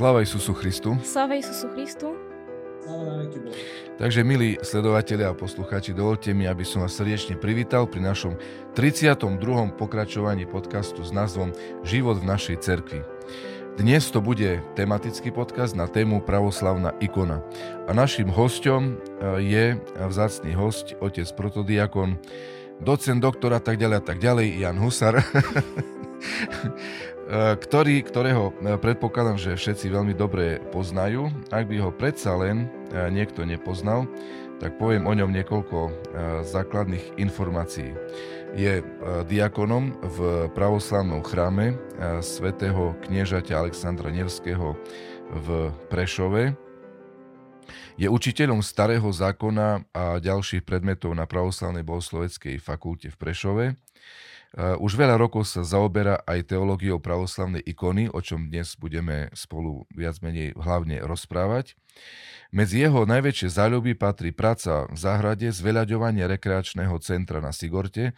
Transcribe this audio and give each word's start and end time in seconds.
Sláva 0.00 0.24
Isusu 0.24 0.56
Christu. 0.56 0.96
Sláva 1.04 1.36
Isusu 1.36 1.68
Christu. 1.76 2.16
Takže 4.00 4.24
milí 4.24 4.56
sledovatelia 4.64 5.28
a 5.28 5.36
poslucháči, 5.36 5.92
dovolte 5.92 6.32
mi, 6.32 6.48
aby 6.48 6.64
som 6.64 6.80
vás 6.80 6.96
srdečne 6.96 7.36
privítal 7.36 7.84
pri 7.84 8.08
našom 8.08 8.32
32. 8.72 9.20
pokračovaní 9.76 10.48
podcastu 10.48 11.04
s 11.04 11.12
názvom 11.12 11.52
Život 11.84 12.16
v 12.16 12.32
našej 12.32 12.56
cerkvi. 12.64 13.04
Dnes 13.76 14.08
to 14.08 14.24
bude 14.24 14.64
tematický 14.72 15.36
podcast 15.36 15.76
na 15.76 15.84
tému 15.84 16.24
pravoslavná 16.24 16.96
ikona. 17.04 17.44
A 17.84 17.92
našim 17.92 18.32
hostom 18.32 18.96
e, 18.96 19.44
je 19.44 19.64
vzácný 20.00 20.56
host, 20.56 20.96
otec 20.96 21.28
protodiakon, 21.36 22.16
docent, 22.80 23.20
doktor 23.20 23.52
a 23.52 23.60
tak 23.60 23.76
ďalej 23.76 23.96
a 24.00 24.04
tak 24.08 24.16
ďalej, 24.16 24.64
Jan 24.64 24.80
Husar. 24.80 25.20
Eh, 27.30 27.54
ktorý, 27.54 28.02
ktorého 28.02 28.50
eh, 28.50 28.74
predpokladám, 28.74 29.38
že 29.38 29.54
všetci 29.54 29.86
veľmi 29.86 30.18
dobre 30.18 30.58
poznajú. 30.74 31.30
Ak 31.54 31.70
by 31.70 31.78
ho 31.78 31.94
predsa 31.94 32.34
len 32.34 32.66
eh, 32.90 33.06
niekto 33.06 33.46
nepoznal, 33.46 34.10
tak 34.58 34.74
poviem 34.82 35.06
o 35.08 35.16
ňom 35.16 35.32
niekoľko 35.32 35.88
základných 36.44 37.16
informácií. 37.16 37.96
Je 38.52 38.84
diakonom 39.24 39.96
v 40.04 40.18
pravoslavnom 40.52 41.24
chráme 41.24 41.80
svätého 42.20 42.92
kniežaťa 43.08 43.56
Alexandra 43.56 44.12
Nevského 44.12 44.76
v 45.32 45.72
Prešove. 45.88 46.52
Je 47.96 48.04
učiteľom 48.04 48.60
starého 48.60 49.08
zákona 49.08 49.80
a 49.96 50.20
ďalších 50.20 50.60
predmetov 50.68 51.16
na 51.16 51.24
pravoslavnej 51.24 51.80
bohosloveckej 51.80 52.60
fakulte 52.60 53.08
v 53.08 53.16
Prešove 53.16 53.64
už 54.56 54.92
veľa 54.98 55.14
rokov 55.14 55.46
sa 55.46 55.62
zaoberá 55.62 56.18
aj 56.26 56.50
teológiou 56.50 56.98
pravoslavnej 56.98 57.62
ikony, 57.62 58.10
o 58.10 58.18
čom 58.18 58.50
dnes 58.50 58.74
budeme 58.74 59.30
spolu 59.30 59.86
viac 59.94 60.18
menej 60.18 60.58
hlavne 60.58 60.98
rozprávať. 61.06 61.78
Medzi 62.50 62.82
jeho 62.82 63.06
najväčšie 63.06 63.46
záľuby 63.46 63.94
patrí 63.94 64.34
práca 64.34 64.90
v 64.90 64.98
záhrade, 64.98 65.46
zveľaďovanie 65.54 66.26
rekreačného 66.26 66.98
centra 66.98 67.38
na 67.38 67.54
Sigorte, 67.54 68.10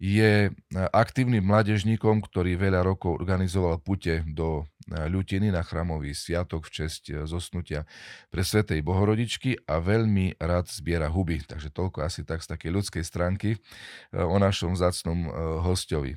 je 0.00 0.48
e, 0.48 0.50
aktívnym 0.96 1.44
mládežníkom, 1.44 2.24
ktorý 2.24 2.56
veľa 2.56 2.80
rokov 2.80 3.20
organizoval 3.20 3.84
pute 3.84 4.24
do 4.32 4.64
e, 4.88 4.96
Ľutiny 4.96 5.52
na 5.52 5.60
chramový 5.60 6.16
sviatok 6.16 6.64
v 6.64 6.72
česť 6.72 7.02
e, 7.12 7.14
zosnutia 7.28 7.84
pre 8.32 8.40
Svetej 8.40 8.80
Bohorodičky 8.80 9.60
a 9.68 9.76
veľmi 9.76 10.40
rád 10.40 10.72
zbiera 10.72 11.12
huby. 11.12 11.44
Takže 11.44 11.68
toľko 11.68 12.00
asi 12.00 12.24
tak 12.24 12.40
z 12.40 12.48
takej 12.48 12.70
ľudskej 12.72 13.04
stránky 13.04 13.60
o 14.16 14.40
našom 14.40 14.72
zácnom 14.72 15.28
hostovi. 15.60 16.16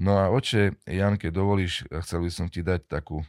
No 0.00 0.16
a 0.16 0.32
oče, 0.32 0.80
Janke, 0.88 1.28
dovolíš, 1.28 1.84
chcel 2.06 2.24
by 2.24 2.30
som 2.32 2.46
ti 2.48 2.64
dať 2.64 2.86
takú 2.88 3.20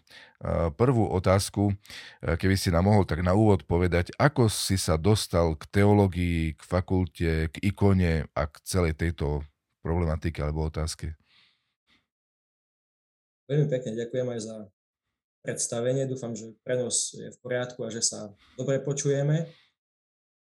prvú 0.77 1.09
otázku, 1.11 1.73
keby 2.22 2.55
si 2.55 2.70
nám 2.70 2.88
mohol 2.88 3.03
tak 3.09 3.25
na 3.25 3.33
úvod 3.33 3.66
povedať, 3.66 4.14
ako 4.22 4.47
si 4.47 4.77
sa 4.77 4.95
dostal 4.95 5.58
k 5.58 5.66
teológii, 5.81 6.55
k 6.55 6.61
fakulte, 6.61 7.31
k 7.52 7.55
ikone 7.73 8.30
a 8.38 8.42
k 8.45 8.55
celej 8.64 8.95
tejto 9.02 9.44
problematike 9.81 10.39
alebo 10.44 10.67
otázke. 10.67 11.16
Veľmi 13.49 13.66
pekne 13.66 13.97
ďakujem 13.97 14.27
aj 14.30 14.39
za 14.45 14.58
predstavenie. 15.41 16.05
Dúfam, 16.05 16.38
že 16.38 16.53
prenos 16.61 17.17
je 17.17 17.33
v 17.33 17.38
poriadku 17.41 17.81
a 17.81 17.89
že 17.89 18.05
sa 18.05 18.30
dobre 18.53 18.77
počujeme. 18.83 19.49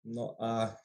No 0.06 0.38
a 0.38 0.76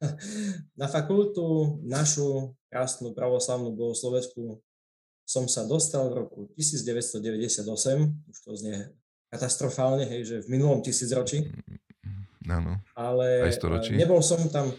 na 0.80 0.88
fakultu 0.88 1.78
našu 1.86 2.56
krásnu 2.72 3.14
pravoslavnú 3.14 3.70
bohosloveckú 3.76 4.58
som 5.22 5.46
sa 5.46 5.62
dostal 5.62 6.10
v 6.10 6.26
roku 6.26 6.40
1998, 6.58 7.62
už 8.26 8.36
to 8.42 8.50
znie 8.58 8.90
katastrofálne, 9.32 10.04
hej, 10.04 10.22
že 10.28 10.36
v 10.44 10.58
minulom 10.58 10.82
tisícročí. 10.84 11.48
Áno, 12.50 12.82
ale 12.98 13.48
nebol 13.94 14.18
som 14.18 14.42
tam 14.50 14.74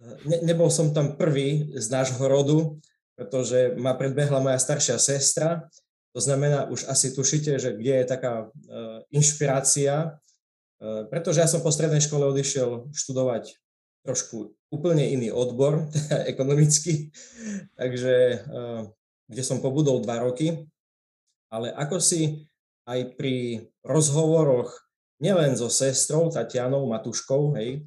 ne, 0.00 0.38
nebol 0.46 0.70
som 0.70 0.94
tam 0.94 1.18
prvý 1.18 1.74
z 1.74 1.86
nášho 1.90 2.22
rodu, 2.22 2.78
pretože 3.18 3.74
ma 3.74 3.98
predbehla 3.98 4.38
moja 4.38 4.58
staršia 4.58 4.98
sestra. 4.98 5.66
To 6.14 6.20
znamená, 6.22 6.70
už 6.70 6.86
asi 6.86 7.10
tušite, 7.14 7.58
že 7.58 7.74
kde 7.74 8.02
je 8.02 8.06
taká 8.06 8.46
uh, 8.46 9.02
inšpirácia, 9.10 10.14
uh, 10.14 11.04
pretože 11.10 11.42
ja 11.42 11.50
som 11.50 11.62
po 11.62 11.74
strednej 11.74 12.02
škole 12.02 12.26
odišiel 12.30 12.94
študovať 12.94 13.58
trošku 14.06 14.54
úplne 14.70 15.04
iný 15.10 15.34
odbor, 15.34 15.90
ekonomický, 16.32 17.10
takže 17.74 18.46
uh, 18.46 18.86
kde 19.26 19.42
som 19.42 19.58
pobudol 19.58 20.00
dva 20.06 20.22
roky. 20.22 20.70
Ale 21.48 21.74
ako 21.74 21.98
si 21.98 22.48
aj 22.88 23.18
pri 23.18 23.68
rozhovoroch 23.84 24.72
nielen 25.20 25.58
so 25.58 25.68
sestrou 25.68 26.30
Tatianou 26.30 26.86
Matuškou, 26.86 27.58
hej, 27.58 27.84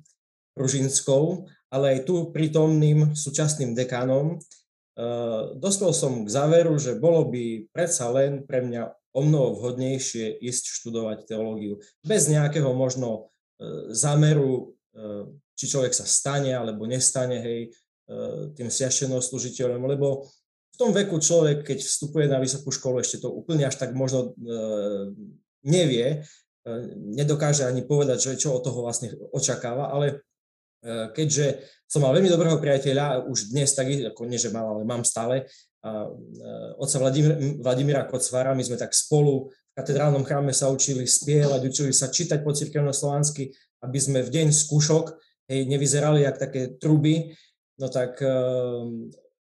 Ružinskou, 0.53 1.47
ale 1.71 1.97
aj 1.97 1.99
tu 2.03 2.29
prítomným 2.35 3.15
súčasným 3.15 3.71
dekánom, 3.71 4.35
uh, 4.35 5.55
dospel 5.55 5.95
som 5.95 6.27
k 6.27 6.29
záveru, 6.29 6.75
že 6.75 6.99
bolo 6.99 7.31
by 7.31 7.71
predsa 7.71 8.11
len 8.11 8.43
pre 8.43 8.59
mňa 8.59 8.91
o 9.15 9.21
mnoho 9.23 9.55
vhodnejšie 9.55 10.39
ísť 10.43 10.63
študovať 10.83 11.31
teológiu. 11.31 11.79
Bez 12.03 12.27
nejakého 12.27 12.75
možno 12.75 13.31
uh, 13.31 13.87
zámeru, 13.95 14.75
uh, 14.99 15.31
či 15.55 15.71
človek 15.71 15.95
sa 15.95 16.03
stane 16.03 16.51
alebo 16.51 16.89
nestane 16.89 17.39
hej, 17.39 17.61
tým 18.57 18.67
slúžiteľom, 18.67 19.87
lebo 19.87 20.27
v 20.73 20.75
tom 20.75 20.91
veku 20.91 21.21
človek, 21.21 21.63
keď 21.63 21.79
vstupuje 21.79 22.27
na 22.27 22.43
vysokú 22.43 22.73
školu, 22.73 22.99
ešte 22.99 23.23
to 23.23 23.31
úplne 23.31 23.69
až 23.69 23.77
tak 23.77 23.93
možno 23.93 24.33
nevie, 25.61 26.25
nedokáže 26.97 27.63
ani 27.63 27.85
povedať, 27.85 28.19
že 28.19 28.41
čo 28.41 28.57
od 28.57 28.65
toho 28.67 28.83
vlastne 28.83 29.15
očakáva, 29.31 29.93
ale 29.93 30.25
Eh, 30.30 30.30
keďže 31.13 31.61
som 31.91 32.01
mal 32.01 32.15
veľmi 32.15 32.31
dobrého 32.31 32.55
priateľa, 32.57 33.27
už 33.27 33.51
dnes 33.51 33.69
tak, 33.75 33.85
ako 33.85 34.23
nie, 34.23 34.39
že 34.39 34.49
mal, 34.49 34.63
ale 34.63 34.87
mám 34.87 35.03
stále, 35.03 35.45
a, 35.81 36.05
eh, 36.07 36.71
otca 36.77 37.01
Vladimíra, 37.01 37.35
Vladimíra 37.57 38.03
Kocvara, 38.05 38.53
my 38.53 38.63
sme 38.63 38.77
tak 38.77 38.93
spolu 38.93 39.49
v 39.49 39.73
katedrálnom 39.73 40.21
chráme 40.21 40.53
sa 40.53 40.69
učili 40.69 41.09
spievať, 41.09 41.61
učili 41.65 41.91
sa 41.91 42.13
čítať 42.13 42.45
po 42.45 42.53
cirkevno 42.53 42.93
slovansky, 42.93 43.49
aby 43.81 43.97
sme 43.97 44.19
v 44.21 44.29
deň 44.29 44.47
skúšok 44.53 45.05
hej, 45.49 45.65
nevyzerali 45.65 46.21
jak 46.21 46.37
také 46.37 46.75
truby, 46.77 47.33
no 47.81 47.89
tak, 47.89 48.19
ehm, 48.21 49.09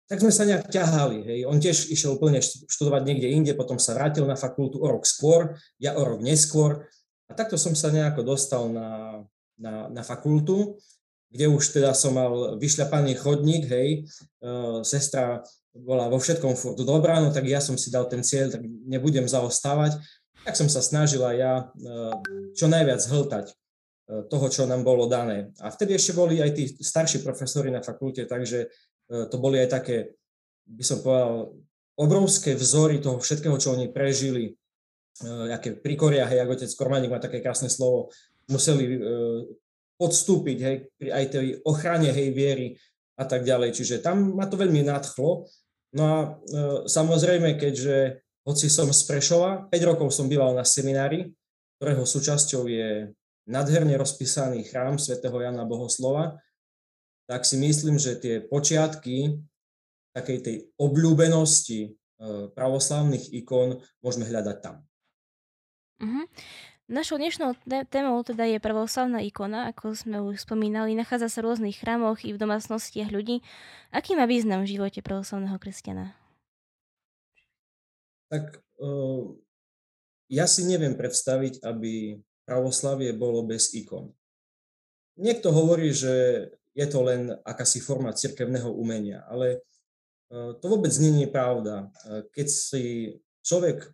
tak 0.09 0.19
sme 0.19 0.33
sa 0.33 0.43
nejak 0.43 0.67
ťahali. 0.67 1.19
Hej. 1.21 1.39
On 1.47 1.57
tiež 1.59 1.93
išiel 1.93 2.17
úplne 2.17 2.41
študovať 2.43 3.01
niekde 3.07 3.29
inde, 3.29 3.51
potom 3.53 3.77
sa 3.77 3.93
vrátil 3.95 4.25
na 4.25 4.35
fakultu 4.35 4.81
o 4.81 4.87
rok 4.89 5.05
skôr, 5.05 5.55
ja 5.77 5.95
o 5.95 6.01
rok 6.03 6.19
neskôr. 6.19 6.87
A 7.29 7.35
takto 7.35 7.55
som 7.55 7.75
sa 7.77 7.93
nejako 7.93 8.23
dostal 8.23 8.71
na, 8.71 9.21
na, 9.59 9.91
na 9.91 10.01
fakultu 10.01 10.79
kde 11.27 11.45
už 11.51 11.75
teda 11.75 11.91
som 11.91 12.15
mal 12.15 12.55
vyšľapaný 12.55 13.19
chodník, 13.19 13.67
hej, 13.67 14.07
uh, 14.41 14.79
sestra 14.81 15.43
bola 15.77 16.09
vo 16.09 16.17
všetkom 16.17 16.57
furt 16.57 16.79
dobrá, 16.81 17.21
no 17.21 17.29
tak 17.29 17.45
ja 17.45 17.61
som 17.61 17.77
si 17.77 17.93
dal 17.93 18.09
ten 18.09 18.25
cieľ, 18.25 18.49
tak 18.49 18.65
nebudem 18.65 19.29
zaostávať, 19.29 19.99
tak 20.41 20.55
som 20.55 20.71
sa 20.71 20.79
snažila 20.79 21.35
ja 21.35 21.67
uh, 21.67 22.15
čo 22.55 22.71
najviac 22.71 23.03
hltať 23.03 23.45
uh, 23.51 24.23
toho, 24.31 24.47
čo 24.47 24.63
nám 24.65 24.81
bolo 24.87 25.05
dané. 25.05 25.51
A 25.59 25.69
vtedy 25.69 25.99
ešte 25.99 26.15
boli 26.15 26.39
aj 26.39 26.51
tí 26.55 26.63
starší 26.79 27.21
profesori 27.21 27.69
na 27.69 27.83
fakulte, 27.83 28.25
takže 28.25 28.67
uh, 28.67 29.27
to 29.27 29.35
boli 29.37 29.59
aj 29.61 29.69
také, 29.83 30.17
by 30.63 30.83
som 30.83 31.03
povedal, 31.03 31.53
obrovské 31.97 32.53
vzory 32.53 33.01
toho 33.01 33.17
všetkého, 33.17 33.57
čo 33.57 33.73
oni 33.73 33.89
prežili, 33.89 34.53
aké 35.25 35.73
prikoria, 35.73 36.29
hej, 36.29 36.45
ako 36.45 36.53
otec 36.53 36.71
Kormaník 36.77 37.09
má 37.09 37.17
také 37.17 37.41
krásne 37.41 37.73
slovo, 37.73 38.13
museli 38.45 39.01
podstúpiť 39.97 40.57
hej, 40.61 40.77
pri 40.97 41.09
aj 41.13 41.25
tej 41.33 41.47
ochrane 41.65 42.09
hej, 42.13 42.29
viery 42.33 42.77
a 43.17 43.25
tak 43.25 43.43
ďalej. 43.43 43.73
Čiže 43.73 44.05
tam 44.05 44.37
ma 44.37 44.45
to 44.45 44.55
veľmi 44.55 44.85
nadchlo. 44.85 45.49
No 45.97 46.03
a 46.05 46.17
e, 46.21 46.27
samozrejme, 46.85 47.57
keďže 47.57 48.21
hoci 48.45 48.69
som 48.69 48.93
z 48.93 49.01
Prešova, 49.09 49.67
5 49.67 49.89
rokov 49.89 50.13
som 50.13 50.29
býval 50.29 50.53
na 50.53 50.63
seminári, 50.63 51.33
ktorého 51.81 52.05
súčasťou 52.05 52.69
je 52.69 53.11
nadherne 53.49 53.95
rozpísaný 53.97 54.67
chrám 54.69 55.01
svätého 55.01 55.35
Jana 55.41 55.65
Bohoslova, 55.65 56.37
tak 57.27 57.43
si 57.43 57.59
myslím, 57.59 57.99
že 57.99 58.19
tie 58.19 58.39
počiatky 58.39 59.41
takej 60.15 60.37
tej 60.41 60.55
obľúbenosti 60.79 61.79
e, 61.85 61.89
pravoslavných 62.55 63.35
ikon 63.43 63.83
môžeme 64.01 64.25
hľadať 64.25 64.57
tam. 64.63 64.75
Uh-huh. 65.97 66.25
Našou 66.87 67.19
dnešnou 67.19 67.51
témou 67.91 68.23
teda 68.23 68.47
je 68.47 68.63
pravoslavná 68.63 69.19
ikona, 69.19 69.67
ako 69.67 69.91
sme 69.91 70.23
už 70.23 70.47
spomínali. 70.47 70.95
Nachádza 70.95 71.27
sa 71.27 71.43
v 71.43 71.51
rôznych 71.51 71.83
chrámoch 71.83 72.23
i 72.23 72.31
v 72.31 72.39
domácnostiach 72.39 73.11
ľudí. 73.11 73.43
Aký 73.91 74.15
má 74.15 74.23
význam 74.23 74.63
v 74.63 74.71
živote 74.71 75.03
pravoslavného 75.03 75.59
kresťana? 75.59 76.15
Tak 78.31 78.63
ja 80.31 80.47
si 80.47 80.63
neviem 80.63 80.95
predstaviť, 80.95 81.59
aby 81.67 82.23
pravoslavie 82.47 83.11
bolo 83.11 83.43
bez 83.43 83.75
ikon. 83.75 84.15
Niekto 85.19 85.51
hovorí, 85.51 85.91
že 85.91 86.47
je 86.71 86.87
to 86.87 87.03
len 87.03 87.35
akási 87.43 87.83
forma 87.83 88.15
cirkevného 88.15 88.71
umenia, 88.71 89.27
ale 89.27 89.59
to 90.31 90.63
vôbec 90.63 90.95
nie 91.03 91.27
je 91.27 91.35
pravda. 91.35 91.91
Keď 92.31 92.47
si 92.47 92.83
človek 93.43 93.91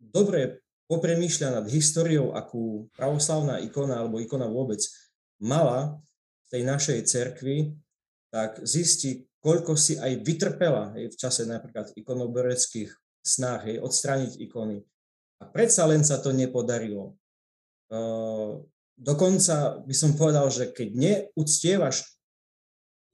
dobre 0.00 0.64
popremýšľa 0.88 1.60
nad 1.60 1.66
históriou, 1.68 2.32
akú 2.32 2.88
pravoslavná 2.96 3.60
ikona 3.60 4.00
alebo 4.00 4.18
ikona 4.18 4.48
vôbec 4.48 4.80
mala 5.38 6.00
v 6.48 6.58
tej 6.58 6.62
našej 6.64 6.98
cerkvi, 7.04 7.76
tak 8.32 8.64
zistí, 8.64 9.28
koľko 9.44 9.76
si 9.76 10.00
aj 10.00 10.24
vytrpela 10.24 10.96
hej, 10.96 11.12
v 11.12 11.16
čase 11.16 11.44
napríklad 11.44 11.92
ikonobereckých 11.94 12.90
snách, 13.20 13.68
hej, 13.68 13.76
odstrániť 13.84 14.40
ikony. 14.48 14.80
A 15.38 15.44
predsa 15.46 15.86
len 15.86 16.02
sa 16.02 16.18
to 16.18 16.34
nepodarilo. 16.34 17.14
Uh, 17.88 18.64
dokonca 18.98 19.80
by 19.84 19.94
som 19.94 20.16
povedal, 20.18 20.50
že 20.50 20.72
keď 20.72 20.88
neúctievaš 20.96 22.04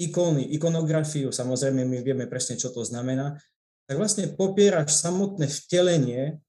ikony, 0.01 0.51
ikonografiu, 0.55 1.31
samozrejme 1.31 1.87
my 1.87 1.99
vieme 2.03 2.27
presne, 2.27 2.59
čo 2.59 2.75
to 2.75 2.83
znamená, 2.83 3.39
tak 3.85 4.01
vlastne 4.01 4.33
popieraš 4.33 4.97
samotné 4.97 5.47
vtelenie 5.47 6.41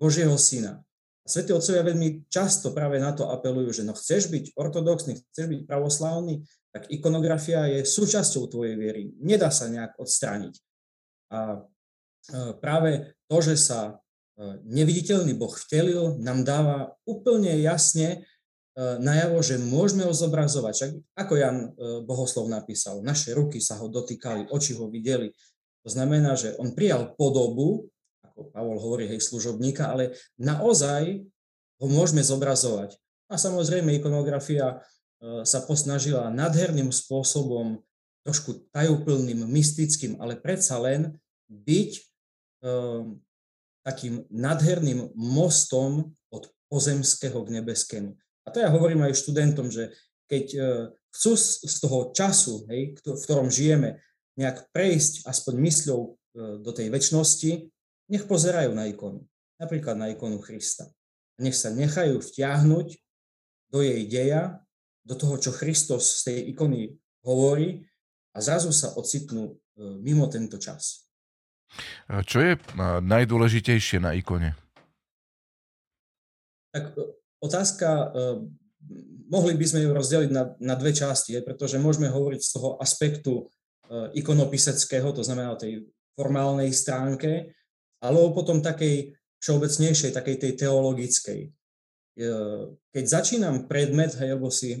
Božieho 0.00 0.34
syna. 0.38 0.82
A 1.24 1.26
svätí 1.26 1.56
otcovia 1.56 1.80
veľmi 1.86 2.28
často 2.28 2.76
práve 2.76 3.00
na 3.00 3.16
to 3.16 3.30
apelujú, 3.32 3.80
že 3.80 3.82
no 3.88 3.96
chceš 3.96 4.28
byť 4.28 4.52
ortodoxný, 4.58 5.24
chceš 5.32 5.46
byť 5.48 5.60
pravoslavný, 5.64 6.44
tak 6.74 6.90
ikonografia 6.90 7.70
je 7.70 7.86
súčasťou 7.86 8.50
tvojej 8.50 8.76
viery. 8.76 9.14
Nedá 9.22 9.48
sa 9.48 9.70
nejak 9.70 9.96
odstrániť. 9.96 10.54
A 11.32 11.64
práve 12.60 13.14
to, 13.30 13.38
že 13.40 13.56
sa 13.56 14.02
neviditeľný 14.66 15.38
Boh 15.38 15.54
vtelil, 15.54 16.18
nám 16.18 16.42
dáva 16.42 16.98
úplne 17.06 17.54
jasne 17.62 18.26
najavo, 18.76 19.38
že 19.38 19.62
môžeme 19.62 20.02
ho 20.02 20.10
zobrazovať. 20.10 20.98
Ako 21.14 21.38
Jan 21.38 21.72
Bohoslov 22.02 22.50
napísal, 22.50 23.06
naše 23.06 23.30
ruky 23.30 23.62
sa 23.62 23.78
ho 23.78 23.86
dotýkali, 23.86 24.50
oči 24.50 24.74
ho 24.74 24.90
videli. 24.90 25.30
To 25.86 25.88
znamená, 25.94 26.34
že 26.34 26.58
on 26.58 26.74
prijal 26.74 27.14
podobu 27.14 27.86
ako 28.34 28.50
Pavol 28.50 28.78
hovorí, 28.82 29.06
hej, 29.06 29.22
služobníka, 29.22 29.94
ale 29.94 30.18
naozaj 30.34 31.22
ho 31.78 31.86
môžeme 31.86 32.18
zobrazovať. 32.18 32.98
A 33.30 33.38
samozrejme 33.38 33.94
ikonografia 33.94 34.82
e, 35.22 35.46
sa 35.46 35.62
posnažila 35.62 36.34
nadherným 36.34 36.90
spôsobom, 36.90 37.78
trošku 38.24 38.66
tajúplným, 38.74 39.46
mystickým, 39.46 40.18
ale 40.18 40.40
predsa 40.40 40.80
len 40.80 41.12
byť 41.44 41.90
um, 42.64 43.20
takým 43.84 44.24
nadherným 44.32 45.12
mostom 45.12 46.16
od 46.32 46.48
pozemského 46.72 47.36
k 47.44 47.52
nebeskému. 47.60 48.16
A 48.16 48.48
to 48.48 48.64
ja 48.64 48.72
hovorím 48.72 49.04
aj 49.04 49.20
študentom, 49.20 49.68
že 49.68 49.92
keď 50.24 50.44
uh, 50.56 50.64
chcú 51.12 51.36
z 51.36 51.76
toho 51.84 52.16
času, 52.16 52.64
hej, 52.72 52.96
v 52.96 53.22
ktorom 53.28 53.52
žijeme, 53.52 54.00
nejak 54.40 54.72
prejsť 54.72 55.28
aspoň 55.28 55.54
mysľou 55.60 56.00
uh, 56.00 56.08
do 56.64 56.72
tej 56.72 56.88
väčšnosti, 56.88 57.73
nech 58.08 58.24
pozerajú 58.28 58.72
na 58.76 58.88
ikonu, 58.88 59.24
napríklad 59.56 59.96
na 59.96 60.12
ikonu 60.12 60.40
Krista. 60.40 60.88
Nech 61.40 61.56
sa 61.56 61.72
nechajú 61.72 62.20
vtiahnuť 62.22 62.88
do 63.72 63.78
jej 63.82 64.02
deja, 64.06 64.62
do 65.04 65.14
toho, 65.18 65.36
čo 65.36 65.52
Kristus 65.52 66.22
z 66.22 66.32
tej 66.32 66.38
ikony 66.56 66.96
hovorí 67.26 67.84
a 68.32 68.38
zrazu 68.40 68.72
sa 68.72 68.96
ocitnú 68.96 69.52
e, 69.52 69.54
mimo 70.00 70.26
tento 70.32 70.56
čas. 70.56 71.04
Čo 72.08 72.38
je 72.40 72.54
najdôležitejšie 73.02 73.98
na 74.00 74.16
ikone? 74.16 74.56
Tak 76.72 76.96
e, 76.96 77.18
otázka, 77.44 77.88
e, 77.88 78.06
mohli 79.28 79.58
by 79.58 79.66
sme 79.68 79.80
ju 79.84 79.90
rozdeliť 79.92 80.30
na, 80.32 80.44
na 80.60 80.74
dve 80.78 80.96
časti, 80.96 81.36
pretože 81.44 81.76
môžeme 81.76 82.08
hovoriť 82.08 82.40
z 82.40 82.50
toho 82.52 82.76
aspektu 82.80 83.48
ikonopiseckého, 84.16 85.12
to 85.12 85.20
znamená 85.20 85.52
o 85.52 85.60
tej 85.60 85.84
formálnej 86.16 86.72
stránke, 86.72 87.52
alebo 88.04 88.36
potom 88.36 88.60
takej 88.60 89.16
všeobecnejšej, 89.40 90.12
takej 90.12 90.36
tej 90.36 90.52
teologickej. 90.60 91.40
Keď 92.92 93.04
začínam 93.04 93.64
predmet, 93.64 94.12
hej, 94.20 94.36
lebo 94.38 94.52
si 94.52 94.78
e, 94.78 94.80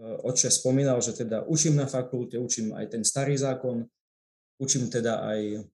oče 0.00 0.50
spomínal, 0.50 0.98
že 0.98 1.14
teda 1.14 1.46
učím 1.46 1.78
na 1.78 1.86
fakulte, 1.86 2.34
učím 2.34 2.74
aj 2.74 2.98
ten 2.98 3.02
starý 3.06 3.38
zákon, 3.38 3.86
učím 4.58 4.90
teda 4.90 5.22
aj 5.22 5.70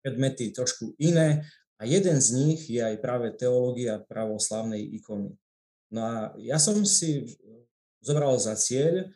predmety 0.00 0.48
trošku 0.54 0.96
iné 0.96 1.44
a 1.76 1.84
jeden 1.84 2.16
z 2.16 2.28
nich 2.40 2.60
je 2.72 2.80
aj 2.80 2.96
práve 3.04 3.36
teológia 3.36 4.00
pravoslavnej 4.00 4.80
ikony. 4.96 5.36
No 5.92 6.00
a 6.00 6.16
ja 6.40 6.56
som 6.56 6.80
si 6.88 7.28
zobral 8.00 8.40
za 8.40 8.56
cieľ 8.56 9.12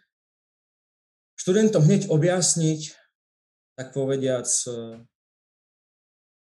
študentom 1.40 1.88
hneď 1.88 2.12
objasniť, 2.12 2.80
tak 3.80 3.96
povediac, 3.96 4.44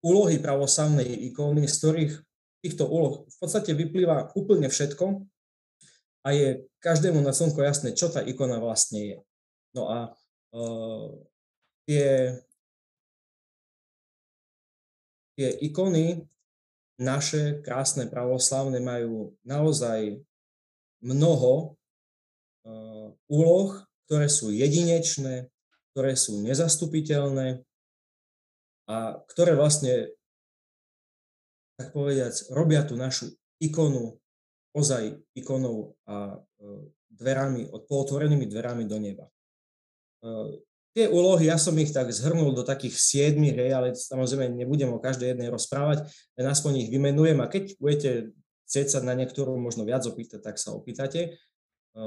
úlohy 0.05 0.37
pravoslavnej 0.37 1.09
ikóny, 1.33 1.65
z 1.65 1.77
ktorých 1.81 2.12
týchto 2.61 2.85
úloh 2.85 3.25
v 3.25 3.37
podstate 3.41 3.73
vyplýva 3.73 4.37
úplne 4.37 4.69
všetko 4.69 5.25
a 6.25 6.29
je 6.33 6.65
každému 6.81 7.21
na 7.25 7.33
slnko 7.33 7.61
jasné, 7.65 7.97
čo 7.97 8.12
tá 8.12 8.21
ikona 8.25 8.61
vlastne 8.61 9.01
je. 9.01 9.19
No 9.73 9.89
a 9.89 9.99
uh, 10.53 11.09
tie, 11.89 12.37
tie 15.37 15.49
ikony 15.65 16.25
naše 17.01 17.61
krásne 17.61 18.09
pravoslavné 18.09 18.81
majú 18.81 19.37
naozaj 19.45 20.21
mnoho 21.05 21.77
uh, 22.65 23.12
úloh, 23.29 23.85
ktoré 24.09 24.29
sú 24.33 24.49
jedinečné, 24.53 25.53
ktoré 25.93 26.17
sú 26.17 26.41
nezastupiteľné 26.41 27.61
a 28.85 29.17
ktoré 29.33 29.57
vlastne, 29.57 30.13
tak 31.81 31.91
povediac, 31.97 32.35
robia 32.53 32.85
tú 32.85 32.95
našu 32.95 33.33
ikonu 33.59 34.21
ozaj 34.75 35.15
ikonou 35.39 35.95
a 36.05 36.35
e, 36.35 36.39
dverami, 37.15 37.71
otvorenými 37.71 38.51
dverami 38.51 38.85
do 38.91 38.99
neba. 38.99 39.31
E, 40.21 40.59
tie 40.99 41.07
úlohy, 41.07 41.47
ja 41.47 41.57
som 41.57 41.79
ich 41.79 41.95
tak 41.95 42.11
zhrnul 42.11 42.51
do 42.53 42.67
takých 42.67 42.99
siedmých, 42.99 43.55
hej, 43.55 43.71
ale 43.71 43.89
samozrejme 43.95 44.51
nebudem 44.51 44.91
o 44.91 44.99
každej 44.99 45.33
jednej 45.33 45.49
rozprávať, 45.49 46.11
len 46.35 46.47
aspoň 46.51 46.87
ich 46.87 46.89
vymenujem 46.91 47.39
a 47.39 47.47
keď 47.47 47.79
budete 47.79 48.11
chcieť 48.67 48.87
sa 48.91 48.99
na 49.07 49.15
niektorú 49.15 49.55
možno 49.55 49.87
viac 49.87 50.03
opýtať, 50.03 50.43
tak 50.43 50.59
sa 50.59 50.75
opýtate. 50.75 51.39
E, 51.95 52.03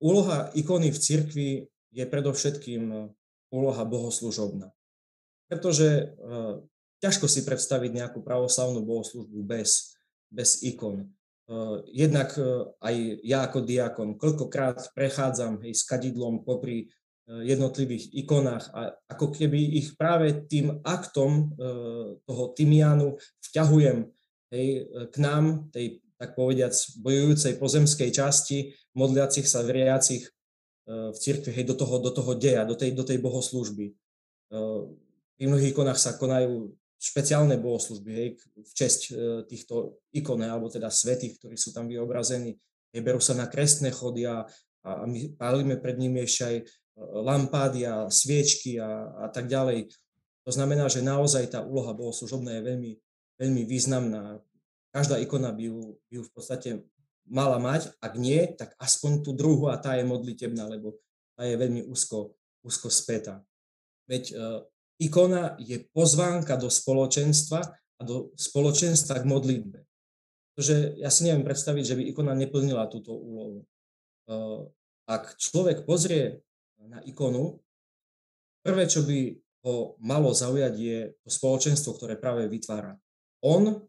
úloha 0.00 0.48
ikony 0.56 0.88
v 0.88 0.98
cirkvi 0.98 1.48
je 1.92 2.04
predovšetkým 2.08 3.12
úloha 3.52 3.82
bohoslužobná 3.84 4.72
pretože 5.48 6.12
uh, 6.14 6.60
ťažko 7.00 7.26
si 7.26 7.42
predstaviť 7.42 7.90
nejakú 7.90 8.20
pravoslavnú 8.20 8.84
bohoslužbu 8.84 9.40
bez, 9.42 9.96
bez 10.28 10.60
ikon. 10.62 11.08
Uh, 11.48 11.80
jednak 11.88 12.36
uh, 12.36 12.68
aj 12.84 12.94
ja 13.24 13.48
ako 13.48 13.64
diakon, 13.64 14.20
koľkokrát 14.20 14.92
prechádzam 14.92 15.64
hej, 15.64 15.72
s 15.74 15.82
kadidlom 15.88 16.44
popri 16.44 16.92
jednotlivých 17.28 18.08
ikonách 18.24 18.72
a 18.72 18.96
ako 19.12 19.36
keby 19.36 19.76
ich 19.76 19.92
práve 20.00 20.48
tým 20.48 20.80
aktom 20.80 21.52
toho 22.24 22.44
tymianu 22.56 23.20
vťahujem 23.52 24.08
hej, 24.48 24.88
k 25.12 25.16
nám, 25.20 25.68
tej 25.68 26.00
tak 26.16 26.32
povediac 26.32 26.72
bojujúcej 27.04 27.60
pozemskej 27.60 28.10
časti, 28.10 28.72
modliacich 28.96 29.44
sa 29.46 29.60
veriacich 29.60 30.24
v 30.88 31.16
cirkvi, 31.20 31.52
hej, 31.52 31.68
do 31.68 31.76
toho, 31.76 32.00
do 32.00 32.10
toho 32.10 32.32
deja, 32.32 32.64
do 32.64 32.72
tej, 32.72 32.96
do 32.96 33.04
tej 33.04 33.20
bohoslúžby 33.20 33.92
pri 35.38 35.46
mnohých 35.46 35.70
ikonách 35.70 35.98
sa 36.02 36.18
konajú 36.18 36.74
špeciálne 36.98 37.62
bohoslužby, 37.62 38.10
hej, 38.10 38.28
v 38.58 38.72
česť 38.74 39.00
e, 39.06 39.10
týchto 39.46 40.02
ikon, 40.10 40.42
alebo 40.42 40.66
teda 40.66 40.90
svetých, 40.90 41.38
ktorí 41.38 41.54
sú 41.54 41.70
tam 41.70 41.86
vyobrazení. 41.86 42.58
Hej, 42.90 43.00
berú 43.06 43.22
sa 43.22 43.38
na 43.38 43.46
krestné 43.46 43.94
chody 43.94 44.26
a, 44.26 44.42
a 44.82 45.06
my 45.06 45.38
pálime 45.38 45.78
pred 45.78 45.94
nimi 45.94 46.26
ešte 46.26 46.42
aj 46.42 46.56
e, 46.58 46.64
lampády 46.98 47.86
a 47.86 48.10
sviečky 48.10 48.82
a, 48.82 49.14
a 49.14 49.26
tak 49.30 49.46
ďalej. 49.46 49.94
To 50.42 50.50
znamená, 50.50 50.90
že 50.90 51.06
naozaj 51.06 51.54
tá 51.54 51.62
úloha 51.62 51.94
bohoslužobná 51.94 52.58
je 52.58 52.62
veľmi, 52.66 52.92
veľmi 53.38 53.62
významná. 53.62 54.42
Každá 54.90 55.22
ikona 55.22 55.54
by 55.54 55.70
ju, 55.70 56.02
by 56.10 56.14
ju 56.18 56.22
v 56.26 56.32
podstate 56.34 56.70
mala 57.30 57.62
mať, 57.62 57.94
ak 58.02 58.12
nie, 58.18 58.42
tak 58.58 58.74
aspoň 58.74 59.22
tú 59.22 59.38
druhú 59.38 59.70
a 59.70 59.78
tá 59.78 59.94
je 59.94 60.02
modlitebná, 60.02 60.66
lebo 60.66 60.98
tá 61.38 61.46
je 61.46 61.54
veľmi 61.54 61.86
úzko, 61.86 62.34
úzko 62.66 62.90
spätá. 62.90 63.38
Veď 64.10 64.34
e, 64.34 64.66
Ikona 64.98 65.54
je 65.62 65.86
pozvánka 65.94 66.58
do 66.58 66.66
spoločenstva 66.66 67.60
a 67.98 68.02
do 68.02 68.34
spoločenstva 68.34 69.22
k 69.22 69.28
modlitbe. 69.30 69.78
Pretože 70.54 70.98
ja 70.98 71.06
si 71.06 71.22
neviem 71.22 71.46
predstaviť, 71.46 71.84
že 71.86 71.94
by 71.94 72.02
ikona 72.10 72.34
neplnila 72.34 72.90
túto 72.90 73.14
úlohu. 73.14 73.62
Eh, 74.26 74.60
ak 75.06 75.38
človek 75.38 75.86
pozrie 75.86 76.42
na 76.82 76.98
ikonu, 77.06 77.62
prvé, 78.66 78.90
čo 78.90 79.06
by 79.06 79.38
ho 79.64 79.94
malo 80.02 80.34
zaujať, 80.34 80.74
je 80.74 80.98
to 81.22 81.30
spoločenstvo, 81.30 81.94
ktoré 81.94 82.18
práve 82.18 82.50
vytvára. 82.50 82.98
On 83.42 83.86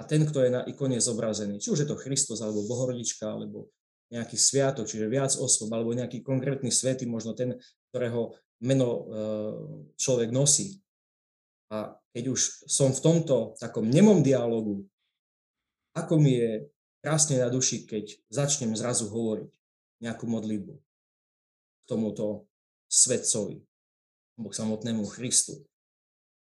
a 0.00 0.02
ten, 0.04 0.24
kto 0.24 0.44
je 0.44 0.50
na 0.52 0.62
ikone 0.64 0.96
zobrazený. 0.96 1.60
Či 1.60 1.72
už 1.72 1.84
je 1.84 1.88
to 1.88 2.00
Kristus, 2.00 2.40
alebo 2.40 2.64
Bohorodička, 2.64 3.28
alebo 3.28 3.68
nejaký 4.08 4.36
sviatok, 4.40 4.88
čiže 4.88 5.12
viac 5.12 5.32
osôb, 5.36 5.68
alebo 5.72 5.92
nejaký 5.92 6.24
konkrétny 6.24 6.72
svetý, 6.72 7.04
možno 7.04 7.36
ten, 7.36 7.60
ktorého 7.92 8.34
meno 8.60 8.88
eh, 8.88 9.04
človek 9.96 10.30
nosí. 10.30 10.80
A 11.70 11.96
keď 12.10 12.34
už 12.34 12.66
som 12.66 12.90
v 12.90 13.00
tomto 13.00 13.54
takom 13.56 13.86
nemom 13.86 14.20
dialogu, 14.20 14.84
ako 15.94 16.18
mi 16.18 16.38
je 16.38 16.52
krásne 17.00 17.38
na 17.38 17.48
duši, 17.48 17.86
keď 17.86 18.10
začnem 18.28 18.74
zrazu 18.74 19.08
hovoriť 19.08 19.50
nejakú 20.02 20.24
modlitbu 20.26 20.74
k 20.76 21.82
tomuto 21.86 22.50
svetcovi, 22.90 23.62
k 24.40 24.52
samotnému 24.54 25.04
Christu. 25.06 25.62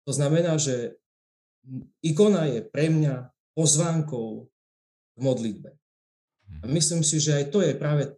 To 0.03 0.11
znamená, 0.11 0.59
že 0.59 0.99
ikona 2.03 2.49
je 2.51 2.59
pre 2.65 2.91
mňa 2.91 3.31
pozvánkou 3.55 4.49
k 5.13 5.17
modlitbe. 5.21 5.71
A 6.59 6.65
myslím 6.67 7.05
si, 7.05 7.21
že 7.23 7.39
aj 7.39 7.45
to 7.53 7.63
je 7.63 7.73
práve 7.77 8.17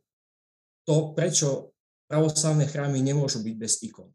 to, 0.88 1.14
prečo 1.14 1.75
pravoslavné 2.06 2.70
chrámy 2.70 3.02
nemôžu 3.02 3.42
byť 3.42 3.56
bez 3.58 3.82
ikon. 3.86 4.10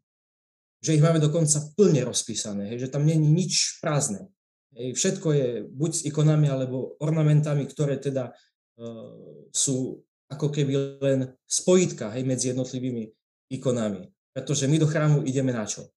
Že 0.81 0.97
ich 0.97 1.03
máme 1.03 1.21
dokonca 1.21 1.61
plne 1.77 2.01
rozpísané, 2.07 2.73
hej, 2.73 2.87
že 2.87 2.91
tam 2.91 3.05
není 3.05 3.29
nič 3.29 3.77
prázdne. 3.83 4.31
Hej, 4.73 4.97
všetko 4.97 5.27
je 5.35 5.47
buď 5.67 5.91
s 5.93 6.01
ikonami 6.07 6.47
alebo 6.49 6.95
ornamentami, 7.03 7.67
ktoré 7.67 7.99
teda 7.99 8.31
uh, 8.31 9.47
sú 9.51 10.01
ako 10.31 10.47
keby 10.47 10.73
len 11.03 11.19
spojitka 11.43 12.09
hej, 12.15 12.23
medzi 12.23 12.55
jednotlivými 12.55 13.11
ikonami. 13.51 14.07
Pretože 14.31 14.71
my 14.71 14.79
do 14.79 14.87
chrámu 14.87 15.27
ideme 15.27 15.51
na 15.51 15.67
čo? 15.67 15.91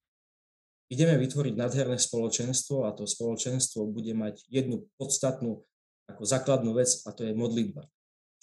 Ideme 0.91 1.17
vytvoriť 1.17 1.55
nádherné 1.55 1.97
spoločenstvo 1.97 2.85
a 2.85 2.93
to 2.93 3.07
spoločenstvo 3.07 3.89
bude 3.89 4.13
mať 4.13 4.43
jednu 4.51 4.91
podstatnú 4.99 5.63
ako 6.11 6.23
základnú 6.27 6.77
vec 6.77 6.91
a 7.09 7.15
to 7.15 7.25
je 7.25 7.33
modlitba. 7.33 7.89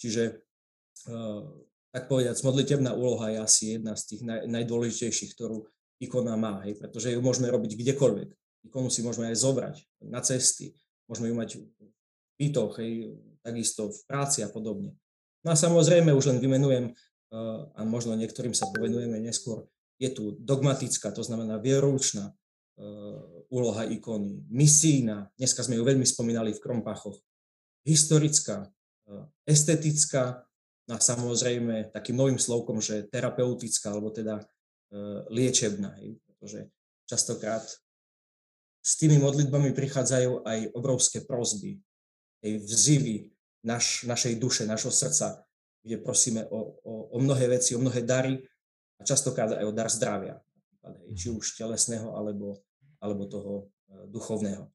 Čiže 0.00 0.42
uh, 1.06 1.44
tak 1.92 2.08
povedať, 2.08 2.40
modlitebná 2.40 2.96
úloha 2.96 3.28
je 3.28 3.38
asi 3.38 3.62
jedna 3.76 3.92
z 3.92 4.02
tých 4.16 4.22
naj, 4.24 4.48
najdôležitejších, 4.48 5.36
ktorú 5.36 5.68
ikona 6.00 6.34
má, 6.40 6.64
hej, 6.64 6.80
pretože 6.80 7.12
ju 7.12 7.20
môžeme 7.20 7.52
robiť 7.52 7.76
kdekoľvek. 7.76 8.28
Ikonu 8.72 8.88
si 8.88 9.04
môžeme 9.04 9.28
aj 9.28 9.36
zobrať 9.38 9.76
na 10.08 10.24
cesty, 10.24 10.72
môžeme 11.06 11.28
ju 11.30 11.34
mať 11.36 11.50
v 11.60 11.64
bytoch, 12.40 12.80
hej, 12.80 13.20
takisto 13.44 13.92
v 13.92 14.00
práci 14.08 14.40
a 14.40 14.48
podobne. 14.48 14.96
No 15.44 15.52
a 15.52 15.56
samozrejme 15.58 16.16
už 16.16 16.32
len 16.32 16.38
vymenujem, 16.40 16.90
uh, 16.90 17.68
a 17.76 17.80
možno 17.84 18.16
niektorým 18.16 18.56
sa 18.56 18.70
povenujeme 18.72 19.20
neskôr, 19.20 19.68
je 20.00 20.08
tu 20.10 20.34
dogmatická, 20.40 21.12
to 21.12 21.22
znamená 21.22 21.60
vieroučná 21.60 22.32
uh, 22.32 23.20
úloha 23.52 23.84
ikony, 23.84 24.42
misijná, 24.48 25.28
dneska 25.36 25.60
sme 25.60 25.76
ju 25.76 25.84
veľmi 25.84 26.06
spomínali 26.08 26.56
v 26.56 26.62
Krompachoch, 26.62 27.20
historická, 27.84 28.70
uh, 29.10 29.26
estetická, 29.44 30.46
a 30.90 30.98
samozrejme 30.98 31.94
takým 31.94 32.18
novým 32.18 32.38
slovkom, 32.40 32.82
že 32.82 33.06
terapeutická 33.06 33.94
alebo 33.94 34.10
teda 34.10 34.42
e, 34.42 34.44
liečebná, 35.30 35.94
hej, 36.02 36.18
pretože 36.26 36.66
častokrát 37.06 37.62
s 38.82 38.92
tými 38.98 39.22
modlitbami 39.22 39.70
prichádzajú 39.70 40.42
aj 40.42 40.58
obrovské 40.74 41.22
prozby, 41.22 41.78
aj 42.42 42.50
vzivy 42.66 43.30
naš, 43.62 44.02
našej 44.10 44.34
duše, 44.42 44.66
našho 44.66 44.90
srdca, 44.90 45.46
kde 45.86 46.02
prosíme 46.02 46.50
o, 46.50 46.82
o, 46.82 46.92
o 47.14 47.16
mnohé 47.22 47.46
veci, 47.46 47.78
o 47.78 47.82
mnohé 47.82 48.02
dary 48.02 48.42
a 48.98 49.06
častokrát 49.06 49.54
aj 49.54 49.62
o 49.62 49.70
dar 49.70 49.86
zdravia, 49.86 50.34
hej, 50.82 50.98
či 51.14 51.26
už 51.30 51.62
telesného 51.62 52.10
alebo, 52.10 52.58
alebo 52.98 53.30
toho 53.30 53.54
e, 53.62 54.10
duchovného. 54.10 54.66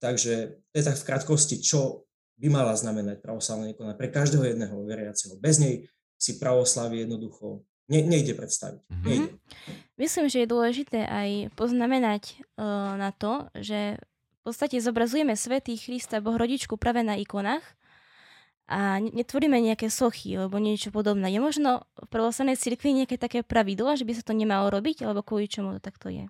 Takže 0.00 0.64
to 0.72 0.74
je 0.80 0.84
tak 0.88 0.96
v 0.96 1.06
krátkosti, 1.12 1.60
čo 1.60 2.08
by 2.40 2.48
mala 2.48 2.72
znamenať 2.72 3.20
pravoslavná 3.20 3.68
ikona 3.68 3.92
pre 3.92 4.08
každého 4.08 4.48
jedného 4.48 4.74
veriaceho. 4.88 5.36
Bez 5.36 5.60
nej 5.60 5.84
si 6.16 6.40
pravoslavie 6.40 7.04
jednoducho 7.04 7.64
ne, 7.92 8.00
nejde 8.00 8.32
predstaviť. 8.32 8.80
Mm-hmm. 8.88 9.04
Nejde. 9.04 9.30
Myslím, 10.00 10.26
že 10.32 10.40
je 10.40 10.48
dôležité 10.48 11.04
aj 11.04 11.52
poznamenať 11.52 12.40
uh, 12.56 12.96
na 12.96 13.12
to, 13.12 13.52
že 13.60 14.00
v 14.40 14.40
podstate 14.40 14.80
zobrazujeme 14.80 15.36
svetý 15.36 15.76
Krista 15.76 16.24
Bohrodičku 16.24 16.80
práve 16.80 17.04
na 17.04 17.20
ikonách 17.20 17.60
a 18.70 19.02
netvoríme 19.02 19.60
nejaké 19.60 19.92
sochy 19.92 20.38
alebo 20.38 20.56
niečo 20.56 20.88
podobné. 20.88 21.28
Je 21.28 21.42
možno 21.42 21.84
v 21.98 22.08
pravoslavnej 22.08 22.56
cirkvi 22.56 22.96
nejaké 23.04 23.20
také 23.20 23.44
pravidlo, 23.44 23.92
že 23.98 24.08
by 24.08 24.16
sa 24.16 24.24
to 24.24 24.32
nemalo 24.32 24.72
robiť, 24.72 25.04
alebo 25.04 25.20
kvôli 25.20 25.50
čomu 25.50 25.76
to 25.76 25.80
takto 25.82 26.08
je? 26.08 26.24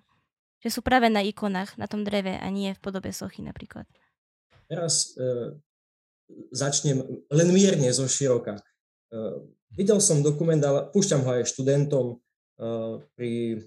Že 0.59 0.69
sú 0.75 0.79
práve 0.83 1.07
na 1.07 1.23
ikonách, 1.23 1.79
na 1.79 1.87
tom 1.87 2.03
dreve 2.03 2.35
a 2.35 2.47
nie 2.51 2.75
v 2.75 2.83
podobe 2.83 3.15
sochy 3.15 3.45
napríklad. 3.45 3.87
Teraz 4.67 5.15
e, 5.15 5.55
začnem 6.51 7.03
len 7.31 7.49
mierne 7.55 7.89
zo 7.95 8.05
široka. 8.05 8.59
Uh, 9.11 9.47
videl 9.71 9.99
som 10.03 10.23
dokument, 10.23 10.59
ale 10.63 10.91
púšťam 10.91 11.23
ho 11.23 11.29
aj 11.39 11.49
študentom 11.51 12.05
uh, 12.17 12.99
pri 13.15 13.63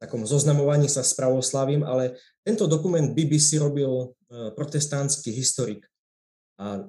takom 0.00 0.24
zoznamovaní 0.28 0.88
sa 0.88 1.00
s 1.00 1.16
pravoslavím, 1.16 1.84
ale 1.84 2.20
tento 2.44 2.68
dokument 2.68 3.12
BBC 3.12 3.56
robil 3.60 3.88
uh, 3.88 4.52
protestantský 4.52 5.32
historik. 5.32 5.84
A 6.54 6.86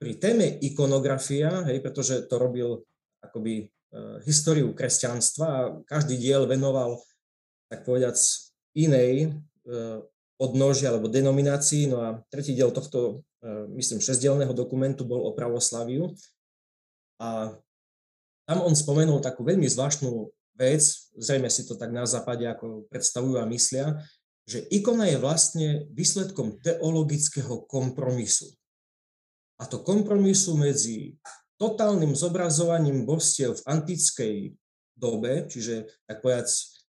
pri 0.00 0.16
téme 0.16 0.48
ikonografia, 0.64 1.60
hej, 1.68 1.84
pretože 1.84 2.24
to 2.24 2.40
robil 2.40 2.88
akoby 3.20 3.68
históriu 4.24 4.72
kresťanstva 4.72 5.44
a 5.44 5.72
každý 5.84 6.16
diel 6.16 6.48
venoval, 6.48 6.96
tak 7.68 7.84
povedať, 7.84 8.16
inej 8.72 9.36
odnoži 10.40 10.88
alebo 10.88 11.12
denominácii. 11.12 11.92
No 11.92 12.00
a 12.00 12.08
tretí 12.32 12.56
diel 12.56 12.72
tohto 12.72 13.28
myslím, 13.76 14.00
šesťdielného 14.00 14.56
dokumentu 14.56 15.04
bol 15.04 15.28
o 15.28 15.36
pravoslaviu. 15.36 16.12
A 17.20 17.52
tam 18.44 18.58
on 18.64 18.72
spomenul 18.76 19.20
takú 19.20 19.44
veľmi 19.44 19.68
zvláštnu 19.68 20.28
vec, 20.56 20.82
zrejme 21.16 21.48
si 21.50 21.66
to 21.66 21.74
tak 21.74 21.90
na 21.90 22.08
západe 22.08 22.44
ako 22.46 22.88
predstavujú 22.88 23.36
a 23.40 23.48
myslia, 23.50 24.00
že 24.44 24.60
ikona 24.68 25.08
je 25.08 25.18
vlastne 25.18 25.68
výsledkom 25.92 26.60
teologického 26.60 27.64
kompromisu. 27.64 28.52
A 29.56 29.64
to 29.64 29.80
kompromisu 29.80 30.58
medzi 30.58 31.16
totálnym 31.56 32.12
zobrazovaním 32.12 33.08
božstiev 33.08 33.56
v 33.56 33.66
antickej 33.70 34.34
dobe, 34.98 35.48
čiže 35.48 35.88
tak 36.04 36.20
povedať, 36.20 36.48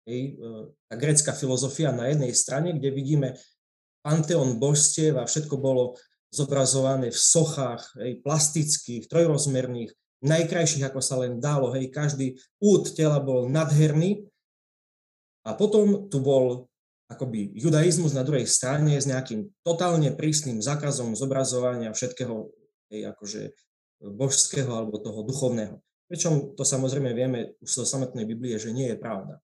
hej, 0.08 0.20
e, 0.38 0.52
tá 0.88 0.94
grecká 0.96 1.32
filozofia 1.36 1.92
na 1.92 2.08
jednej 2.08 2.32
strane, 2.32 2.72
kde 2.72 2.88
vidíme 2.94 3.28
panteón 4.00 4.58
božstiev 4.58 5.20
a 5.20 5.28
všetko 5.28 5.54
bolo 5.58 5.98
zobrazované 6.32 7.12
v 7.12 7.18
sochách, 7.20 7.92
hej, 8.00 8.24
plastických, 8.24 9.06
trojrozmerných, 9.06 9.92
najkrajších, 10.24 10.88
ako 10.88 11.00
sa 11.04 11.20
len 11.20 11.38
dalo. 11.38 11.76
Hej, 11.76 11.92
každý 11.92 12.40
út 12.58 12.96
tela 12.96 13.20
bol 13.20 13.52
nadherný. 13.52 14.24
A 15.44 15.52
potom 15.52 16.08
tu 16.08 16.24
bol 16.24 16.72
akoby 17.12 17.52
judaizmus 17.52 18.16
na 18.16 18.24
druhej 18.24 18.48
strane 18.48 18.96
s 18.96 19.04
nejakým 19.04 19.52
totálne 19.60 20.08
prísnym 20.16 20.64
zákazom 20.64 21.12
zobrazovania 21.12 21.92
všetkého 21.92 22.48
hej, 22.88 23.12
akože 23.12 23.52
božského 24.00 24.72
alebo 24.72 24.96
toho 24.96 25.20
duchovného. 25.22 25.76
Pričom 26.08 26.56
to 26.56 26.64
samozrejme 26.64 27.12
vieme 27.12 27.54
už 27.60 27.82
zo 27.82 27.84
samotnej 27.84 28.24
Biblie, 28.24 28.56
že 28.56 28.72
nie 28.72 28.88
je 28.88 28.96
pravda. 28.96 29.40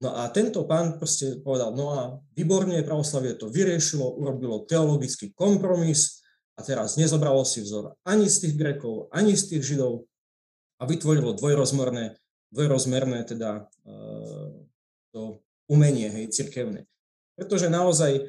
No 0.00 0.16
a 0.16 0.32
tento 0.32 0.64
pán 0.64 0.96
proste 0.96 1.44
povedal, 1.44 1.76
no 1.76 1.86
a 1.92 2.00
výborne, 2.32 2.80
pravoslavie 2.80 3.36
to 3.36 3.52
vyriešilo, 3.52 4.16
urobilo 4.16 4.64
teologický 4.64 5.36
kompromis 5.36 6.24
a 6.56 6.64
teraz 6.64 6.96
nezobralo 6.96 7.44
si 7.44 7.60
vzor 7.60 7.92
ani 8.08 8.24
z 8.24 8.48
tých 8.48 8.54
Grekov, 8.56 9.12
ani 9.12 9.36
z 9.36 9.52
tých 9.52 9.62
Židov 9.76 10.08
a 10.80 10.88
vytvorilo 10.88 11.36
dvojrozmerné, 11.36 12.16
dvojrozmerné 12.48 13.28
teda 13.28 13.68
e, 13.84 13.92
to 15.12 15.44
umenie, 15.68 16.08
hej, 16.08 16.32
cirkevné. 16.32 16.88
Pretože 17.36 17.68
naozaj 17.68 18.24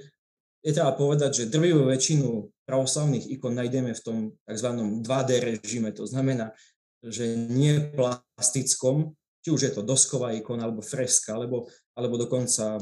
je 0.62 0.72
treba 0.76 0.92
povedať, 0.92 1.44
že 1.44 1.52
drvivú 1.56 1.88
väčšinu 1.88 2.52
pravoslavných 2.68 3.32
ikon 3.32 3.56
nájdeme 3.56 3.96
v 3.96 4.02
tom 4.04 4.18
tzv. 4.44 4.70
2D 5.08 5.30
režime, 5.40 5.90
to 5.96 6.04
znamená, 6.04 6.52
že 7.00 7.34
nie 7.34 7.80
plastickom, 7.96 9.16
či 9.42 9.50
už 9.50 9.62
je 9.68 9.74
to 9.74 9.82
dosková 9.82 10.38
ikona, 10.38 10.70
alebo 10.70 10.86
freska, 10.86 11.34
alebo, 11.34 11.66
alebo 11.98 12.16
dokonca 12.22 12.78
e, 12.78 12.82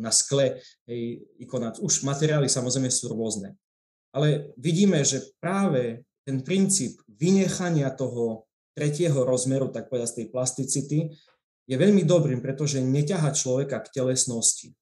na 0.00 0.08
skle 0.08 0.56
hej, 0.88 1.20
ikona. 1.44 1.76
Už 1.78 2.02
materiály 2.08 2.48
samozrejme 2.48 2.88
sú 2.88 3.12
rôzne. 3.12 3.54
Ale 4.16 4.56
vidíme, 4.56 5.04
že 5.04 5.20
práve 5.36 6.08
ten 6.24 6.40
princíp 6.40 6.96
vynechania 7.08 7.92
toho 7.92 8.48
tretieho 8.72 9.24
rozmeru, 9.24 9.68
tak 9.68 9.92
povedať 9.92 10.08
z 10.08 10.16
tej 10.16 10.26
plasticity, 10.32 10.98
je 11.68 11.76
veľmi 11.76 12.08
dobrým, 12.08 12.40
pretože 12.40 12.80
neťaha 12.80 13.28
človeka 13.36 13.84
k 13.84 14.00
telesnosti. 14.00 14.72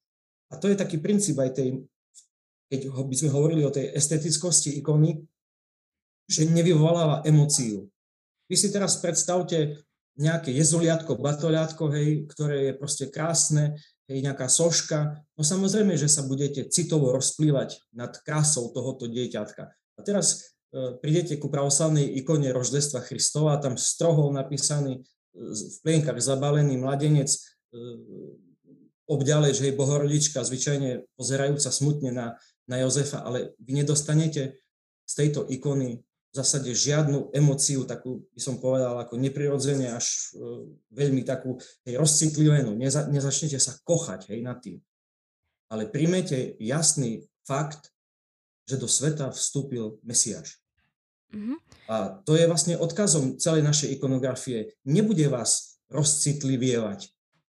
A 0.54 0.62
to 0.62 0.71
je 0.71 0.78
taký 0.78 1.02
princíp 1.02 1.35
aj 1.42 1.59
tej, 1.59 1.83
keď 2.71 2.80
by 2.95 3.14
sme 3.18 3.35
hovorili 3.35 3.66
o 3.66 3.75
tej 3.75 3.90
estetickosti 3.90 4.78
ikony, 4.78 5.18
že 6.30 6.47
nevyvoláva 6.47 7.26
emóciu. 7.26 7.90
Vy 8.47 8.54
si 8.54 8.71
teraz 8.71 9.02
predstavte 9.02 9.83
nejaké 10.16 10.50
jezuliatko, 10.52 11.20
batoliatko, 11.20 11.92
hej, 11.92 12.25
ktoré 12.32 12.73
je 12.73 12.75
proste 12.76 13.04
krásne, 13.12 13.76
hej, 14.08 14.18
nejaká 14.25 14.49
soška, 14.49 15.20
no 15.37 15.42
samozrejme, 15.44 15.92
že 15.94 16.08
sa 16.08 16.25
budete 16.25 16.64
citovo 16.73 17.12
rozplývať 17.12 17.85
nad 17.92 18.16
krásou 18.25 18.73
tohoto 18.73 19.04
dieťatka. 19.11 19.68
A 19.73 20.00
teraz 20.00 20.56
e, 20.73 20.96
prídete 21.00 21.37
ku 21.37 21.52
pravoslavnej 21.52 22.16
ikone 22.16 22.49
Roždestva 22.49 23.04
Christova, 23.04 23.61
tam 23.61 23.76
strohol 23.76 24.32
napísaný, 24.32 25.00
e, 25.00 25.00
v 25.52 25.76
plienkach 25.85 26.16
zabalený 26.16 26.80
mladenec, 26.80 27.28
e, 27.28 27.38
obďaleč, 29.06 29.61
hej, 29.62 29.76
bohorodička, 29.76 30.42
zvyčajne 30.42 31.04
pozerajúca 31.14 31.68
smutne 31.68 32.11
na, 32.11 32.26
na 32.64 32.76
Jozefa, 32.82 33.20
ale 33.20 33.52
vy 33.61 33.85
nedostanete 33.85 34.64
z 35.06 35.12
tejto 35.12 35.46
ikony 35.46 36.02
zásade 36.37 36.71
žiadnu 36.73 37.33
emociu, 37.33 37.88
takú 37.88 38.26
by 38.37 38.40
som 38.40 38.61
povedal 38.61 39.00
ako 39.00 39.16
neprirodzene, 39.16 39.93
až 39.93 40.37
uh, 40.37 40.69
veľmi 40.93 41.25
takú 41.25 41.57
hej, 41.88 41.97
rozcitlivenú. 41.97 42.76
Neza, 42.76 43.09
nezačnete 43.09 43.57
sa 43.57 43.75
kochať 43.85 44.33
hej, 44.33 44.40
nad 44.45 44.61
tým. 44.61 44.78
Ale 45.73 45.90
príjmete 45.90 46.55
jasný 46.62 47.26
fakt, 47.43 47.90
že 48.66 48.78
do 48.78 48.90
sveta 48.90 49.31
vstúpil 49.31 49.99
Mesiáš. 50.02 50.59
Mm-hmm. 51.35 51.59
A 51.90 52.23
to 52.23 52.38
je 52.38 52.47
vlastne 52.47 52.78
odkazom 52.78 53.38
celej 53.38 53.66
našej 53.66 53.99
ikonografie. 53.99 54.75
Nebude 54.87 55.26
vás 55.26 55.78
rozcitlivievať. 55.90 57.11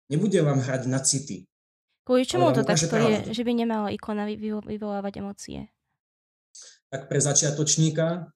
Nebude 0.08 0.40
vám 0.40 0.64
hrať 0.64 0.88
na 0.88 1.04
city. 1.04 1.48
Kvôli 2.08 2.24
čomu 2.24 2.56
to 2.56 2.64
takto 2.64 2.96
je, 2.96 3.36
že 3.36 3.44
by 3.44 3.52
nemala 3.52 3.92
ikona 3.92 4.24
vyvolávať 4.64 5.14
emócie? 5.20 5.60
Tak 6.88 7.12
pre 7.12 7.20
začiatočníka 7.20 8.32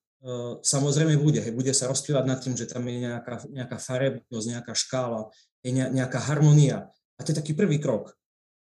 samozrejme 0.62 1.18
bude. 1.18 1.42
Hej, 1.42 1.54
bude 1.58 1.74
sa 1.74 1.90
rozprávať 1.90 2.26
nad 2.26 2.40
tým, 2.40 2.54
že 2.54 2.70
tam 2.70 2.86
je 2.86 3.10
nejaká, 3.10 3.36
nejaká 3.50 3.78
farebnosť, 3.82 4.48
nejaká 4.54 4.74
škála, 4.78 5.22
je 5.66 5.72
nejaká 5.74 6.20
harmonia. 6.30 6.90
A 7.18 7.26
to 7.26 7.34
je 7.34 7.40
taký 7.42 7.54
prvý 7.54 7.82
krok. 7.82 8.14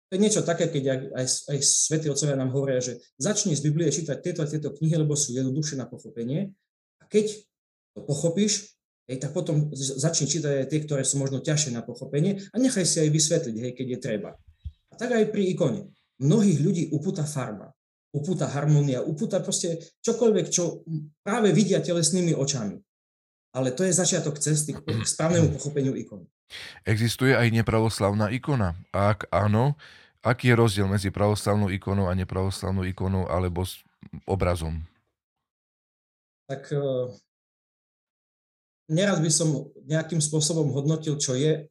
To 0.09 0.17
je 0.17 0.25
niečo 0.25 0.41
také, 0.41 0.73
keď 0.73 1.13
aj, 1.13 1.27
aj 1.53 1.59
svätí 1.61 2.09
otcovia 2.09 2.33
nám 2.33 2.49
hovoria, 2.49 2.81
že 2.81 2.97
začni 3.21 3.53
z 3.53 3.69
Biblie 3.69 3.93
čítať 3.93 4.25
tieto 4.25 4.41
a 4.41 4.49
tieto 4.49 4.73
knihy, 4.73 4.97
lebo 4.97 5.13
sú 5.13 5.37
jednoduchšie 5.37 5.77
na 5.77 5.85
pochopenie. 5.85 6.57
A 6.99 7.05
keď 7.05 7.37
to 7.93 8.01
pochopíš, 8.09 8.73
hej, 9.05 9.21
tak 9.21 9.37
potom 9.37 9.69
začni 9.77 10.25
čítať 10.25 10.65
aj 10.65 10.67
tie, 10.73 10.81
ktoré 10.81 11.05
sú 11.05 11.21
možno 11.21 11.45
ťažšie 11.45 11.77
na 11.77 11.85
pochopenie 11.85 12.41
a 12.41 12.57
nechaj 12.57 12.89
si 12.89 13.05
aj 13.05 13.11
vysvetliť, 13.13 13.57
hej, 13.61 13.73
keď 13.77 13.87
je 13.87 13.99
treba. 14.01 14.31
A 14.89 14.95
tak 14.97 15.13
aj 15.13 15.29
pri 15.29 15.53
ikone. 15.53 15.93
Mnohých 16.25 16.59
ľudí 16.65 16.85
upúta 16.89 17.29
farba, 17.29 17.77
upúta 18.13 18.49
harmónia, 18.49 19.05
upúta 19.05 19.41
proste 19.45 19.81
čokoľvek, 20.01 20.47
čo 20.49 20.83
práve 21.21 21.53
vidia 21.53 21.85
telesnými 21.85 22.33
očami. 22.33 22.81
Ale 23.53 23.73
to 23.73 23.85
je 23.85 23.97
začiatok 23.97 24.41
cesty 24.41 24.77
k 24.77 24.81
správnemu 25.13 25.57
pochopeniu 25.57 25.97
ikony. 25.97 26.29
Existuje 26.89 27.37
aj 27.37 27.53
nepravoslavná 27.53 28.33
ikona? 28.33 28.81
Ak 28.89 29.29
áno, 29.29 29.77
aký 30.25 30.53
je 30.53 30.57
rozdiel 30.57 30.89
medzi 30.89 31.13
pravoslavnou 31.13 31.69
ikonou 31.69 32.09
a 32.09 32.17
nepravoslavnou 32.17 32.89
ikonou 32.89 33.29
alebo 33.29 33.69
s 33.69 33.85
obrazom? 34.25 34.81
Tak 36.49 36.73
uh, 36.73 37.13
nerad 38.89 39.21
by 39.21 39.29
som 39.29 39.69
nejakým 39.85 40.25
spôsobom 40.25 40.73
hodnotil, 40.73 41.21
čo 41.21 41.37
je 41.37 41.69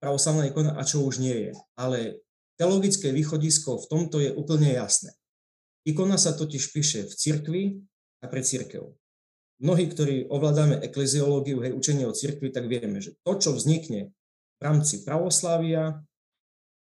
pravoslavná 0.00 0.48
ikona 0.48 0.72
a 0.80 0.82
čo 0.84 1.04
už 1.04 1.20
nie 1.20 1.48
je. 1.48 1.52
Ale 1.76 2.24
teologické 2.56 3.12
východisko 3.12 3.84
v 3.84 3.88
tomto 3.92 4.16
je 4.24 4.32
úplne 4.32 4.72
jasné. 4.72 5.12
Ikona 5.84 6.16
sa 6.16 6.32
totiž 6.32 6.72
píše 6.72 7.04
v 7.04 7.12
cirkvi 7.12 7.62
a 8.24 8.26
pre 8.28 8.40
církev. 8.40 8.96
Mnohí, 9.60 9.86
ktorí 9.86 10.26
ovládame 10.32 10.80
ekleziológiu, 10.80 11.60
hej, 11.60 11.76
učenie 11.76 12.08
o 12.08 12.16
cirkvi, 12.16 12.50
tak 12.50 12.66
vieme, 12.66 12.98
že 13.04 13.14
to, 13.22 13.36
čo 13.36 13.52
vznikne 13.52 14.10
v 14.58 14.60
rámci 14.64 15.04
pravoslávia, 15.04 16.00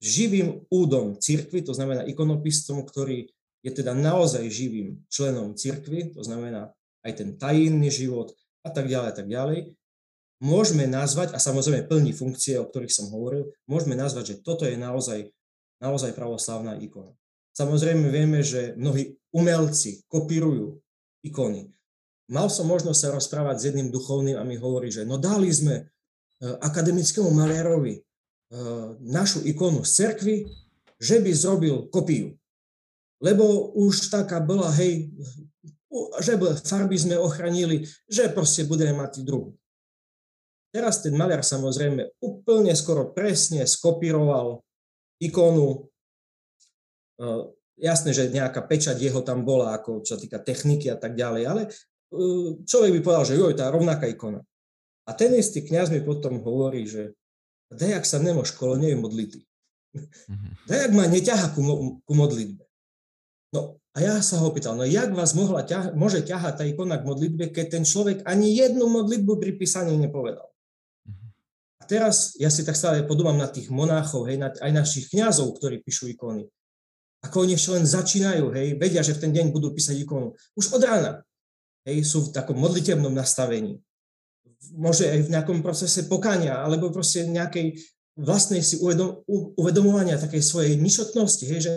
živým 0.02 0.66
údom 0.70 1.18
cirkvi, 1.18 1.62
to 1.62 1.74
znamená 1.74 2.02
ikonopistom, 2.06 2.82
ktorý 2.82 3.30
je 3.62 3.70
teda 3.70 3.94
naozaj 3.94 4.42
živým 4.50 5.06
členom 5.06 5.54
cirkvi, 5.54 6.10
to 6.10 6.26
znamená 6.26 6.74
aj 7.06 7.12
ten 7.22 7.28
tajinný 7.38 7.90
život 7.90 8.34
a 8.66 8.70
tak 8.70 8.90
ďalej, 8.90 9.08
a 9.10 9.14
tak 9.14 9.28
ďalej, 9.30 9.58
môžeme 10.42 10.90
nazvať, 10.90 11.34
a 11.34 11.38
samozrejme 11.38 11.86
plní 11.86 12.10
funkcie, 12.10 12.58
o 12.58 12.66
ktorých 12.66 12.90
som 12.90 13.14
hovoril, 13.14 13.54
môžeme 13.70 13.94
nazvať, 13.94 14.34
že 14.34 14.40
toto 14.42 14.66
je 14.66 14.74
naozaj, 14.74 15.30
naozaj 15.78 16.18
pravoslávna 16.18 16.82
ikona. 16.82 17.14
Samozrejme 17.52 18.08
vieme, 18.08 18.40
že 18.40 18.72
mnohí 18.80 19.16
umelci 19.32 20.04
kopírujú 20.08 20.80
ikony. 21.24 21.68
Mal 22.32 22.48
som 22.48 22.64
možnosť 22.64 22.98
sa 22.98 23.12
rozprávať 23.12 23.56
s 23.60 23.66
jedným 23.68 23.92
duchovným 23.92 24.40
a 24.40 24.46
mi 24.46 24.56
hovorí, 24.56 24.88
že 24.88 25.04
no 25.04 25.20
dali 25.20 25.52
sme 25.52 25.74
e, 25.76 25.84
akademickému 26.64 27.28
maliarovi 27.28 27.94
e, 27.98 28.00
našu 29.04 29.44
ikonu 29.44 29.84
z 29.84 29.90
cerkvy, 29.92 30.36
že 30.96 31.20
by 31.20 31.30
zrobil 31.34 31.92
kopiu. 31.92 32.32
Lebo 33.20 33.74
už 33.76 34.08
taká 34.08 34.40
bola, 34.40 34.72
hej, 34.72 35.12
že 36.24 36.40
farby 36.64 36.96
sme 36.96 37.20
ochránili, 37.20 37.84
že 38.08 38.32
proste 38.32 38.64
budeme 38.64 38.96
mať 38.96 39.22
druhú. 39.22 39.54
Teraz 40.72 41.04
ten 41.04 41.12
maliar 41.12 41.44
samozrejme 41.44 42.16
úplne 42.24 42.72
skoro 42.72 43.12
presne 43.12 43.68
skopíroval 43.68 44.64
ikonu. 45.20 45.91
E, 47.22 47.26
jasné, 47.78 48.10
že 48.10 48.34
nejaká 48.34 48.66
pečať 48.66 48.98
jeho 48.98 49.22
tam 49.22 49.46
bola, 49.46 49.78
ako 49.78 50.02
čo 50.02 50.18
týka 50.18 50.42
techniky 50.42 50.90
a 50.90 50.98
tak 50.98 51.14
ďalej, 51.14 51.42
ale 51.46 51.62
človek 52.68 52.90
by 52.92 53.00
povedal, 53.00 53.24
že 53.24 53.38
joj, 53.40 53.54
tá 53.56 53.72
rovnaká 53.72 54.04
ikona. 54.10 54.44
A 55.08 55.10
ten 55.16 55.34
istý 55.34 55.64
kňaz 55.64 55.90
mi 55.90 56.04
potom 56.04 56.38
hovorí, 56.44 56.86
že 56.86 57.16
dajak 57.72 58.04
sa 58.06 58.22
nemo 58.22 58.44
škole, 58.46 58.78
nie 58.78 58.92
je 58.94 58.98
modlitý. 59.00 59.40
Mhm. 60.28 60.48
Dajak 60.68 60.90
ma 60.92 61.04
neťaha 61.08 61.46
ku, 61.56 61.62
ku 62.04 62.12
modlitbe. 62.12 62.64
No 63.52 63.76
a 63.92 63.98
ja 64.00 64.14
sa 64.24 64.40
ho 64.40 64.48
pýtal, 64.48 64.76
no 64.80 64.88
jak 64.88 65.12
vás 65.12 65.36
mohla 65.36 65.60
ťah, 65.64 65.92
môže 65.92 66.24
ťahať 66.24 66.54
tá 66.56 66.64
ikona 66.64 66.96
k 66.96 67.04
modlitbe, 67.04 67.52
keď 67.52 67.80
ten 67.80 67.84
človek 67.84 68.24
ani 68.24 68.56
jednu 68.56 68.88
modlitbu 68.88 69.36
pri 69.36 69.52
písaní 69.56 69.96
nepovedal. 69.96 70.48
Mhm. 71.08 71.26
A 71.80 71.82
teraz 71.88 72.36
ja 72.38 72.48
si 72.48 72.62
tak 72.64 72.76
stále 72.76 73.04
podúmam 73.04 73.36
na 73.36 73.48
tých 73.48 73.68
monáchov, 73.68 74.28
hej, 74.28 74.40
na, 74.40 74.52
aj 74.52 74.72
našich 74.72 75.12
kňazov, 75.12 75.56
ktorí 75.58 75.82
píšu 75.82 76.08
ikony. 76.12 76.48
Ako 77.22 77.46
oni 77.46 77.54
ešte 77.54 77.78
len 77.78 77.86
začínajú, 77.86 78.50
hej, 78.50 78.74
vedia, 78.82 79.02
že 79.02 79.14
v 79.14 79.22
ten 79.28 79.32
deň 79.32 79.54
budú 79.54 79.70
písať 79.70 79.94
ikonu. 80.02 80.34
Už 80.58 80.74
od 80.74 80.82
rána 80.82 81.22
hej, 81.86 82.02
sú 82.02 82.30
v 82.30 82.34
takom 82.34 82.58
modlitebnom 82.58 83.14
nastavení. 83.14 83.78
Môže 84.74 85.06
aj 85.06 85.26
v 85.26 85.32
nejakom 85.34 85.58
procese 85.62 86.06
pokania, 86.06 86.62
alebo 86.62 86.90
proste 86.90 87.26
nejakej 87.26 87.78
vlastnej 88.18 88.62
si 88.62 88.78
uvedom, 88.78 89.22
uvedomovania 89.58 90.20
takej 90.20 90.42
svojej 90.42 90.74
ničotnosti, 90.78 91.44
hej, 91.46 91.60
že 91.62 91.72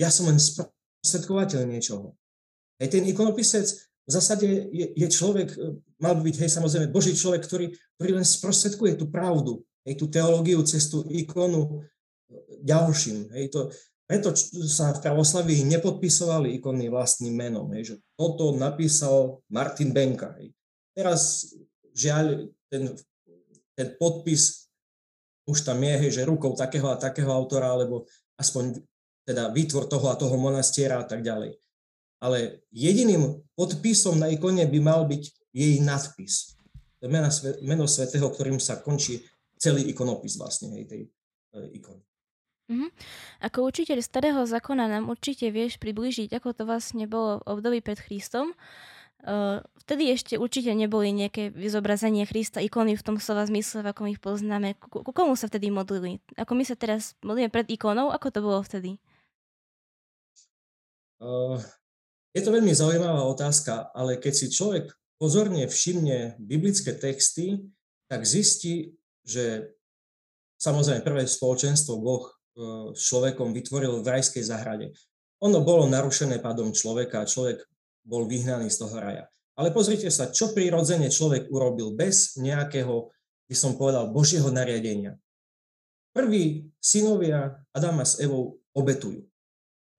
ja 0.00 0.08
som 0.08 0.28
len 0.28 0.40
sprostredkovateľ 0.40 1.68
niečoho. 1.68 2.16
Hej, 2.80 2.98
ten 2.98 3.04
ikonopisec 3.08 3.68
v 4.02 4.10
zásade 4.10 4.48
je, 4.48 4.86
je 4.98 5.06
človek, 5.08 5.54
mal 6.02 6.18
by 6.18 6.22
byť, 6.26 6.36
hej, 6.42 6.50
samozrejme, 6.50 6.90
Boží 6.90 7.14
človek, 7.14 7.46
ktorý, 7.46 7.70
ktorý 8.00 8.10
len 8.18 8.26
sprostredkuje 8.26 8.98
tú 8.98 9.06
pravdu, 9.08 9.62
hej, 9.86 9.94
tú 9.94 10.10
teológiu 10.10 10.64
cez 10.66 10.90
tú 10.90 11.06
ikonu 11.06 11.86
ďalším. 12.66 13.30
Hej, 13.38 13.54
to, 13.54 13.60
preto 14.12 14.36
sa 14.68 14.92
v 14.92 15.08
pravoslavii 15.08 15.64
nepodpisovali 15.72 16.60
ikony 16.60 16.92
vlastným 16.92 17.32
menom, 17.32 17.72
hej, 17.72 17.96
že 17.96 17.96
toto 18.12 18.52
napísal 18.52 19.40
Martin 19.48 19.88
Benka. 19.88 20.36
Hej. 20.36 20.52
Teraz 20.92 21.48
žiaľ 21.96 22.52
ten, 22.68 22.92
ten 23.72 23.88
podpis 23.96 24.68
už 25.48 25.64
tam 25.64 25.80
je, 25.80 25.96
hej, 25.96 26.10
že 26.20 26.28
rukou 26.28 26.52
takého 26.52 26.92
a 26.92 27.00
takého 27.00 27.32
autora, 27.32 27.72
alebo 27.72 28.04
aspoň 28.36 28.84
teda 29.24 29.48
výtvor 29.48 29.88
toho 29.88 30.12
a 30.12 30.20
toho 30.20 30.36
monastiera 30.36 31.00
a 31.00 31.08
tak 31.08 31.24
ďalej. 31.24 31.56
Ale 32.20 32.68
jediným 32.68 33.40
podpisom 33.56 34.20
na 34.20 34.28
ikone 34.28 34.68
by 34.68 34.78
mal 34.84 35.08
byť 35.08 35.22
jej 35.56 35.80
nadpis. 35.80 36.52
To 37.00 37.08
je 37.08 37.10
meno, 37.64 37.88
svetého, 37.88 38.28
ktorým 38.28 38.60
sa 38.60 38.76
končí 38.76 39.24
celý 39.56 39.88
ikonopis 39.88 40.36
vlastne 40.36 40.76
hej, 40.76 40.84
tej 40.84 41.00
e, 41.56 41.80
ikony. 41.80 42.11
Mm-hmm. 42.70 42.90
Ako 43.50 43.66
učiteľ 43.66 43.98
starého 44.02 44.42
zákona 44.46 44.86
nám 44.86 45.10
určite 45.10 45.50
vieš 45.50 45.80
priblížiť, 45.82 46.30
ako 46.36 46.54
to 46.54 46.62
vlastne 46.62 47.04
bolo 47.10 47.42
v 47.42 47.58
období 47.58 47.78
pred 47.82 47.98
Kristom. 47.98 48.54
Uh, 49.22 49.62
vtedy 49.86 50.10
ešte 50.10 50.34
určite 50.34 50.74
neboli 50.74 51.14
nejaké 51.14 51.54
vyzobrazenie 51.54 52.26
Krista, 52.26 52.58
ikony 52.58 52.98
v 52.98 53.06
tom 53.06 53.16
slova 53.22 53.46
zmysle, 53.46 53.86
ako 53.86 54.02
my 54.02 54.10
ich 54.14 54.22
poznáme. 54.22 54.74
Ku, 54.78 55.06
komu 55.06 55.38
sa 55.38 55.46
vtedy 55.46 55.70
modlili? 55.70 56.18
Ako 56.34 56.58
my 56.58 56.66
sa 56.66 56.74
teraz 56.74 57.14
modlíme 57.22 57.46
pred 57.46 57.70
ikonou, 57.70 58.10
ako 58.10 58.26
to 58.34 58.40
bolo 58.42 58.58
vtedy? 58.66 58.98
Je 62.34 62.42
to 62.42 62.50
veľmi 62.50 62.74
zaujímavá 62.74 63.22
otázka, 63.30 63.94
ale 63.94 64.18
keď 64.18 64.32
si 64.34 64.46
človek 64.50 64.90
pozorne 65.22 65.70
všimne 65.70 66.34
biblické 66.42 66.90
texty, 66.98 67.62
tak 68.10 68.26
zistí, 68.26 68.98
že 69.22 69.70
samozrejme 70.58 71.06
prvé 71.06 71.30
spoločenstvo 71.30 72.02
Boh 72.02 72.26
s 72.92 73.00
človekom 73.08 73.56
vytvoril 73.56 74.04
v 74.04 74.10
rajskej 74.12 74.44
zahrade. 74.44 74.92
Ono 75.42 75.64
bolo 75.64 75.88
narušené 75.90 76.38
pádom 76.38 76.70
človeka 76.70 77.24
a 77.24 77.28
človek 77.28 77.64
bol 78.06 78.28
vyhnaný 78.28 78.70
z 78.70 78.86
toho 78.86 78.96
raja. 78.98 79.24
Ale 79.56 79.74
pozrite 79.74 80.08
sa, 80.08 80.32
čo 80.32 80.56
prirodzene 80.56 81.12
človek 81.12 81.52
urobil 81.52 81.92
bez 81.92 82.40
nejakého, 82.40 83.12
by 83.48 83.56
som 83.56 83.76
povedal, 83.76 84.08
Božieho 84.08 84.48
nariadenia. 84.48 85.18
Prví 86.12 86.68
synovia 86.80 87.60
Adama 87.72 88.04
s 88.04 88.20
Evou 88.20 88.60
obetujú. 88.76 89.24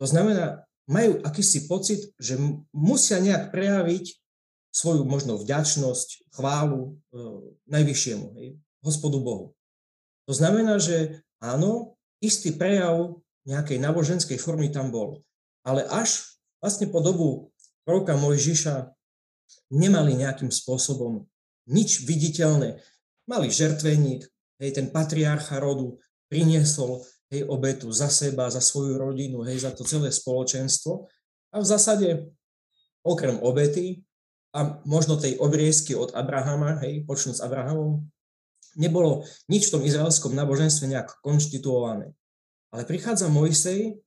To 0.01 0.05
znamená, 0.05 0.65
majú 0.89 1.21
akýsi 1.23 1.65
pocit, 1.69 2.11
že 2.19 2.35
musia 2.75 3.17
nejak 3.23 3.49
prejaviť 3.49 4.19
svoju 4.73 5.05
možno 5.05 5.37
vďačnosť, 5.37 6.33
chválu 6.33 6.81
e, 6.89 6.91
najvyššiemu, 7.69 8.27
hej, 8.41 8.57
hospodu 8.81 9.21
Bohu. 9.21 9.45
To 10.25 10.33
znamená, 10.33 10.81
že 10.81 11.21
áno, 11.37 11.92
istý 12.23 12.55
prejav 12.55 13.19
nejakej 13.43 13.83
náboženskej 13.83 14.39
formy 14.39 14.71
tam 14.71 14.87
bol. 14.87 15.19
Ale 15.67 15.83
až 15.91 16.39
vlastne 16.63 16.87
po 16.87 17.03
dobu 17.03 17.51
proroka 17.83 18.15
Mojžiša 18.15 18.87
nemali 19.75 20.15
nejakým 20.15 20.47
spôsobom 20.47 21.27
nič 21.67 22.07
viditeľné. 22.07 22.79
Mali 23.27 23.47
žertveník, 23.51 24.23
hej, 24.63 24.71
ten 24.71 24.87
patriarcha 24.91 25.59
rodu 25.59 25.99
priniesol 26.31 27.03
hej, 27.31 27.43
obetu 27.47 27.91
za 27.91 28.07
seba, 28.07 28.47
za 28.47 28.63
svoju 28.63 28.99
rodinu, 28.99 29.43
hej, 29.43 29.63
za 29.63 29.71
to 29.75 29.83
celé 29.83 30.11
spoločenstvo. 30.11 31.07
A 31.53 31.59
v 31.59 31.67
zásade, 31.67 32.07
okrem 33.03 33.39
obety 33.43 34.03
a 34.55 34.79
možno 34.87 35.19
tej 35.19 35.35
obriezky 35.39 35.95
od 35.95 36.15
Abrahama, 36.15 36.79
hej, 36.83 37.03
počnúť 37.03 37.35
s 37.39 37.43
Abrahamom, 37.43 38.07
nebolo 38.75 39.25
nič 39.49 39.69
v 39.69 39.73
tom 39.79 39.83
izraelskom 39.85 40.33
náboženstve 40.33 40.89
nejak 40.89 41.21
konštituované. 41.21 42.13
Ale 42.73 42.89
prichádza 42.89 43.29
Mojsej 43.29 44.01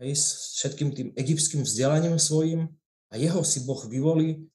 hej, 0.00 0.12
s 0.16 0.56
všetkým 0.60 0.88
tým 0.96 1.08
egyptským 1.14 1.62
vzdelaním 1.62 2.16
svojim 2.16 2.72
a 3.12 3.20
jeho 3.20 3.44
si 3.44 3.62
Boh 3.62 3.80
vyvolí 3.84 4.48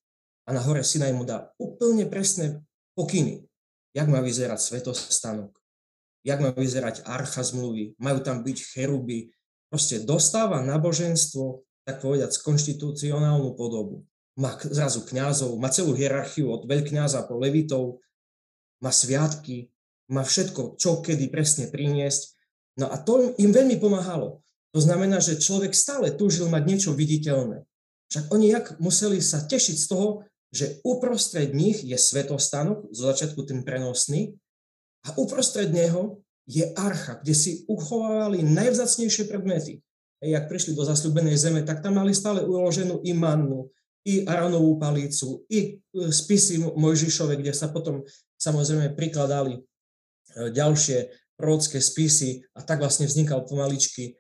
a 0.50 0.54
na 0.54 0.62
hore 0.66 0.82
Sinaj 0.82 1.14
mu 1.14 1.24
dá 1.24 1.54
úplne 1.62 2.10
presné 2.10 2.60
pokyny, 2.98 3.46
jak 3.94 4.08
má 4.10 4.18
vyzerať 4.20 4.60
svetostanok, 4.60 5.54
jak 6.26 6.42
má 6.42 6.50
vyzerať 6.50 7.06
archa 7.06 7.46
zmluvy, 7.46 7.94
majú 8.02 8.20
tam 8.26 8.42
byť 8.42 8.58
cheruby, 8.74 9.30
proste 9.70 10.02
dostáva 10.02 10.66
náboženstvo, 10.66 11.62
tak 11.86 12.02
povedať, 12.02 12.34
konštitucionálnu 12.42 13.54
podobu. 13.54 14.10
Má 14.34 14.58
zrazu 14.58 15.06
kňazov, 15.06 15.54
má 15.62 15.70
celú 15.70 15.94
hierarchiu 15.94 16.50
od 16.50 16.66
veľkňaza 16.66 17.30
po 17.30 17.38
levitov, 17.38 18.02
má 18.80 18.92
sviatky, 18.92 19.72
má 20.10 20.26
všetko, 20.26 20.76
čo 20.80 21.00
kedy 21.00 21.30
presne 21.30 21.70
priniesť. 21.70 22.36
No 22.80 22.90
a 22.90 22.98
to 22.98 23.36
im 23.38 23.52
veľmi 23.52 23.78
pomáhalo. 23.78 24.42
To 24.74 24.80
znamená, 24.80 25.18
že 25.22 25.42
človek 25.42 25.74
stále 25.74 26.14
túžil 26.14 26.50
mať 26.50 26.64
niečo 26.66 26.92
viditeľné. 26.94 27.66
Však 28.10 28.26
oni 28.34 28.46
jak 28.50 28.68
museli 28.82 29.22
sa 29.22 29.46
tešiť 29.46 29.78
z 29.78 29.86
toho, 29.86 30.08
že 30.50 30.82
uprostred 30.82 31.54
nich 31.54 31.86
je 31.86 31.94
svetostánok, 31.94 32.90
zo 32.90 33.04
začiatku 33.14 33.46
ten 33.46 33.62
prenosný, 33.62 34.34
a 35.06 35.16
uprostred 35.16 35.70
neho 35.70 36.20
je 36.50 36.66
archa, 36.74 37.22
kde 37.22 37.34
si 37.38 37.52
uchovávali 37.70 38.42
najvzácnejšie 38.42 39.30
predmety. 39.30 39.80
Hej, 40.20 40.30
jak 40.36 40.46
prišli 40.50 40.74
do 40.76 40.84
zasľubenej 40.84 41.38
zeme, 41.38 41.62
tak 41.64 41.80
tam 41.80 42.02
mali 42.02 42.12
stále 42.12 42.44
uloženú 42.44 43.06
i 43.06 43.14
mannu, 43.14 43.70
i 44.08 44.24
Aronovú 44.24 44.80
palicu, 44.80 45.44
i 45.52 45.60
e, 45.60 46.12
spisy 46.12 46.62
Mojžišove, 46.64 47.36
kde 47.36 47.52
sa 47.52 47.68
potom 47.74 48.06
samozrejme 48.40 48.96
prikladali 48.96 49.60
e, 49.60 49.62
ďalšie 50.52 51.12
prorocké 51.36 51.84
spisy 51.84 52.44
a 52.56 52.64
tak 52.64 52.80
vlastne 52.80 53.08
vznikal 53.08 53.44
pomaličky 53.44 54.04
e, 54.06 54.14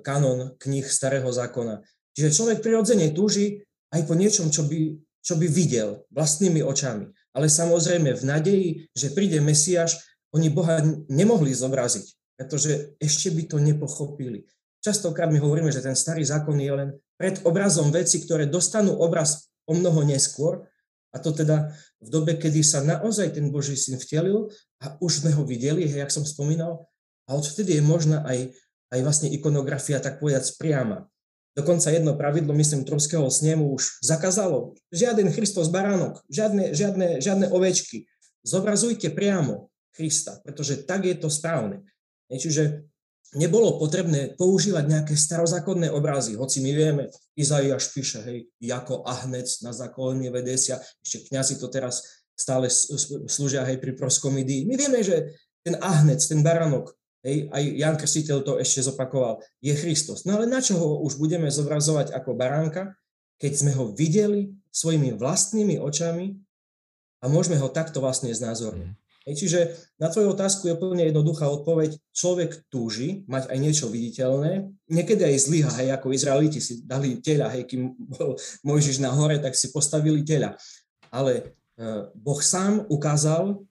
kanon 0.00 0.56
knih 0.56 0.86
Starého 0.88 1.28
zákona. 1.28 1.84
Čiže 2.12 2.34
človek 2.34 2.58
prirodzene 2.64 3.12
túži 3.12 3.60
aj 3.92 4.08
po 4.08 4.16
niečom, 4.16 4.48
čo 4.48 4.64
by 4.64 4.96
čo 5.22 5.38
by 5.38 5.46
videl 5.46 6.02
vlastnými 6.10 6.60
očami. 6.66 7.06
Ale 7.32 7.46
samozrejme 7.46 8.10
v 8.18 8.24
nadeji, 8.26 8.68
že 8.92 9.14
príde 9.14 9.38
Mesiáš, 9.38 10.02
oni 10.34 10.50
Boha 10.50 10.82
nemohli 11.06 11.54
zobraziť, 11.54 12.36
pretože 12.36 12.98
ešte 12.98 13.30
by 13.30 13.42
to 13.46 13.56
nepochopili. 13.62 14.44
Častokrát 14.82 15.30
my 15.30 15.38
hovoríme, 15.38 15.70
že 15.70 15.80
ten 15.80 15.94
starý 15.94 16.26
zákon 16.26 16.58
je 16.58 16.72
len 16.74 16.90
pred 17.22 17.38
obrazom 17.46 17.94
veci, 17.94 18.18
ktoré 18.18 18.50
dostanú 18.50 18.98
obraz 18.98 19.46
o 19.70 19.78
mnoho 19.78 20.02
neskôr, 20.02 20.66
a 21.14 21.22
to 21.22 21.30
teda 21.30 21.70
v 22.02 22.08
dobe, 22.10 22.34
kedy 22.34 22.66
sa 22.66 22.82
naozaj 22.82 23.38
ten 23.38 23.46
Boží 23.54 23.78
syn 23.78 23.94
vtelil 23.94 24.50
a 24.82 24.98
už 24.98 25.22
sme 25.22 25.30
ho 25.38 25.46
videli, 25.46 25.86
hej, 25.86 26.02
jak 26.02 26.10
som 26.10 26.26
spomínal, 26.26 26.90
a 27.30 27.38
odvtedy 27.38 27.78
je 27.78 27.82
možná 27.86 28.26
aj, 28.26 28.50
aj 28.90 29.00
vlastne 29.06 29.30
ikonografia, 29.30 30.02
tak 30.02 30.18
povedať, 30.18 30.58
priama. 30.58 31.06
Dokonca 31.54 31.94
jedno 31.94 32.18
pravidlo, 32.18 32.50
myslím, 32.58 32.82
Tromského 32.82 33.30
snemu 33.30 33.70
už 33.70 34.02
zakázalo. 34.02 34.74
Žiaden 34.90 35.30
Kristos 35.30 35.70
baránok, 35.70 36.26
žiadne, 36.26 36.74
žiadne, 36.74 37.22
žiadne 37.22 37.46
ovečky. 37.54 38.10
Zobrazujte 38.42 39.14
priamo 39.14 39.70
Krista, 39.94 40.42
pretože 40.42 40.82
tak 40.82 41.06
je 41.06 41.14
to 41.14 41.30
správne. 41.30 41.86
Čiže 42.26 42.88
nebolo 43.32 43.80
potrebné 43.80 44.36
používať 44.36 44.84
nejaké 44.88 45.14
starozákonné 45.16 45.88
obrazy, 45.88 46.36
hoci 46.36 46.60
my 46.60 46.72
vieme, 46.72 47.04
Izaiáš 47.32 47.92
píše, 47.96 48.20
hej, 48.24 48.38
ako 48.68 49.08
ahnec 49.08 49.48
na 49.64 49.72
zákonne 49.72 50.28
vedesia, 50.28 50.80
ešte 51.00 51.32
kňazi 51.32 51.56
to 51.56 51.72
teraz 51.72 52.24
stále 52.36 52.68
slúžia 53.28 53.64
hej, 53.64 53.80
pri 53.80 53.96
proskomidii. 53.96 54.68
My 54.68 54.76
vieme, 54.76 55.00
že 55.00 55.32
ten 55.64 55.80
ahnec, 55.80 56.20
ten 56.20 56.44
baranok, 56.44 56.92
hej, 57.24 57.48
aj 57.48 57.62
Jan 57.62 57.96
Krstiteľ 57.96 58.38
to 58.44 58.52
ešte 58.60 58.84
zopakoval, 58.84 59.40
je 59.64 59.72
Kristus. 59.80 60.28
No 60.28 60.36
ale 60.36 60.44
na 60.44 60.60
čo 60.60 60.76
ho 60.76 60.88
už 61.00 61.16
budeme 61.16 61.48
zobrazovať 61.48 62.12
ako 62.12 62.36
baránka, 62.36 62.92
keď 63.40 63.52
sme 63.58 63.72
ho 63.74 63.90
videli 63.90 64.54
svojimi 64.70 65.16
vlastnými 65.16 65.80
očami 65.80 66.36
a 67.22 67.30
môžeme 67.30 67.58
ho 67.58 67.70
takto 67.70 67.98
vlastne 67.98 68.30
znázorniť. 68.30 69.01
Čiže 69.22 69.78
na 70.02 70.10
tvoju 70.10 70.34
otázku 70.34 70.66
je 70.66 70.74
úplne 70.74 71.06
jednoduchá 71.06 71.46
odpoveď. 71.46 71.94
Človek 72.10 72.66
túži 72.66 73.22
mať 73.30 73.54
aj 73.54 73.58
niečo 73.62 73.86
viditeľné. 73.86 74.66
Niekedy 74.90 75.22
aj 75.22 75.36
zlyha, 75.46 75.70
hej, 75.78 75.88
ako 75.94 76.10
Izraeliti 76.10 76.58
si 76.58 76.82
dali 76.82 77.22
teľa, 77.22 77.54
hej, 77.54 77.70
kým 77.70 77.94
bol 77.94 78.34
Mojžiš 78.66 78.98
na 78.98 79.14
hore, 79.14 79.38
tak 79.38 79.54
si 79.54 79.70
postavili 79.70 80.26
teľa. 80.26 80.58
Ale 81.14 81.54
uh, 81.78 82.10
Boh 82.18 82.42
sám 82.42 82.82
ukázal 82.90 83.62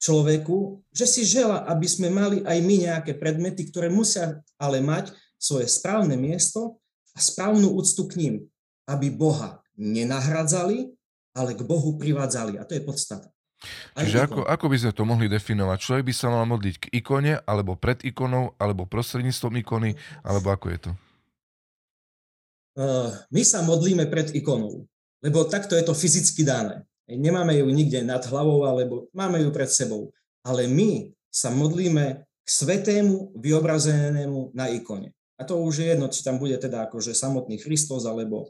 človeku, 0.00 0.80
že 0.88 1.04
si 1.04 1.28
žela, 1.28 1.68
aby 1.68 1.84
sme 1.84 2.08
mali 2.08 2.40
aj 2.40 2.58
my 2.64 2.76
nejaké 2.88 3.12
predmety, 3.16 3.68
ktoré 3.68 3.92
musia 3.92 4.40
ale 4.56 4.80
mať 4.80 5.12
svoje 5.36 5.68
správne 5.68 6.16
miesto 6.16 6.80
a 7.12 7.20
správnu 7.20 7.76
úctu 7.76 8.08
k 8.08 8.16
ním, 8.16 8.34
aby 8.88 9.12
Boha 9.12 9.60
nenahradzali, 9.76 10.96
ale 11.36 11.52
k 11.52 11.60
Bohu 11.60 12.00
privádzali. 12.00 12.56
A 12.56 12.64
to 12.64 12.72
je 12.72 12.80
podstata. 12.80 13.35
Čiže 13.96 14.28
ako, 14.28 14.40
ako 14.44 14.66
by 14.68 14.76
sme 14.76 14.92
to 14.92 15.04
mohli 15.08 15.26
definovať? 15.26 15.78
Človek 15.80 16.04
by 16.08 16.14
sa 16.14 16.28
mal 16.28 16.44
modliť 16.44 16.74
k 16.76 16.84
ikone, 17.00 17.40
alebo 17.44 17.74
pred 17.74 18.00
ikonou, 18.04 18.52
alebo 18.60 18.84
prostredníctvom 18.84 19.56
ikony, 19.64 19.96
alebo 20.24 20.48
ako 20.52 20.66
je 20.72 20.78
to? 20.78 20.92
Uh, 22.76 23.08
my 23.32 23.40
sa 23.40 23.64
modlíme 23.64 24.04
pred 24.12 24.36
ikonou, 24.36 24.84
lebo 25.24 25.48
takto 25.48 25.72
je 25.72 25.84
to 25.86 25.96
fyzicky 25.96 26.44
dané. 26.44 26.84
Nemáme 27.08 27.56
ju 27.56 27.66
nikde 27.70 28.04
nad 28.04 28.20
hlavou, 28.26 28.66
alebo 28.68 29.08
máme 29.16 29.40
ju 29.40 29.48
pred 29.54 29.70
sebou. 29.70 30.12
Ale 30.44 30.68
my 30.68 31.08
sa 31.32 31.48
modlíme 31.54 32.26
k 32.44 32.48
svetému 32.48 33.32
vyobrazenému 33.38 34.52
na 34.52 34.68
ikone. 34.70 35.16
A 35.36 35.44
to 35.44 35.60
už 35.60 35.84
je 35.84 35.86
jedno, 35.92 36.08
či 36.08 36.24
tam 36.24 36.40
bude 36.40 36.56
teda 36.56 36.88
akože 36.88 37.12
samotný 37.12 37.60
Kristus, 37.60 38.08
alebo 38.08 38.48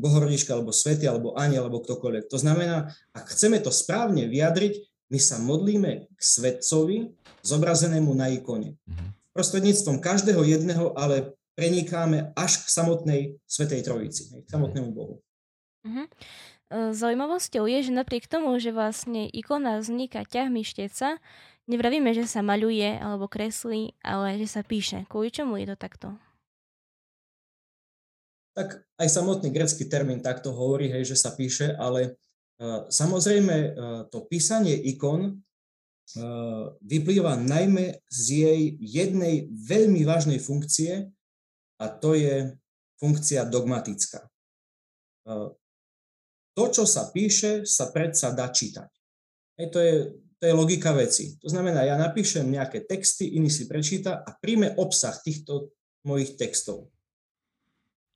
Bohorodička, 0.00 0.52
alebo 0.52 0.70
Svety, 0.72 1.08
alebo 1.08 1.32
Aniel, 1.32 1.64
alebo 1.64 1.80
ktokoľvek. 1.80 2.28
To 2.28 2.38
znamená, 2.38 2.92
ak 3.16 3.32
chceme 3.32 3.56
to 3.60 3.72
správne 3.72 4.28
vyjadriť, 4.28 4.84
my 5.10 5.18
sa 5.18 5.42
modlíme 5.42 6.06
k 6.12 6.20
svetcovi 6.20 7.10
zobrazenému 7.42 8.12
na 8.14 8.30
ikone. 8.30 8.76
Mhm. 8.86 9.06
Prostredníctvom 9.32 10.02
každého 10.02 10.42
jedného, 10.44 10.92
ale 10.94 11.34
prenikáme 11.60 12.32
až 12.32 12.64
k 12.64 12.66
samotnej 12.72 13.20
Svetej 13.44 13.84
Trojici, 13.84 14.32
k 14.32 14.48
samotnému 14.48 14.90
Bohu. 14.96 15.20
Uh-huh. 15.84 16.06
Zaujímavosťou 16.70 17.68
je, 17.68 17.90
že 17.90 17.92
napriek 17.92 18.24
tomu, 18.30 18.56
že 18.56 18.72
vlastne 18.72 19.28
ikona 19.28 19.76
vzniká 19.82 20.24
ťahmi 20.24 20.64
šteca, 20.64 21.20
nevravíme, 21.68 22.16
že 22.16 22.24
sa 22.24 22.40
maľuje 22.40 22.96
alebo 22.96 23.28
kreslí, 23.28 23.92
ale 24.00 24.40
že 24.40 24.48
sa 24.48 24.64
píše. 24.64 25.04
Kvôli 25.12 25.28
čomu 25.28 25.60
je 25.60 25.68
to 25.68 25.76
takto? 25.76 26.16
Tak 28.60 28.76
aj 29.00 29.08
samotný 29.08 29.48
grecký 29.48 29.88
termín 29.88 30.20
takto 30.20 30.52
hovorí, 30.52 30.92
hej, 30.92 31.08
že 31.08 31.16
sa 31.16 31.32
píše, 31.32 31.72
ale 31.80 32.20
uh, 32.60 32.84
samozrejme 32.92 33.56
uh, 33.56 33.72
to 34.12 34.28
písanie 34.28 34.76
ikon 34.76 35.40
uh, 36.20 36.76
vyplýva 36.84 37.40
najmä 37.40 38.04
z 38.12 38.20
jej 38.28 38.60
jednej 38.84 39.48
veľmi 39.48 40.04
vážnej 40.04 40.36
funkcie 40.36 41.08
a 41.80 41.88
to 41.88 42.12
je 42.12 42.52
funkcia 43.00 43.48
dogmatická. 43.48 44.28
To, 46.52 46.64
čo 46.68 46.84
sa 46.84 47.08
píše, 47.08 47.64
sa 47.64 47.88
predsa 47.88 48.36
dá 48.36 48.52
čítať. 48.52 48.92
Hej, 49.56 49.66
to, 49.72 49.78
je, 49.80 49.94
to 50.36 50.42
je 50.44 50.52
logika 50.52 50.92
veci. 50.92 51.40
To 51.40 51.48
znamená, 51.48 51.88
ja 51.88 51.96
napíšem 51.96 52.44
nejaké 52.44 52.84
texty, 52.84 53.40
iný 53.40 53.48
si 53.48 53.64
prečíta 53.64 54.20
a 54.20 54.36
príjme 54.36 54.76
obsah 54.76 55.16
týchto 55.16 55.72
mojich 56.04 56.36
textov. 56.36 56.92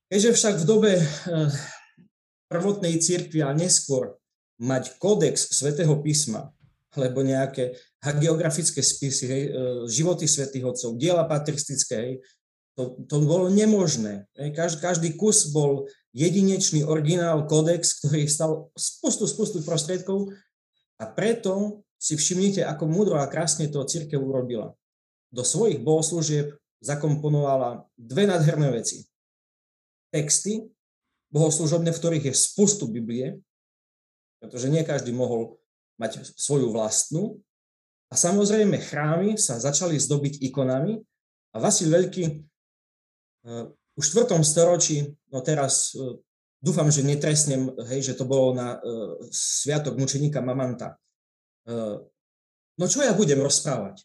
Keďže 0.09 0.31
však 0.37 0.55
v 0.61 0.69
dobe 0.69 0.93
eh, 0.97 1.05
prvotnej 2.49 3.01
cirkvi 3.01 3.41
a 3.41 3.57
neskôr 3.57 4.17
mať 4.61 4.97
kódex 5.03 5.51
svätého 5.51 5.97
písma, 6.01 6.55
alebo 6.95 7.27
nejaké 7.27 7.75
hagiografické 8.05 8.81
spisy, 8.85 9.25
hej, 9.27 9.43
eh, 9.49 9.53
životy 9.91 10.29
svätých 10.29 10.65
otcov, 10.65 10.97
diela 11.01 11.27
patristické, 11.27 11.97
hej, 11.97 12.15
to, 12.75 12.99
to 13.07 13.23
bolo 13.23 13.47
nemožné. 13.55 14.27
Každý, 14.35 14.79
každý 14.83 15.09
kus 15.15 15.55
bol 15.55 15.87
jedinečný 16.11 16.83
originál 16.83 17.47
kódex, 17.47 18.03
ktorý 18.03 18.27
stal 18.27 18.75
spustu, 18.75 19.31
spustu 19.31 19.63
prostriedkov 19.63 20.35
a 20.99 21.07
preto 21.07 21.83
si 21.99 22.19
všimnite, 22.19 22.67
ako 22.67 22.85
múdro 22.91 23.17
a 23.17 23.31
krásne 23.31 23.71
to 23.71 23.81
církev 23.87 24.19
urobila. 24.19 24.75
do 25.35 25.43
svojich 25.43 25.83
bohoslúžieb 25.83 26.55
zakomponovala 26.79 27.91
dve 27.99 28.31
nádherné 28.31 28.71
veci. 28.71 29.03
Texty 30.15 30.63
bohoslúžobné, 31.35 31.91
v 31.91 31.99
ktorých 31.99 32.25
je 32.31 32.35
spustu 32.39 32.87
Biblie, 32.87 33.43
pretože 34.39 34.71
nie 34.71 34.87
každý 34.87 35.11
mohol 35.11 35.59
mať 35.99 36.23
svoju 36.39 36.71
vlastnú. 36.71 37.43
A 38.07 38.15
samozrejme 38.15 38.79
chrámy 38.79 39.35
sa 39.35 39.59
začali 39.59 39.99
zdobiť 39.99 40.39
ikonami 40.47 41.03
a 41.51 41.57
Vasil 41.59 41.91
Veľký 41.91 42.25
uh, 42.31 43.67
už 43.99 44.07
v 44.15 44.27
4. 44.31 44.39
storočí, 44.47 45.11
no 45.35 45.43
teraz 45.43 45.91
uh, 45.99 46.15
dúfam, 46.63 46.87
že 46.95 47.03
netresnem, 47.03 47.75
hej, 47.91 48.15
že 48.15 48.15
to 48.15 48.23
bolo 48.23 48.55
na 48.55 48.79
uh, 48.79 49.19
sviatok 49.35 49.99
mučeníka 49.99 50.39
Mamanta. 50.39 50.95
No 52.77 52.85
čo 52.85 53.01
ja 53.01 53.17
budem 53.17 53.41
rozprávať? 53.41 54.05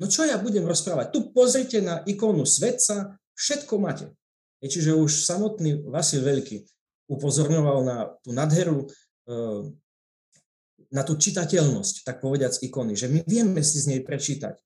No 0.00 0.08
čo 0.08 0.24
ja 0.24 0.40
budem 0.40 0.64
rozprávať? 0.64 1.12
Tu 1.12 1.20
pozrite 1.36 1.84
na 1.84 2.00
ikonu 2.08 2.48
svetca, 2.48 3.20
všetko 3.36 3.76
máte. 3.76 4.08
Čiže 4.62 4.96
už 4.96 5.24
samotný 5.24 5.86
Vasil 5.88 6.24
Veľký 6.24 6.64
upozorňoval 7.08 7.78
na 7.84 7.96
tú 8.24 8.30
nadheru, 8.32 8.88
eh, 9.28 9.62
na 10.94 11.02
tú 11.02 11.18
čitateľnosť, 11.18 12.06
tak 12.06 12.22
povediac, 12.22 12.54
ikony, 12.62 12.94
že 12.94 13.10
my 13.10 13.26
vieme 13.26 13.60
si 13.60 13.82
z 13.82 13.96
nej 13.96 14.00
prečítať. 14.00 14.56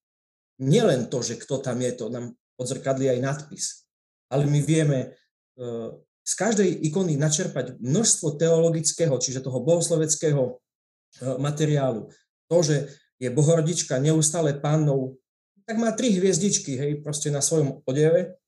Nielen 0.59 1.07
to, 1.09 1.22
že 1.22 1.38
kto 1.38 1.62
tam 1.62 1.79
je, 1.81 1.90
to 1.94 2.11
nám 2.11 2.35
odzrkadlí 2.59 3.09
aj 3.14 3.20
nadpis, 3.22 3.87
ale 4.31 4.44
my 4.46 4.61
vieme 4.62 4.98
eh, 5.14 5.90
z 6.29 6.33
každej 6.37 6.68
ikony 6.92 7.16
načerpať 7.16 7.81
množstvo 7.81 8.37
teologického, 8.37 9.16
čiže 9.16 9.40
toho 9.40 9.64
bohosloveckého 9.64 10.42
eh, 10.53 11.38
materiálu. 11.40 12.12
To, 12.48 12.59
že 12.62 12.92
je 13.18 13.29
Bohorodička 13.35 13.98
neustále 13.98 14.55
pánnou, 14.55 15.18
tak 15.66 15.77
má 15.77 15.92
tri 15.92 16.14
hviezdičky, 16.16 16.79
hej, 16.79 16.92
proste 17.05 17.29
na 17.29 17.42
svojom 17.42 17.85
odeve, 17.85 18.38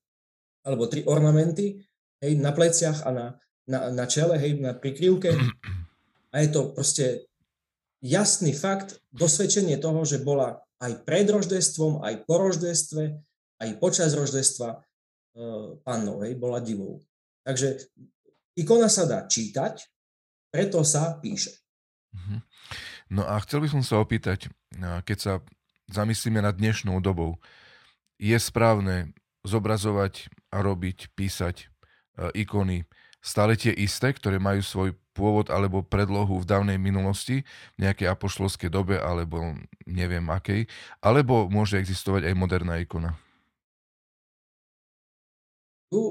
alebo 0.61 0.85
tri 0.85 1.01
ornamenty, 1.05 1.81
hej, 2.21 2.33
na 2.37 2.53
pleciach 2.53 3.05
a 3.05 3.09
na, 3.11 3.25
na, 3.65 3.89
na 3.89 4.05
čele, 4.05 4.37
hej, 4.37 4.61
na 4.61 4.77
prikryvke. 4.77 5.33
A 6.31 6.35
je 6.41 6.49
to 6.53 6.71
proste 6.71 7.27
jasný 7.99 8.55
fakt, 8.55 9.01
dosvedčenie 9.11 9.77
toho, 9.81 10.05
že 10.07 10.23
bola 10.23 10.63
aj 10.81 11.05
pred 11.05 11.29
roždestvom, 11.29 12.01
aj 12.01 12.25
po 12.25 12.35
roždestve, 12.41 13.19
aj 13.61 13.69
počas 13.77 14.17
roždestva 14.17 14.69
e, 14.73 14.77
pannou, 15.85 16.25
hej, 16.25 16.33
bola 16.37 16.57
divou. 16.63 17.01
Takže 17.45 17.89
ikona 18.57 18.89
sa 18.89 19.05
dá 19.05 19.25
čítať, 19.25 19.85
preto 20.49 20.81
sa 20.85 21.17
píše. 21.17 21.53
Mhm. 22.13 22.37
No 23.11 23.27
a 23.27 23.35
chcel 23.43 23.63
by 23.63 23.67
som 23.67 23.83
sa 23.83 23.99
opýtať, 23.99 24.47
keď 24.79 25.17
sa 25.19 25.33
zamyslíme 25.91 26.39
nad 26.39 26.55
dnešnou 26.55 27.03
dobou, 27.03 27.35
je 28.15 28.37
správne 28.39 29.11
zobrazovať 29.43 30.29
a 30.53 30.61
robiť, 30.61 31.13
písať 31.17 31.55
e, 31.61 31.65
ikony 32.45 32.85
stále 33.21 33.53
tie 33.53 33.71
isté, 33.71 34.11
ktoré 34.11 34.41
majú 34.41 34.65
svoj 34.65 34.97
pôvod 35.13 35.53
alebo 35.53 35.85
predlohu 35.85 36.41
v 36.41 36.49
dávnej 36.49 36.81
minulosti, 36.81 37.45
v 37.77 37.87
nejakej 37.87 38.09
apoštolskej 38.09 38.73
dobe 38.73 38.97
alebo 38.97 39.53
neviem 39.85 40.25
akej, 40.33 40.65
alebo 40.99 41.45
môže 41.47 41.77
existovať 41.77 42.33
aj 42.33 42.35
moderná 42.35 42.81
ikona? 42.81 43.13
Tu 45.91 46.01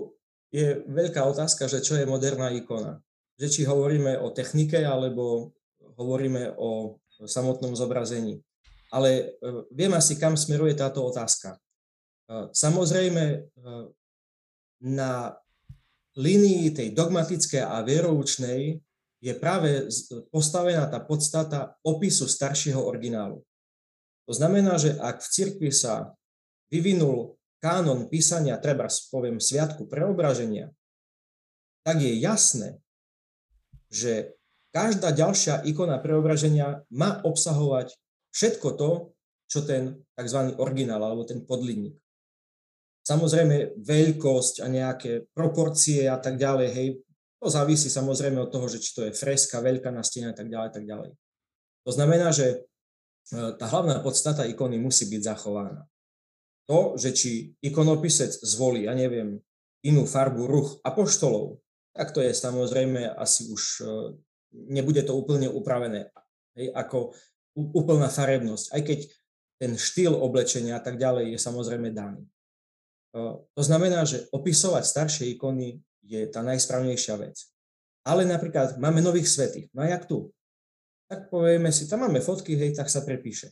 je 0.55 0.85
veľká 0.87 1.25
otázka, 1.25 1.66
že 1.66 1.83
čo 1.83 1.99
je 1.99 2.07
moderná 2.07 2.53
ikona. 2.55 3.03
Že 3.40 3.47
či 3.49 3.61
hovoríme 3.64 4.21
o 4.21 4.29
technike 4.31 4.85
alebo 4.85 5.57
hovoríme 5.97 6.55
o 6.61 7.01
samotnom 7.25 7.73
zobrazení. 7.73 8.45
Ale 8.93 9.09
e, 9.11 9.25
viem 9.73 9.93
asi, 9.97 10.21
kam 10.21 10.37
smeruje 10.37 10.77
táto 10.77 11.01
otázka. 11.07 11.57
E, 12.31 12.55
samozrejme, 12.55 13.25
e, 13.27 13.38
na 14.87 15.35
línii 16.14 16.71
tej 16.71 16.95
dogmatickej 16.95 17.62
a 17.66 17.83
vieroučnej 17.83 18.79
je 19.21 19.33
práve 19.37 19.90
postavená 20.33 20.88
tá 20.88 21.03
podstata 21.03 21.77
opisu 21.85 22.31
staršieho 22.31 22.81
originálu. 22.81 23.43
To 24.25 24.33
znamená, 24.33 24.79
že 24.79 24.95
ak 24.97 25.21
v 25.21 25.29
cirkvi 25.29 25.71
sa 25.75 26.14
vyvinul 26.71 27.37
kánon 27.61 28.09
písania, 28.09 28.57
treba 28.62 28.88
poviem, 29.12 29.37
sviatku 29.43 29.85
preobraženia, 29.90 30.73
tak 31.85 32.01
je 32.01 32.14
jasné, 32.16 32.81
že 33.93 34.38
každá 34.73 35.11
ďalšia 35.12 35.66
ikona 35.66 35.99
preobraženia 35.99 36.87
má 36.95 37.21
obsahovať 37.27 37.99
všetko 38.33 38.69
to, 38.79 38.90
čo 39.51 39.66
ten 39.66 39.99
tzv. 40.14 40.55
originál 40.57 41.03
alebo 41.03 41.27
ten 41.27 41.43
podlidník. 41.43 41.99
Samozrejme 43.01 43.81
veľkosť 43.81 44.63
a 44.63 44.67
nejaké 44.69 45.31
proporcie 45.33 46.07
a 46.07 46.21
tak 46.21 46.37
ďalej, 46.37 46.69
hej, 46.71 46.89
to 47.41 47.49
závisí 47.49 47.89
samozrejme 47.89 48.37
od 48.37 48.53
toho, 48.53 48.69
že 48.69 48.85
či 48.85 48.91
to 48.93 49.01
je 49.09 49.17
freska, 49.17 49.65
veľká 49.65 49.89
na 49.89 50.05
stene 50.05 50.31
a 50.31 50.37
tak 50.37 50.53
ďalej, 50.53 50.71
tak 50.77 50.85
ďalej. 50.85 51.11
To 51.89 51.91
znamená, 51.97 52.29
že 52.37 52.47
e, 52.53 52.57
tá 53.57 53.65
hlavná 53.65 54.05
podstata 54.05 54.45
ikony 54.45 54.77
musí 54.77 55.09
byť 55.09 55.23
zachovaná. 55.25 55.89
To, 56.69 57.01
že 57.01 57.17
či 57.17 57.57
ikonopisec 57.65 58.31
zvolí, 58.45 58.85
ja 58.85 58.93
neviem, 58.93 59.41
inú 59.81 60.05
farbu 60.05 60.45
ruch 60.45 60.69
apoštolov, 60.85 61.59
tak 61.97 62.13
to 62.13 62.21
je 62.21 62.37
samozrejme 62.37 63.09
asi 63.17 63.49
už 63.49 63.63
e, 63.81 63.85
nebude 64.53 65.01
to 65.01 65.17
úplne 65.17 65.49
upravené 65.49 66.13
hej, 66.61 66.69
ako 66.77 67.17
úplná 67.57 68.13
farebnosť, 68.13 68.67
aj 68.77 68.83
keď 68.85 68.99
ten 69.61 69.73
štýl 69.77 70.13
oblečenia 70.17 70.77
a 70.79 70.83
tak 70.85 70.97
ďalej 70.97 71.37
je 71.37 71.39
samozrejme 71.41 71.93
daný. 71.93 72.25
To 73.14 73.62
znamená, 73.62 74.07
že 74.07 74.31
opisovať 74.31 74.85
staršie 74.87 75.25
ikony 75.35 75.83
je 76.07 76.27
tá 76.31 76.46
najsprávnejšia 76.46 77.18
vec. 77.18 77.37
Ale 78.07 78.25
napríklad 78.25 78.79
máme 78.81 79.03
nových 79.03 79.29
svetých, 79.29 79.68
no 79.77 79.85
a 79.85 79.90
jak 79.90 80.07
tu? 80.09 80.33
Tak 81.11 81.27
povieme 81.29 81.75
si, 81.75 81.90
tam 81.90 82.07
máme 82.07 82.23
fotky, 82.23 82.55
hej, 82.55 82.73
tak 82.73 82.87
sa 82.87 83.03
prepíše. 83.03 83.51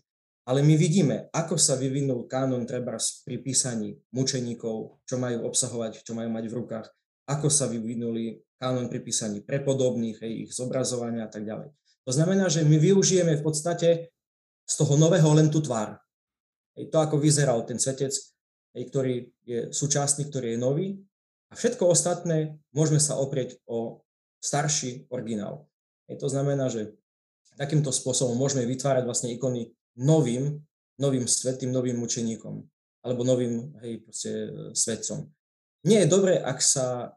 Ale 0.48 0.64
my 0.64 0.80
vidíme, 0.80 1.28
ako 1.34 1.60
sa 1.60 1.76
vyvinul 1.76 2.24
kánon 2.24 2.64
treba 2.64 2.96
pri 2.96 3.36
písaní 3.44 3.98
mučeníkov, 4.16 5.04
čo 5.04 5.20
majú 5.20 5.44
obsahovať, 5.44 6.00
čo 6.00 6.16
majú 6.16 6.32
mať 6.32 6.44
v 6.48 6.56
rukách, 6.56 6.86
ako 7.28 7.52
sa 7.52 7.68
vyvinuli 7.68 8.40
kánon 8.56 8.88
pri 8.88 9.04
písaní 9.04 9.44
prepodobných, 9.44 10.24
hej, 10.24 10.32
ich 10.48 10.50
zobrazovania 10.56 11.28
a 11.28 11.30
tak 11.30 11.44
ďalej. 11.44 11.68
To 12.08 12.12
znamená, 12.14 12.48
že 12.48 12.64
my 12.64 12.80
využijeme 12.80 13.36
v 13.36 13.44
podstate 13.44 13.88
z 14.64 14.74
toho 14.80 14.96
nového 14.96 15.28
len 15.36 15.52
tú 15.52 15.60
tvár. 15.60 16.00
Hej, 16.78 16.88
to, 16.88 16.96
ako 17.04 17.20
vyzeral 17.20 17.68
ten 17.68 17.76
svetec, 17.76 18.16
ktorý 18.74 19.30
je 19.46 19.72
súčasný, 19.72 20.28
ktorý 20.28 20.54
je 20.54 20.58
nový. 20.60 20.86
A 21.48 21.56
všetko 21.56 21.88
ostatné 21.88 22.60
môžeme 22.76 23.00
sa 23.00 23.16
oprieť 23.16 23.56
o 23.64 24.04
starší 24.38 25.08
originál. 25.08 25.66
To 26.08 26.28
znamená, 26.28 26.68
že 26.68 26.96
takýmto 27.58 27.90
spôsobom 27.90 28.38
môžeme 28.38 28.64
vytvárať 28.68 29.04
vlastne 29.04 29.32
ikony 29.34 29.74
novým, 29.98 30.62
novým 31.00 31.26
svetým, 31.26 31.74
novým 31.74 31.98
mučeníkom 31.98 32.62
alebo 33.02 33.22
novým 33.22 33.74
hej, 33.82 34.02
proste, 34.02 34.32
svetcom. 34.74 35.26
Nie 35.86 36.04
je 36.04 36.12
dobré, 36.12 36.38
ak 36.38 36.58
sa 36.58 37.14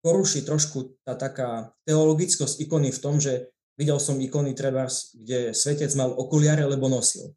poruší 0.00 0.42
trošku 0.42 0.96
tá 1.04 1.14
taká 1.14 1.72
teologickosť 1.84 2.64
ikony 2.64 2.88
v 2.90 3.02
tom, 3.02 3.20
že 3.20 3.52
videl 3.76 4.00
som 4.00 4.16
ikony 4.18 4.56
trebárs, 4.56 5.12
kde 5.14 5.52
svetec 5.52 5.92
mal 5.94 6.10
okuliare, 6.16 6.64
lebo 6.64 6.88
nosil. 6.88 7.36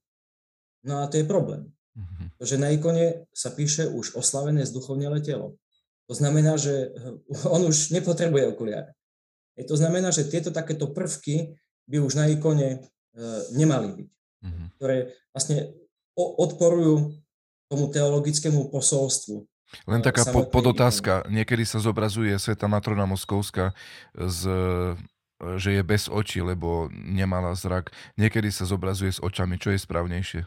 No 0.87 1.03
a 1.03 1.11
to 1.11 1.19
je 1.19 1.25
problém. 1.27 1.69
Mm-hmm. 1.97 2.27
Že 2.39 2.55
na 2.57 2.67
ikone 2.71 3.27
sa 3.35 3.51
píše 3.51 3.87
už 3.87 4.15
oslavené 4.15 4.63
zduchovnele 4.63 5.19
telo. 5.21 5.59
To 6.07 6.13
znamená, 6.15 6.55
že 6.55 6.91
on 7.55 7.67
už 7.67 7.91
nepotrebuje 7.95 8.51
okuliare. 8.51 8.95
Je 9.59 9.67
to 9.67 9.75
znamená, 9.75 10.09
že 10.15 10.31
tieto 10.31 10.49
takéto 10.49 10.89
prvky 10.89 11.59
by 11.85 11.99
už 11.99 12.15
na 12.15 12.31
ikone 12.31 12.69
e, 12.71 12.79
nemali 13.51 13.87
byť, 13.99 14.09
mm-hmm. 14.47 14.67
ktoré 14.79 15.11
vlastne 15.35 15.75
odporujú 16.15 17.19
tomu 17.67 17.87
teologickému 17.91 18.71
posolstvu 18.71 19.47
len 19.87 20.03
taká 20.03 20.27
pod, 20.27 20.51
podotázka. 20.51 21.31
Niekedy 21.31 21.63
sa 21.63 21.79
zobrazuje 21.79 22.35
Sveta 22.35 22.67
Matrona 22.67 23.07
Moskovská, 23.07 23.71
z, 24.11 24.41
že 25.57 25.79
je 25.79 25.83
bez 25.83 26.11
očí, 26.11 26.43
lebo 26.43 26.91
nemala 26.91 27.55
zrak. 27.55 27.95
Niekedy 28.19 28.51
sa 28.51 28.67
zobrazuje 28.67 29.15
s 29.15 29.23
očami. 29.23 29.55
Čo 29.55 29.71
je 29.71 29.79
správnejšie? 29.79 30.41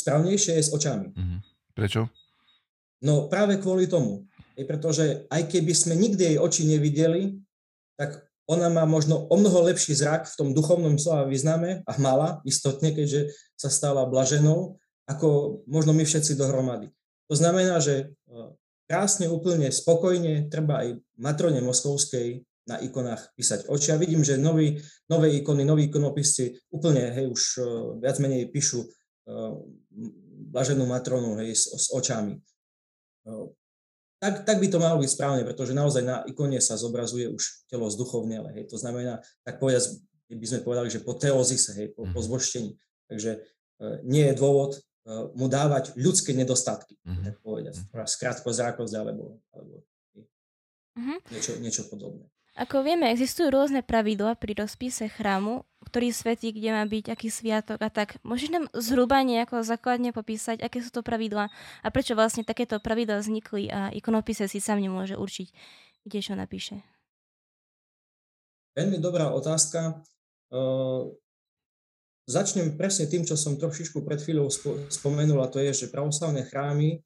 Správnejšie 0.00 0.56
je 0.56 0.64
s 0.64 0.72
očami. 0.72 1.12
Mhm. 1.12 1.36
Prečo? 1.76 2.08
No 3.04 3.28
práve 3.28 3.60
kvôli 3.60 3.88
tomu. 3.88 4.28
Je 4.56 4.68
pretože 4.68 5.24
aj 5.32 5.48
keby 5.48 5.72
sme 5.72 5.96
nikdy 5.96 6.34
jej 6.34 6.38
oči 6.40 6.68
nevideli, 6.68 7.40
tak 7.96 8.28
ona 8.50 8.66
má 8.66 8.82
možno 8.82 9.30
o 9.30 9.34
mnoho 9.38 9.70
lepší 9.70 9.94
zrak 9.94 10.26
v 10.26 10.36
tom 10.36 10.48
duchovnom 10.50 10.98
slova 10.98 11.30
význame 11.30 11.86
a 11.86 11.92
mala 12.02 12.42
istotne, 12.42 12.90
keďže 12.90 13.30
sa 13.54 13.70
stala 13.70 14.04
blaženou, 14.10 14.76
ako 15.06 15.62
možno 15.70 15.94
my 15.94 16.02
všetci 16.02 16.34
dohromady. 16.34 16.90
To 17.30 17.38
znamená, 17.38 17.78
že 17.78 17.94
e, 18.10 18.36
krásne, 18.90 19.30
úplne 19.30 19.70
spokojne 19.70 20.50
treba 20.50 20.82
aj 20.82 20.98
matrone 21.14 21.62
Moskovskej 21.62 22.42
na 22.66 22.82
ikonách 22.82 23.38
písať 23.38 23.70
oči. 23.70 23.94
Ja 23.94 23.98
vidím, 24.02 24.26
že 24.26 24.34
noví, 24.34 24.82
nové 25.06 25.38
ikony, 25.38 25.62
noví 25.62 25.86
ikonopisci 25.86 26.58
úplne 26.74 27.14
hej, 27.14 27.30
už 27.30 27.42
e, 27.54 27.62
viac 28.02 28.18
menej 28.18 28.50
píšu 28.50 28.82
e, 28.82 28.88
blaženú 30.50 30.86
matronu 30.86 31.38
hej, 31.42 31.54
s, 31.54 31.66
s 31.66 31.86
očami. 31.90 32.38
Tak, 34.20 34.44
tak 34.44 34.56
by 34.60 34.68
to 34.68 34.78
malo 34.78 35.00
byť 35.00 35.10
správne, 35.10 35.42
pretože 35.48 35.72
naozaj 35.72 36.02
na 36.04 36.16
ikone 36.28 36.60
sa 36.60 36.76
zobrazuje 36.76 37.30
už 37.30 37.66
telo 37.72 37.88
zduchovnele. 37.88 38.52
Hej. 38.52 38.64
To 38.70 38.76
znamená, 38.76 39.24
tak 39.42 39.56
povedať, 39.58 39.96
by 40.28 40.46
sme 40.46 40.60
povedali, 40.60 40.88
že 40.92 41.00
po 41.02 41.16
teozise, 41.16 41.72
hej, 41.74 41.96
po, 41.96 42.04
po 42.06 42.20
mhm. 42.20 42.26
zvoštení. 42.28 42.72
Takže 43.10 43.42
nie 44.04 44.28
je 44.30 44.34
dôvod 44.36 44.78
mu 45.34 45.48
dávať 45.48 45.96
ľudské 45.96 46.36
nedostatky, 46.36 47.00
mm-hmm. 47.02 47.24
tak 47.24 47.34
povedať, 47.40 47.74
krátkozrákosť 47.90 48.94
alebo, 48.94 49.40
alebo 49.50 49.82
mm-hmm. 50.94 51.18
niečo, 51.32 51.52
niečo 51.58 51.82
podobné. 51.88 52.28
Ako 52.60 52.84
vieme, 52.84 53.08
existujú 53.08 53.48
rôzne 53.48 53.80
pravidla 53.80 54.36
pri 54.36 54.52
rozpise 54.52 55.08
chrámu, 55.08 55.64
ktorý 55.88 56.12
svetí, 56.12 56.52
kde 56.52 56.76
má 56.76 56.84
byť 56.84 57.08
aký 57.08 57.32
sviatok 57.32 57.80
a 57.80 57.88
tak. 57.88 58.20
Môžeš 58.20 58.52
nám 58.52 58.68
zhruba 58.76 59.24
nejako 59.24 59.64
základne 59.64 60.12
popísať, 60.12 60.60
aké 60.60 60.84
sú 60.84 60.92
to 60.92 61.00
pravidla 61.00 61.48
a 61.80 61.88
prečo 61.88 62.12
vlastne 62.12 62.44
takéto 62.44 62.76
pravidla 62.76 63.24
vznikli 63.24 63.72
a 63.72 63.88
ikonopise 63.96 64.44
si 64.44 64.60
sám 64.60 64.84
nemôže 64.84 65.16
určiť, 65.16 65.48
kde 66.04 66.18
čo 66.20 66.36
napíše? 66.36 66.84
Veľmi 68.76 69.00
dobrá 69.00 69.32
otázka. 69.32 70.04
Uh, 70.52 71.16
začnem 72.28 72.76
presne 72.76 73.08
tým, 73.08 73.24
čo 73.24 73.40
som 73.40 73.56
trošičku 73.56 74.04
pred 74.04 74.20
chvíľou 74.20 74.52
spomenul, 74.92 75.40
a 75.40 75.48
to 75.48 75.64
je, 75.64 75.72
že 75.72 75.88
pravoslavné 75.88 76.44
chrámy 76.44 77.00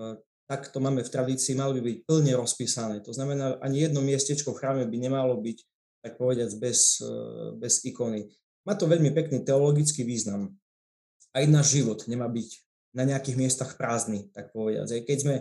uh, 0.00 0.16
tak 0.46 0.70
to 0.70 0.78
máme 0.78 1.02
v 1.02 1.10
tradícii, 1.10 1.58
mali 1.58 1.78
by 1.78 1.82
byť 1.82 1.98
plne 2.06 2.32
rozpísané. 2.38 3.02
To 3.02 3.10
znamená, 3.10 3.58
ani 3.58 3.82
jedno 3.82 3.98
miestečko 3.98 4.54
v 4.54 4.58
chráme 4.62 4.82
by 4.86 4.96
nemalo 4.96 5.34
byť, 5.42 5.58
tak 6.06 6.22
povediac, 6.22 6.54
bez, 6.62 7.02
e, 7.02 7.10
bez 7.58 7.82
ikony. 7.82 8.30
Má 8.62 8.78
to 8.78 8.86
veľmi 8.86 9.10
pekný 9.10 9.42
teologický 9.42 10.06
význam. 10.06 10.54
Aj 11.34 11.42
náš 11.50 11.82
život 11.82 12.06
nemá 12.06 12.30
byť 12.30 12.62
na 12.94 13.02
nejakých 13.04 13.36
miestach 13.36 13.74
prázdny, 13.74 14.30
tak 14.30 14.54
povediac. 14.54 14.86
Aj 14.86 15.02
keď 15.02 15.18
sme 15.18 15.34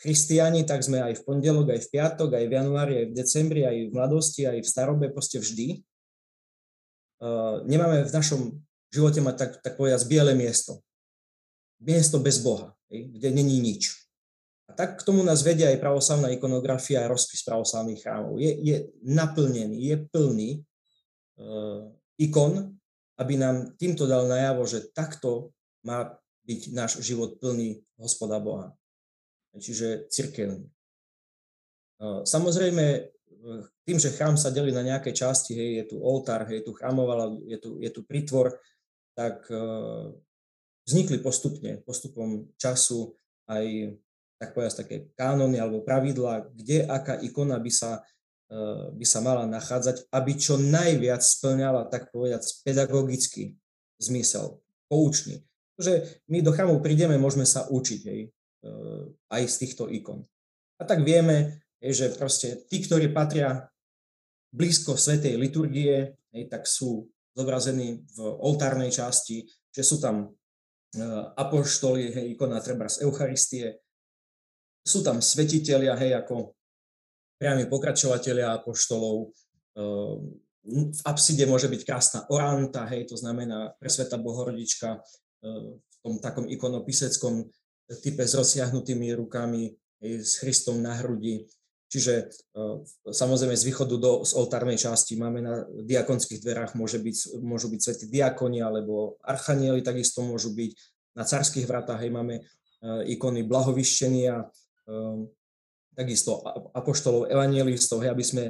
christiani, 0.00 0.64
tak 0.68 0.84
sme 0.84 1.00
aj 1.00 1.20
v 1.20 1.24
pondelok, 1.24 1.72
aj 1.72 1.80
v 1.88 1.90
piatok, 1.96 2.30
aj 2.36 2.44
v 2.48 2.52
januári, 2.56 2.92
aj 3.00 3.06
v 3.12 3.16
decembri, 3.16 3.60
aj 3.64 3.76
v 3.88 3.94
mladosti, 3.96 4.48
aj 4.48 4.60
v 4.64 4.68
starobe, 4.68 5.06
proste 5.12 5.36
vždy. 5.40 5.84
Uh, 7.20 7.60
nemáme 7.68 8.08
v 8.08 8.14
našom 8.16 8.40
živote 8.88 9.20
mať 9.20 9.36
tak, 9.36 9.52
tak 9.60 9.72
povedať 9.76 10.08
biele 10.08 10.32
miesto. 10.32 10.80
Miesto 11.84 12.16
bez 12.16 12.40
Boha, 12.40 12.72
kde 12.88 13.28
není 13.28 13.60
nič. 13.60 13.99
Tak 14.76 15.00
k 15.00 15.06
tomu 15.06 15.24
nás 15.24 15.40
vedia 15.40 15.70
aj 15.72 15.80
pravoslavná 15.80 16.28
ikonografia 16.34 17.04
a 17.04 17.10
rozpis 17.10 17.46
pravoslavných 17.46 18.00
chrámov. 18.02 18.36
Je, 18.36 18.52
je 18.60 18.76
naplnený, 19.06 19.78
je 19.78 19.96
plný 20.10 20.50
uh, 21.38 21.88
ikon, 22.20 22.74
aby 23.20 23.34
nám 23.36 23.76
týmto 23.76 24.08
dal 24.08 24.28
najavo, 24.28 24.64
že 24.64 24.90
takto 24.92 25.52
má 25.84 26.16
byť 26.44 26.60
náš 26.72 27.00
život 27.04 27.36
plný 27.40 27.80
hospoda 28.00 28.40
Boha. 28.40 28.72
Čiže 29.56 30.08
cirkevný. 30.08 30.68
Uh, 32.00 32.24
samozrejme, 32.24 33.12
tým, 33.88 33.98
že 33.98 34.12
chrám 34.12 34.36
sa 34.36 34.52
delí 34.52 34.70
na 34.72 34.84
nejaké 34.84 35.16
časti, 35.16 35.56
hej, 35.56 35.70
je 35.82 35.84
tu 35.94 35.96
oltár, 36.04 36.44
hej, 36.48 36.60
je 36.60 36.64
tu 36.68 36.72
chrámovala, 36.76 37.32
je 37.48 37.58
tu, 37.58 37.80
je 37.80 37.90
tu 37.90 38.04
pritvor, 38.04 38.52
tak 39.16 39.48
uh, 39.48 40.12
vznikli 40.84 41.18
postupne, 41.24 41.80
postupom 41.84 42.50
času 42.60 43.16
aj 43.48 43.96
tak 44.40 44.56
povedať, 44.56 44.74
také 44.80 44.96
kánony 45.20 45.60
alebo 45.60 45.84
pravidlá, 45.84 46.48
kde 46.56 46.88
aká 46.88 47.20
ikona 47.20 47.60
by 47.60 47.68
sa, 47.68 48.00
eh, 48.48 48.88
by 48.96 49.04
sa 49.04 49.20
mala 49.20 49.44
nachádzať, 49.44 50.08
aby 50.08 50.32
čo 50.40 50.56
najviac 50.56 51.20
splňala, 51.20 51.92
tak 51.92 52.08
povedať, 52.08 52.64
pedagogický 52.64 53.60
zmysel, 54.00 54.64
poučný. 54.88 55.44
Pretože 55.76 56.24
my 56.32 56.40
do 56.40 56.56
chrámu 56.56 56.80
prídeme, 56.80 57.20
môžeme 57.20 57.44
sa 57.44 57.68
učiť 57.68 58.00
hej, 58.08 58.32
eh, 58.32 59.04
aj 59.28 59.42
z 59.44 59.56
týchto 59.60 59.92
ikon. 59.92 60.24
A 60.80 60.88
tak 60.88 61.04
vieme, 61.04 61.60
hej, 61.84 61.92
že 61.92 62.06
proste 62.16 62.64
tí, 62.72 62.80
ktorí 62.80 63.12
patria 63.12 63.68
blízko 64.56 64.96
svetej 64.96 65.36
liturgie, 65.36 66.16
hej, 66.32 66.48
tak 66.48 66.64
sú 66.64 67.12
zobrazení 67.36 68.08
v 68.16 68.18
oltárnej 68.24 68.88
časti, 68.88 69.44
že 69.68 69.84
sú 69.84 70.00
tam 70.00 70.32
eh, 70.96 71.04
apoštoli, 71.36 72.08
hej, 72.08 72.26
ikona 72.40 72.64
treba 72.64 72.88
z 72.88 73.04
Eucharistie, 73.04 73.84
sú 74.84 75.04
tam 75.04 75.20
svetitelia, 75.20 75.94
hej, 75.96 76.16
ako 76.16 76.56
priami 77.40 77.64
pokračovatelia 77.68 78.52
apoštolov. 78.60 79.32
Ehm, 79.76 80.36
v 80.60 81.00
apside 81.08 81.48
môže 81.48 81.72
byť 81.72 81.82
krásna 81.88 82.20
oranta, 82.28 82.84
hej, 82.92 83.08
to 83.08 83.16
znamená 83.16 83.72
presveta 83.80 84.20
Bohorodička 84.20 85.00
ehm, 85.40 85.80
v 85.80 85.96
tom 86.04 86.14
takom 86.20 86.44
ikonopiseckom 86.44 87.48
type 88.04 88.22
s 88.22 88.36
rozsiahnutými 88.36 89.08
rukami, 89.16 89.72
hej, 90.04 90.12
s 90.20 90.36
Christom 90.44 90.84
na 90.84 91.00
hrudi. 91.00 91.48
Čiže 91.88 92.28
ehm, 92.56 92.84
samozrejme 93.08 93.56
z 93.56 93.66
východu 93.72 93.96
do 93.96 94.12
z 94.24 94.36
oltárnej 94.36 94.76
časti 94.76 95.16
máme 95.16 95.40
na 95.40 95.64
diakonských 95.64 96.44
dverách 96.44 96.76
môže 96.76 97.00
byť, 97.00 97.40
môžu 97.40 97.72
byť 97.72 97.80
svätí 97.80 98.06
diakoni 98.12 98.60
alebo 98.60 99.16
archanieli 99.24 99.80
takisto 99.80 100.20
môžu 100.20 100.52
byť. 100.52 100.72
Na 101.16 101.26
carských 101.26 101.66
vratách 101.66 102.06
hej, 102.06 102.12
máme 102.12 102.44
ikony 102.80 103.44
blahovištenia, 103.44 104.46
takisto 105.94 106.40
apoštolov, 106.72 107.28
evangelistov, 107.28 108.00
aby 108.00 108.24
sme 108.24 108.44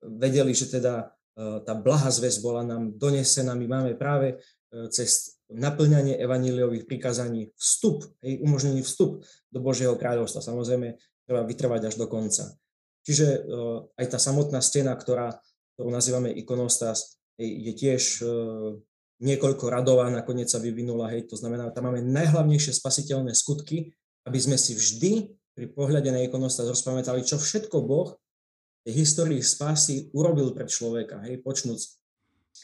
vedeli, 0.00 0.52
že 0.56 0.70
teda 0.70 0.94
e, 1.04 1.64
tá 1.64 1.72
blaha 1.76 2.08
zväz 2.08 2.40
bola 2.40 2.64
nám 2.64 2.96
donesená. 2.96 3.52
My 3.56 3.66
máme 3.66 3.92
práve 3.98 4.36
e, 4.36 4.88
cez 4.92 5.40
naplňanie 5.50 6.16
evaníliových 6.20 6.86
prikázaní 6.86 7.50
vstup, 7.58 8.06
hej, 8.22 8.38
umožnený 8.40 8.86
vstup 8.86 9.24
do 9.50 9.58
Božieho 9.60 9.98
kráľovstva. 9.98 10.44
Samozrejme, 10.44 10.94
treba 11.26 11.42
vytrvať 11.46 11.90
až 11.90 11.94
do 11.98 12.06
konca. 12.06 12.54
Čiže 13.04 13.26
e, 13.26 13.40
aj 13.98 14.06
tá 14.16 14.18
samotná 14.20 14.62
stena, 14.62 14.94
ktorá, 14.94 15.36
ktorú 15.76 15.90
nazývame 15.90 16.30
ikonostas, 16.32 17.20
je 17.40 17.72
tiež 17.72 18.20
niekoľko 19.16 19.72
radová, 19.72 20.12
nakoniec 20.12 20.52
sa 20.52 20.60
vyvinula, 20.60 21.08
hej, 21.08 21.24
to 21.24 21.40
znamená, 21.40 21.72
tam 21.72 21.88
máme 21.88 22.04
najhlavnejšie 22.04 22.76
spasiteľné 22.76 23.32
skutky, 23.32 23.88
aby 24.28 24.36
sme 24.36 24.60
si 24.60 24.76
vždy 24.76 25.39
pri 25.60 25.68
pohľade 25.76 26.08
na 26.08 26.24
ikonostas 26.24 26.64
rozpamätali, 26.72 27.20
čo 27.20 27.36
všetko 27.36 27.84
Boh 27.84 28.16
v 28.80 28.96
histórii 28.96 29.44
spásy 29.44 30.08
urobil 30.16 30.56
pre 30.56 30.64
človeka, 30.64 31.20
hej, 31.28 31.44
počnúc 31.44 32.00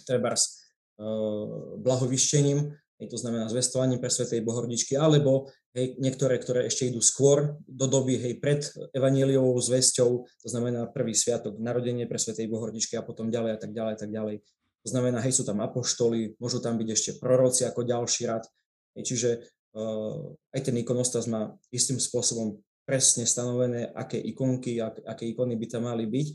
treba 0.09 0.33
s 0.33 0.65
uh, 0.97 1.77
blahovištením, 1.77 2.73
hej, 2.73 3.07
to 3.13 3.21
znamená 3.21 3.53
zvestovaním 3.53 4.01
pre 4.01 4.09
Svetej 4.09 4.41
Bohordičky, 4.41 4.97
alebo 4.97 5.53
hej, 5.77 6.01
niektoré, 6.01 6.41
ktoré 6.41 6.73
ešte 6.73 6.89
idú 6.89 7.05
skôr 7.05 7.61
do 7.69 7.85
doby 7.85 8.17
hej, 8.17 8.41
pred 8.41 8.65
evaníliovou 8.97 9.61
zvesťou, 9.61 10.25
to 10.25 10.49
znamená 10.49 10.89
prvý 10.89 11.13
sviatok, 11.13 11.61
narodenie 11.61 12.09
pre 12.09 12.17
Svetej 12.17 12.49
Bohordičky 12.49 12.97
a 12.97 13.05
potom 13.05 13.29
ďalej 13.29 13.53
a 13.53 13.59
tak 13.61 13.77
ďalej 13.77 13.93
a 13.93 13.99
tak 14.01 14.09
ďalej. 14.09 14.37
To 14.41 14.89
znamená, 14.89 15.21
hej, 15.21 15.37
sú 15.37 15.45
tam 15.45 15.61
apoštoli, 15.61 16.41
môžu 16.41 16.65
tam 16.65 16.81
byť 16.81 16.89
ešte 16.97 17.11
proroci 17.21 17.69
ako 17.69 17.85
ďalší 17.85 18.25
rad. 18.25 18.49
Hej, 18.97 19.05
čiže 19.05 19.31
uh, 19.77 20.33
aj 20.57 20.65
ten 20.65 20.81
ikonostas 20.81 21.29
má 21.29 21.53
istým 21.69 22.01
spôsobom 22.01 22.57
presne 22.87 23.27
stanovené, 23.27 23.91
aké 23.91 24.17
ikonky, 24.17 24.79
aké 24.81 25.27
ikony 25.35 25.59
by 25.59 25.67
tam 25.67 25.91
mali 25.91 26.07
byť. 26.07 26.29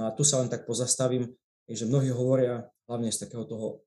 No 0.00 0.08
a 0.08 0.16
tu 0.16 0.24
sa 0.24 0.40
len 0.40 0.48
tak 0.48 0.64
pozastavím, 0.64 1.28
že 1.68 1.84
mnohí 1.84 2.08
hovoria, 2.08 2.64
hlavne 2.88 3.12
z 3.12 3.28
takého 3.28 3.44
toho 3.44 3.84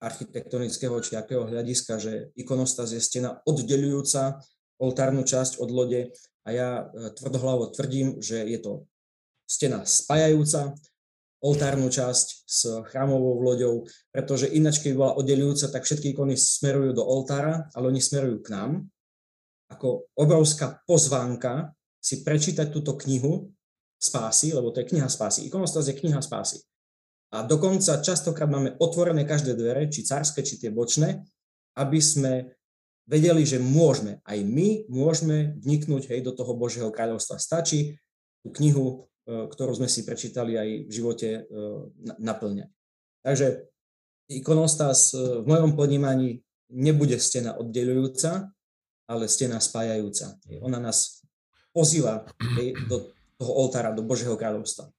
architektonického 0.00 0.96
či 1.04 1.20
akého 1.20 1.44
hľadiska, 1.44 2.00
že 2.00 2.12
ikonostas 2.34 2.96
je 2.96 3.02
stena 3.02 3.38
oddelujúca 3.44 4.40
oltárnu 4.78 5.26
časť 5.26 5.60
od 5.60 5.70
lode 5.74 6.14
a 6.46 6.48
ja 6.48 6.86
e, 6.86 7.12
tvrdohlavo 7.18 7.74
tvrdím, 7.74 8.22
že 8.22 8.46
je 8.46 8.58
to 8.62 8.72
stena 9.44 9.82
spájajúca 9.82 10.74
oltárnu 11.42 11.90
časť 11.90 12.26
s 12.46 12.60
chrámovou 12.90 13.42
loďou, 13.42 13.86
pretože 14.10 14.50
ináč, 14.50 14.82
keď 14.82 14.92
bola 14.94 15.12
oddelujúca, 15.18 15.70
tak 15.70 15.86
všetky 15.86 16.14
ikony 16.14 16.34
smerujú 16.34 16.94
do 16.94 17.04
oltára, 17.06 17.70
ale 17.74 17.94
oni 17.94 18.02
smerujú 18.02 18.42
k 18.42 18.54
nám 18.54 18.70
ako 19.68 20.08
obrovská 20.16 20.80
pozvánka 20.88 21.72
si 22.00 22.24
prečítať 22.24 22.72
túto 22.72 22.96
knihu 23.04 23.52
spásy, 23.98 24.54
lebo 24.54 24.70
to 24.72 24.80
je 24.80 24.90
kniha 24.94 25.10
spásy. 25.10 25.50
Ikonostas 25.50 25.90
je 25.90 25.98
kniha 25.98 26.22
spásy. 26.22 26.62
A 27.28 27.44
dokonca 27.44 28.00
častokrát 28.00 28.48
máme 28.48 28.80
otvorené 28.80 29.28
každé 29.28 29.52
dvere, 29.52 29.92
či 29.92 30.06
cárske, 30.06 30.40
či 30.40 30.56
tie 30.56 30.72
bočné, 30.72 31.20
aby 31.76 32.00
sme 32.00 32.56
vedeli, 33.04 33.44
že 33.44 33.60
môžeme, 33.60 34.24
aj 34.24 34.38
my 34.44 34.88
môžeme 34.88 35.56
vniknúť 35.60 36.12
hej, 36.12 36.20
do 36.24 36.32
toho 36.32 36.56
Božieho 36.56 36.88
kráľovstva. 36.88 37.36
Stačí 37.36 38.00
tú 38.40 38.48
knihu, 38.56 39.08
e, 39.28 39.48
ktorú 39.48 39.76
sme 39.76 39.88
si 39.88 40.04
prečítali 40.08 40.56
aj 40.56 40.68
v 40.88 40.90
živote 40.92 41.28
e, 41.28 41.40
naplňať. 42.20 42.68
Takže 43.24 43.46
ikonostas 44.28 45.12
e, 45.12 45.40
v 45.40 45.44
mojom 45.48 45.72
ponímaní 45.76 46.44
nebude 46.68 47.16
stena 47.16 47.56
oddeľujúca, 47.56 48.52
ale 49.08 49.24
stena 49.26 49.56
spájajúca. 49.56 50.36
Ona 50.60 50.76
nás 50.76 51.24
pozýva 51.72 52.28
do 52.86 53.10
toho 53.40 53.52
oltára, 53.56 53.96
do 53.96 54.04
Božieho 54.04 54.36
kráľovstva. 54.36 54.92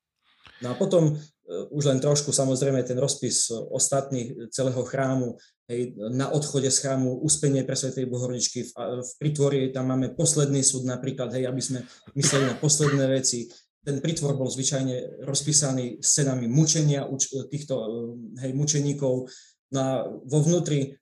No 0.60 0.74
a 0.74 0.76
potom 0.76 1.16
už 1.50 1.84
len 1.90 1.98
trošku 1.98 2.30
samozrejme 2.30 2.86
ten 2.86 2.98
rozpis 3.02 3.50
ostatných 3.50 4.54
celého 4.54 4.86
chrámu, 4.86 5.34
hej, 5.66 5.98
na 5.98 6.30
odchode 6.30 6.70
z 6.70 6.78
chrámu, 6.86 7.26
uspenie 7.26 7.66
pre 7.66 7.74
Svetej 7.74 8.06
Bohorodičky, 8.06 8.70
v, 8.70 8.72
v 9.02 9.12
pritvori 9.18 9.74
tam 9.74 9.90
máme 9.90 10.14
posledný 10.14 10.62
súd 10.62 10.86
napríklad, 10.86 11.34
hej, 11.34 11.50
aby 11.50 11.62
sme 11.62 11.82
mysleli 12.14 12.54
na 12.54 12.56
posledné 12.58 13.06
veci. 13.10 13.50
Ten 13.82 13.98
pritvor 13.98 14.38
bol 14.38 14.46
zvyčajne 14.46 15.26
rozpísaný 15.26 15.98
scenami 16.04 16.46
mučenia 16.46 17.08
týchto 17.50 17.74
hej, 18.38 18.52
mučeníkov. 18.54 19.26
No 19.74 19.80
a 19.80 20.06
vo 20.06 20.40
vnútri 20.46 20.94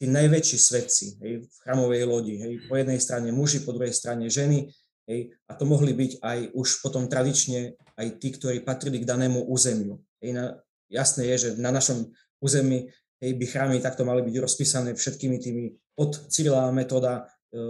tí 0.00 0.08
najväčší 0.08 0.56
svetci 0.56 1.06
hej, 1.20 1.44
v 1.44 1.56
chramovej 1.60 2.08
lodi. 2.08 2.40
Hej, 2.40 2.64
po 2.72 2.80
jednej 2.80 2.96
strane 2.96 3.28
muži, 3.36 3.60
po 3.60 3.76
druhej 3.76 3.92
strane 3.92 4.32
ženy. 4.32 4.72
Hej, 5.04 5.36
a 5.44 5.52
to 5.52 5.68
mohli 5.68 5.92
byť 5.92 6.24
aj 6.24 6.38
už 6.56 6.80
potom 6.80 7.04
tradične 7.04 7.76
aj 8.00 8.06
tí, 8.16 8.32
ktorí 8.32 8.64
patrili 8.64 9.04
k 9.04 9.08
danému 9.08 9.44
územiu. 9.44 10.00
Hej, 10.24 10.32
na, 10.32 10.44
jasné 10.88 11.28
je, 11.36 11.36
že 11.36 11.48
na 11.60 11.68
našom 11.68 12.08
území 12.40 12.88
hej, 13.20 13.32
by 13.36 13.44
chrámy 13.44 13.76
takto 13.84 14.08
mali 14.08 14.24
byť 14.24 14.36
rozpísané 14.40 14.96
všetkými 14.96 15.36
tými 15.36 15.64
od 16.00 16.16
Cyrila 16.32 16.72
metóda, 16.72 17.28
e, 17.52 17.60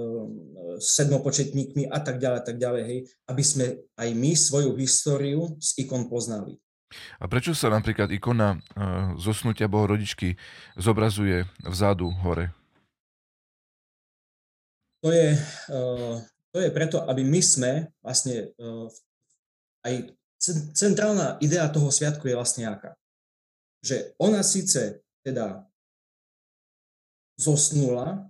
sedmopočetníkmi 0.78 1.90
a 1.90 1.98
tak 1.98 2.22
ďalej, 2.22 2.40
tak 2.46 2.56
ďalej, 2.62 2.82
hej, 2.86 2.98
aby 3.26 3.42
sme 3.42 3.66
aj 3.98 4.08
my 4.14 4.30
svoju 4.38 4.70
históriu 4.78 5.58
z 5.58 5.82
ikon 5.82 6.06
poznali. 6.06 6.62
A 7.22 7.24
prečo 7.30 7.54
sa 7.54 7.70
napríklad 7.70 8.10
ikona 8.10 8.58
uh, 8.58 8.60
zosnutia 9.16 9.70
Bohorodičky 9.70 10.34
zobrazuje 10.74 11.46
vzadu 11.62 12.10
hore? 12.26 12.50
To 15.00 15.08
je, 15.14 15.32
uh, 15.70 16.18
to 16.50 16.58
je 16.60 16.70
preto, 16.74 17.00
aby 17.06 17.22
my 17.24 17.40
sme 17.40 17.88
vlastne 18.02 18.52
uh, 18.58 18.90
aj 19.86 20.12
centrálna 20.74 21.38
idea 21.40 21.68
toho 21.70 21.88
sviatku 21.88 22.26
je 22.26 22.36
vlastne 22.36 22.68
aká? 22.68 22.98
Že 23.80 24.12
ona 24.20 24.44
síce 24.44 25.00
teda 25.24 25.64
zosnula, 27.40 28.28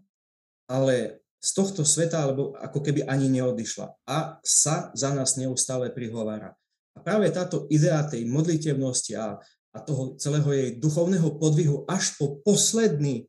ale 0.71 1.19
z 1.41 1.51
tohto 1.57 1.83
sveta, 1.89 2.21
alebo 2.23 2.53
ako 2.61 2.85
keby 2.85 3.09
ani 3.09 3.33
neodišla 3.33 3.97
a 4.05 4.39
sa 4.45 4.93
za 4.93 5.11
nás 5.17 5.41
neustále 5.41 5.89
prihovára. 5.89 6.60
A 6.95 6.99
práve 7.01 7.31
táto 7.31 7.71
idea 7.71 8.03
tej 8.07 8.27
modlitevnosti 8.27 9.15
a, 9.15 9.39
a 9.75 9.79
toho 9.83 10.19
celého 10.19 10.51
jej 10.51 10.69
duchovného 10.77 11.39
podvihu 11.39 11.87
až 11.87 12.19
po 12.19 12.43
posledný 12.43 13.27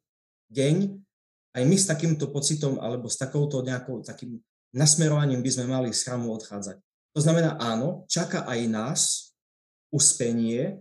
deň, 0.50 0.76
aj 1.52 1.64
my 1.68 1.76
s 1.76 1.86
takýmto 1.86 2.32
pocitom 2.32 2.80
alebo 2.80 3.12
s 3.12 3.20
takouto 3.20 3.62
nejakou 3.62 4.02
takým 4.02 4.40
nasmerovaním 4.72 5.44
by 5.44 5.52
sme 5.52 5.66
mali 5.68 5.90
z 5.92 6.08
chrámu 6.08 6.32
odchádzať. 6.32 6.80
To 7.12 7.20
znamená, 7.20 7.60
áno, 7.60 8.08
čaká 8.08 8.48
aj 8.48 8.60
nás 8.72 9.00
uspenie, 9.92 10.80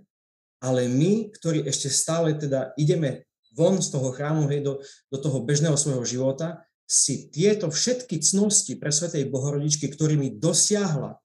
ale 0.63 0.87
my, 0.87 1.35
ktorí 1.35 1.67
ešte 1.67 1.91
stále 1.91 2.39
teda 2.39 2.71
ideme 2.79 3.27
von 3.51 3.83
z 3.83 3.91
toho 3.91 4.15
chrámu, 4.15 4.47
hej, 4.47 4.63
do, 4.63 4.79
do 5.11 5.19
toho 5.19 5.43
bežného 5.43 5.75
svojho 5.75 6.07
života, 6.07 6.63
si 6.91 7.31
tieto 7.31 7.71
všetky 7.71 8.19
cnosti 8.19 8.75
pre 8.79 8.91
Svetej 8.91 9.31
Bohorodičky, 9.31 9.91
ktorými 9.91 10.43
dosiahla 10.43 11.20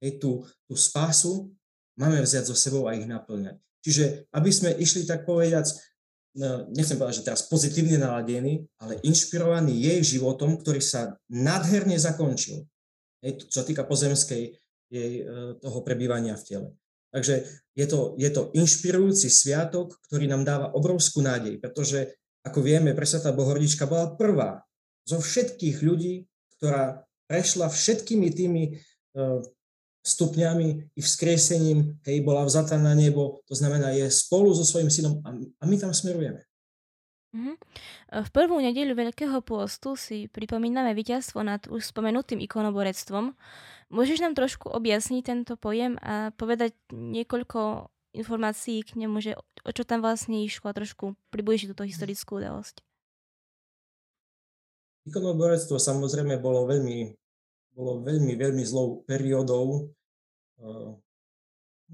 hej, 0.00 0.18
tú, 0.18 0.44
tú 0.66 0.74
spásu, 0.74 1.52
máme 2.00 2.20
vziať 2.24 2.48
so 2.48 2.56
sebou 2.56 2.88
a 2.88 2.96
ich 2.96 3.04
naplňať. 3.04 3.60
Čiže 3.80 4.28
aby 4.32 4.50
sme 4.52 4.76
išli 4.76 5.08
tak 5.08 5.24
povedať, 5.24 5.72
no, 6.36 6.68
nechcem 6.72 6.96
povedať, 7.00 7.24
že 7.24 7.26
teraz 7.32 7.48
pozitívne 7.48 7.96
naladení, 8.00 8.64
ale 8.80 9.00
inšpirovaní 9.04 9.72
jej 9.76 10.00
životom, 10.16 10.60
ktorý 10.60 10.80
sa 10.80 11.16
nádherne 11.28 11.96
zakončil. 11.96 12.64
Hej, 13.20 13.52
čo 13.52 13.60
týka 13.64 13.84
pozemskej 13.84 14.56
jej 14.88 15.12
e, 15.20 15.24
toho 15.60 15.78
prebývania 15.84 16.34
v 16.40 16.44
tele. 16.44 16.68
Takže 17.12 17.46
je 17.74 17.86
to, 17.86 18.14
je 18.16 18.30
to 18.30 18.48
inšpirujúci 18.54 19.28
sviatok, 19.28 19.98
ktorý 20.08 20.30
nám 20.30 20.46
dáva 20.46 20.72
obrovskú 20.72 21.20
nádej, 21.20 21.58
pretože, 21.58 22.16
ako 22.46 22.62
vieme, 22.62 22.94
presvetá 22.94 23.34
Bohorodička 23.34 23.84
bola 23.84 24.14
prvá 24.14 24.62
zo 25.04 25.18
všetkých 25.18 25.76
ľudí, 25.82 26.24
ktorá 26.58 27.02
prešla 27.26 27.68
všetkými 27.70 28.28
tými 28.30 28.62
e, 28.66 28.72
stupňami 30.00 30.96
i 30.96 31.00
vzkriesením, 31.00 32.00
hej, 32.08 32.24
bola 32.24 32.48
vzatá 32.48 32.80
na 32.80 32.96
nebo, 32.96 33.44
to 33.44 33.54
znamená, 33.54 33.92
je 33.92 34.08
spolu 34.08 34.52
so 34.56 34.64
svojím 34.64 34.88
synom 34.88 35.20
a, 35.24 35.36
a 35.36 35.62
my 35.68 35.76
tam 35.76 35.92
smerujeme. 35.92 36.44
Mm-hmm. 37.30 37.56
V 38.26 38.30
prvú 38.34 38.58
nedeľu 38.58 38.98
Veľkého 38.98 39.38
pôstu 39.38 39.94
si 39.94 40.26
pripomíname 40.26 40.90
víťazstvo 40.98 41.46
nad 41.46 41.62
už 41.70 41.94
spomenutým 41.94 42.42
ikonoborectvom. 42.42 43.38
Môžeš 43.94 44.18
nám 44.18 44.34
trošku 44.34 44.66
objasniť 44.66 45.22
tento 45.22 45.54
pojem 45.54 45.94
a 46.02 46.34
povedať 46.34 46.74
niekoľko 46.90 47.86
informácií 48.18 48.82
k 48.82 48.98
nemu, 48.98 49.22
že 49.22 49.38
o 49.38 49.70
čo 49.70 49.86
tam 49.86 50.02
vlastne 50.02 50.42
išlo 50.42 50.70
a 50.70 50.74
trošku 50.74 51.14
približiť 51.30 51.70
túto 51.70 51.86
historickú 51.86 52.42
udalosť? 52.42 52.82
Ikonoborectvo 55.06 55.78
samozrejme 55.78 56.42
bolo 56.42 56.66
veľmi 56.66 57.14
bolo 57.80 58.04
veľmi, 58.04 58.36
veľmi 58.36 58.60
zlou 58.60 59.00
periódou 59.08 59.88
eh, 60.60 60.92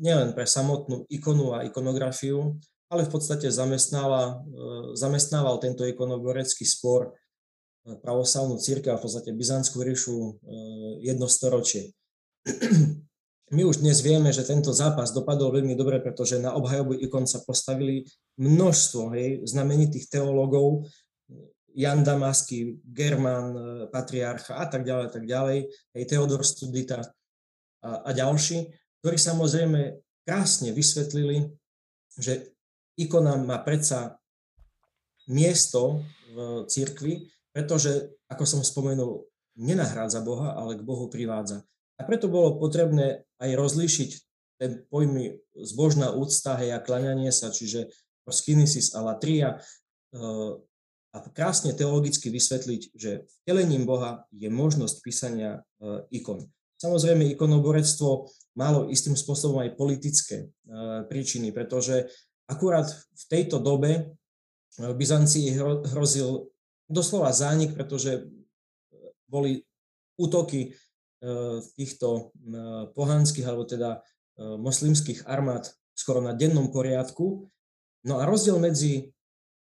nielen 0.02 0.34
pre 0.34 0.42
samotnú 0.42 1.06
ikonu 1.06 1.54
a 1.54 1.62
ikonografiu, 1.62 2.58
ale 2.90 3.06
v 3.06 3.10
podstate 3.14 3.46
eh, 3.46 3.54
zamestnával 4.98 5.54
tento 5.62 5.86
ikonoborecký 5.86 6.66
spor 6.66 7.14
eh, 7.14 7.94
pravoslavnú 8.02 8.58
církev 8.58 8.98
a 8.98 8.98
v 8.98 9.04
podstate 9.06 9.30
Byzantskú 9.30 9.86
ríšu 9.86 10.42
jedno 11.06 11.30
storočie. 11.30 11.94
My 13.54 13.62
už 13.62 13.78
dnes 13.78 14.02
vieme, 14.02 14.34
že 14.34 14.42
tento 14.42 14.74
zápas 14.74 15.14
dopadol 15.14 15.54
veľmi 15.54 15.78
dobre, 15.78 16.02
pretože 16.02 16.42
na 16.42 16.58
obhajobu 16.58 16.98
ikon 16.98 17.30
sa 17.30 17.38
postavili 17.46 18.02
množstvo 18.42 19.14
hej, 19.14 19.46
znamenitých 19.46 20.10
teológov, 20.10 20.90
Jan 21.76 22.00
Damasky, 22.00 22.80
German, 22.80 23.46
e, 23.52 23.60
patriarcha 23.92 24.56
a 24.56 24.64
tak 24.64 24.88
ďalej, 24.88 25.12
tak 25.12 25.24
ďalej, 25.28 25.68
aj 25.92 26.02
Teodor 26.08 26.40
Studita 26.40 27.04
a, 27.84 27.90
a 28.00 28.10
ďalší, 28.16 28.72
ktorí 29.04 29.20
samozrejme 29.20 30.00
krásne 30.24 30.72
vysvetlili, 30.72 31.52
že 32.16 32.56
ikona 32.96 33.36
má 33.36 33.60
predsa 33.60 34.16
miesto 35.28 36.00
v 36.32 36.64
cirkvi, 36.64 37.28
pretože, 37.52 38.16
ako 38.32 38.44
som 38.48 38.60
spomenul, 38.64 39.28
nenahrádza 39.60 40.24
Boha, 40.24 40.56
ale 40.56 40.80
k 40.80 40.82
Bohu 40.84 41.12
privádza. 41.12 41.64
A 41.96 42.04
preto 42.04 42.28
bolo 42.28 42.60
potrebné 42.60 43.24
aj 43.40 43.50
rozlíšiť 43.56 44.10
ten 44.56 44.84
pojmy 44.88 45.36
zbožná 45.56 46.12
úcta 46.12 46.56
hej, 46.56 46.72
a 46.72 46.80
klaňanie 46.80 47.28
sa, 47.32 47.52
čiže 47.52 47.92
proskinesis 48.24 48.96
a 48.96 49.04
latria, 49.04 49.56
e, 49.56 50.20
a 51.16 51.24
krásne 51.32 51.72
teologicky 51.72 52.28
vysvetliť, 52.28 52.82
že 52.92 53.24
vtelením 53.44 53.88
Boha 53.88 54.28
je 54.36 54.52
možnosť 54.52 54.96
písania 55.00 55.64
e, 55.80 56.04
ikon. 56.20 56.44
Samozrejme, 56.76 57.32
ikonoborectvo 57.32 58.28
malo 58.60 58.92
istým 58.92 59.16
spôsobom 59.16 59.64
aj 59.64 59.80
politické 59.80 60.36
e, 60.44 60.46
príčiny, 61.08 61.56
pretože 61.56 62.12
akurát 62.44 62.84
v 62.92 63.24
tejto 63.32 63.56
dobe 63.64 63.92
e, 63.96 64.02
Byzancii 64.76 65.56
hrozil 65.88 66.52
doslova 66.84 67.32
zánik, 67.32 67.72
pretože 67.72 68.28
boli 69.26 69.64
útoky 70.20 70.70
týchto 71.74 72.30
pohanských 72.94 73.42
alebo 73.42 73.66
teda 73.66 73.98
moslimských 74.38 75.26
armád 75.26 75.66
skoro 75.96 76.22
na 76.22 76.30
dennom 76.30 76.70
poriadku. 76.70 77.50
No 78.06 78.22
a 78.22 78.28
rozdiel 78.28 78.62
medzi 78.62 79.15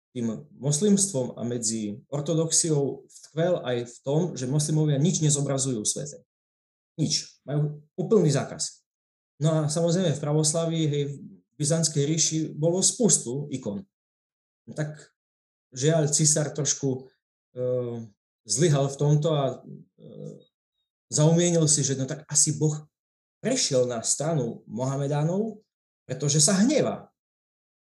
tým 0.10 0.41
moslimstvom 0.57 1.38
a 1.38 1.45
medzi 1.45 2.01
ortodoxiou 2.10 3.05
tkvel 3.30 3.62
aj 3.62 3.78
v 3.86 3.95
tom, 4.01 4.22
že 4.34 4.49
moslimovia 4.49 4.97
nič 4.97 5.22
nezobrazujú 5.22 5.86
v 5.86 5.89
svete. 5.89 6.18
Nič. 6.97 7.39
Majú 7.45 7.86
úplný 7.93 8.34
zákaz. 8.34 8.82
No 9.39 9.53
a 9.53 9.57
samozrejme 9.70 10.18
v 10.18 10.24
pravoslavii, 10.24 10.86
hej, 10.89 11.03
v 11.16 11.53
Byzantskej 11.55 12.03
ríši 12.03 12.38
bolo 12.57 12.82
spustu 12.82 13.47
ikon. 13.53 13.86
No 14.66 14.72
tak 14.74 14.97
žiaľ, 15.72 16.10
cisár 16.10 16.51
trošku 16.51 17.05
e, 17.55 17.62
zlyhal 18.49 18.89
v 18.89 18.99
tomto 18.99 19.30
a 19.32 19.43
e, 19.53 19.55
zaumienil 21.14 21.70
si, 21.70 21.86
že 21.86 21.95
no 21.95 22.10
tak 22.10 22.26
asi 22.28 22.57
Boh 22.57 22.76
prešiel 23.39 23.88
na 23.88 24.01
stranu 24.03 24.66
Mohamedánov, 24.68 25.62
pretože 26.03 26.41
sa 26.41 26.57
hneva, 26.60 27.07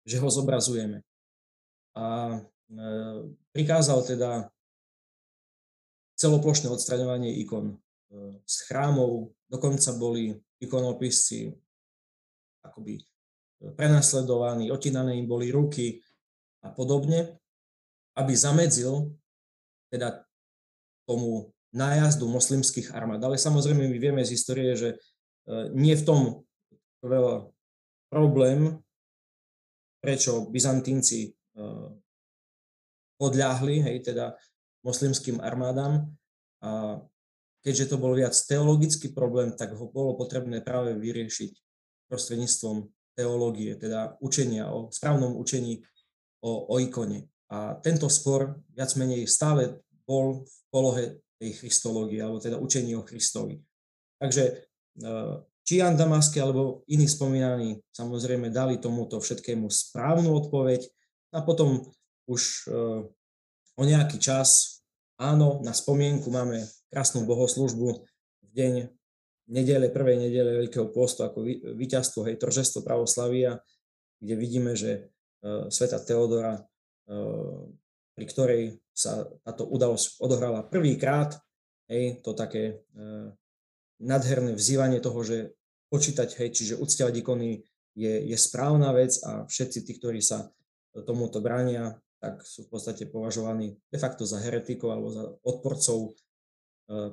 že 0.05 0.21
ho 0.21 0.29
zobrazujeme 0.29 1.03
a 1.93 2.37
e, 2.37 2.41
prikázal 3.53 4.01
teda 4.05 4.49
celoplošné 6.17 6.73
odstraňovanie 6.73 7.37
ikon 7.45 7.73
e, 7.73 7.77
z 8.49 8.57
chrámov, 8.69 9.33
dokonca 9.49 9.93
boli 9.97 10.33
ikonopisci 10.63 11.53
akoby 12.65 12.97
e, 12.97 13.03
prenasledovaní, 13.77 14.73
otinané 14.73 15.21
im 15.21 15.29
boli 15.29 15.53
ruky 15.53 16.01
a 16.65 16.73
podobne, 16.73 17.37
aby 18.17 18.33
zamedzil 18.33 19.13
teda 19.93 20.25
tomu 21.05 21.53
nájazdu 21.73 22.29
moslimských 22.29 22.93
armád. 22.93 23.21
Ale 23.25 23.37
samozrejme 23.37 23.89
my 23.89 23.99
vieme 23.99 24.23
z 24.25 24.37
histórie, 24.37 24.77
že 24.77 25.01
nie 25.73 25.97
v 25.97 26.05
tom 26.07 26.21
problém, 28.13 28.79
prečo 29.99 30.47
Byzantínci 30.53 31.35
podľahli, 33.21 33.77
hej, 33.87 33.97
teda 34.03 34.35
moslimským 34.83 35.39
armádám. 35.39 36.11
A 36.63 36.99
keďže 37.63 37.95
to 37.95 37.97
bol 37.99 38.15
viac 38.15 38.35
teologický 38.35 39.15
problém, 39.15 39.55
tak 39.55 39.75
ho 39.79 39.87
bolo 39.91 40.19
potrebné 40.19 40.63
práve 40.63 40.99
vyriešiť 40.99 41.51
prostredníctvom 42.11 42.91
teológie, 43.15 43.77
teda 43.77 44.19
učenia 44.19 44.69
o 44.73 44.89
správnom 44.91 45.37
učení 45.37 45.85
o, 46.43 46.75
o 46.75 46.81
ikone. 46.83 47.29
A 47.53 47.77
tento 47.79 48.09
spor 48.09 48.57
viac 48.73 48.91
menej 48.97 49.29
stále 49.29 49.85
bol 50.09 50.43
v 50.43 50.55
polohe 50.73 51.05
tej 51.37 51.53
christológie, 51.61 52.23
alebo 52.25 52.41
teda 52.41 52.57
učení 52.57 52.97
o 52.97 53.05
Christovi. 53.05 53.61
Takže 54.17 54.45
e, 54.49 54.53
či 55.63 55.79
Jan 55.79 55.95
Damasky 55.95 56.43
alebo 56.43 56.83
iní 56.91 57.07
spomínaní 57.07 57.79
samozrejme 57.95 58.51
dali 58.51 58.79
tomuto 58.79 59.19
všetkému 59.19 59.71
správnu 59.71 60.31
odpoveď 60.33 60.87
a 61.33 61.41
potom 61.41 61.83
už 62.29 62.69
e, 62.69 62.75
o 63.77 63.83
nejaký 63.83 64.21
čas, 64.21 64.81
áno, 65.17 65.65
na 65.65 65.73
spomienku 65.73 66.29
máme 66.29 66.69
krásnu 66.93 67.25
bohoslužbu 67.25 67.89
v 68.45 68.51
deň 68.53 68.73
nedele, 69.49 69.89
prvej 69.89 70.29
nedele 70.29 70.61
Veľkého 70.65 70.93
postu 70.93 71.25
ako 71.25 71.45
víťazstvo, 71.77 72.29
hej, 72.29 72.37
tržestvo 72.37 72.85
pravoslavia, 72.85 73.59
kde 74.23 74.35
vidíme, 74.39 74.79
že 74.79 75.11
uh, 75.43 75.67
sveta 75.67 75.99
Teodora, 75.99 76.63
uh, 76.63 77.59
pri 78.15 78.27
ktorej 78.29 78.63
sa 78.95 79.27
táto 79.43 79.67
udalosť 79.67 80.21
odohrala 80.23 80.63
prvýkrát, 80.69 81.41
hej, 81.89 82.21
to 82.21 82.37
také 82.37 82.85
nadherné 83.97 84.53
vzývanie 84.53 85.01
toho, 85.01 85.25
že 85.25 85.57
počítať, 85.89 86.29
hej, 86.39 86.49
čiže 86.53 86.75
uctievať 86.77 87.25
ikony 87.25 87.65
je, 87.97 88.13
je 88.29 88.37
správna 88.37 88.93
vec 88.93 89.17
a 89.25 89.49
všetci 89.49 89.79
tí, 89.85 89.93
ktorí 89.97 90.21
sa 90.21 90.53
tomuto 91.01 91.41
bránia, 91.41 91.97
tak 92.23 92.47
sú 92.47 92.71
v 92.71 92.79
podstate 92.79 93.11
považovaní 93.11 93.75
de 93.91 93.99
facto 93.99 94.23
za 94.23 94.39
heretikov 94.39 94.95
alebo 94.95 95.09
za 95.11 95.25
odporcov 95.43 95.99
e, 96.07 96.11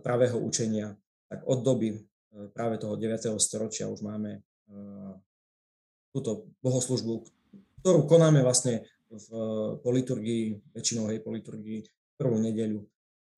pravého 0.06 0.38
učenia. 0.38 0.94
Tak 1.26 1.50
od 1.50 1.66
doby 1.66 1.98
e, 1.98 2.00
práve 2.54 2.78
toho 2.78 2.94
9. 2.94 3.34
storočia 3.42 3.90
už 3.90 4.06
máme 4.06 4.38
e, 4.38 4.42
túto 6.14 6.54
bohoslužbu, 6.62 7.26
ktorú 7.82 8.06
konáme 8.06 8.46
vlastne 8.46 8.86
v, 9.10 9.28
po 9.82 9.90
liturgii, 9.90 10.78
väčšinou 10.78 11.10
hej, 11.10 11.26
po 11.26 11.34
liturgii 11.34 11.82
prvú 12.14 12.38
nedeľu 12.38 12.86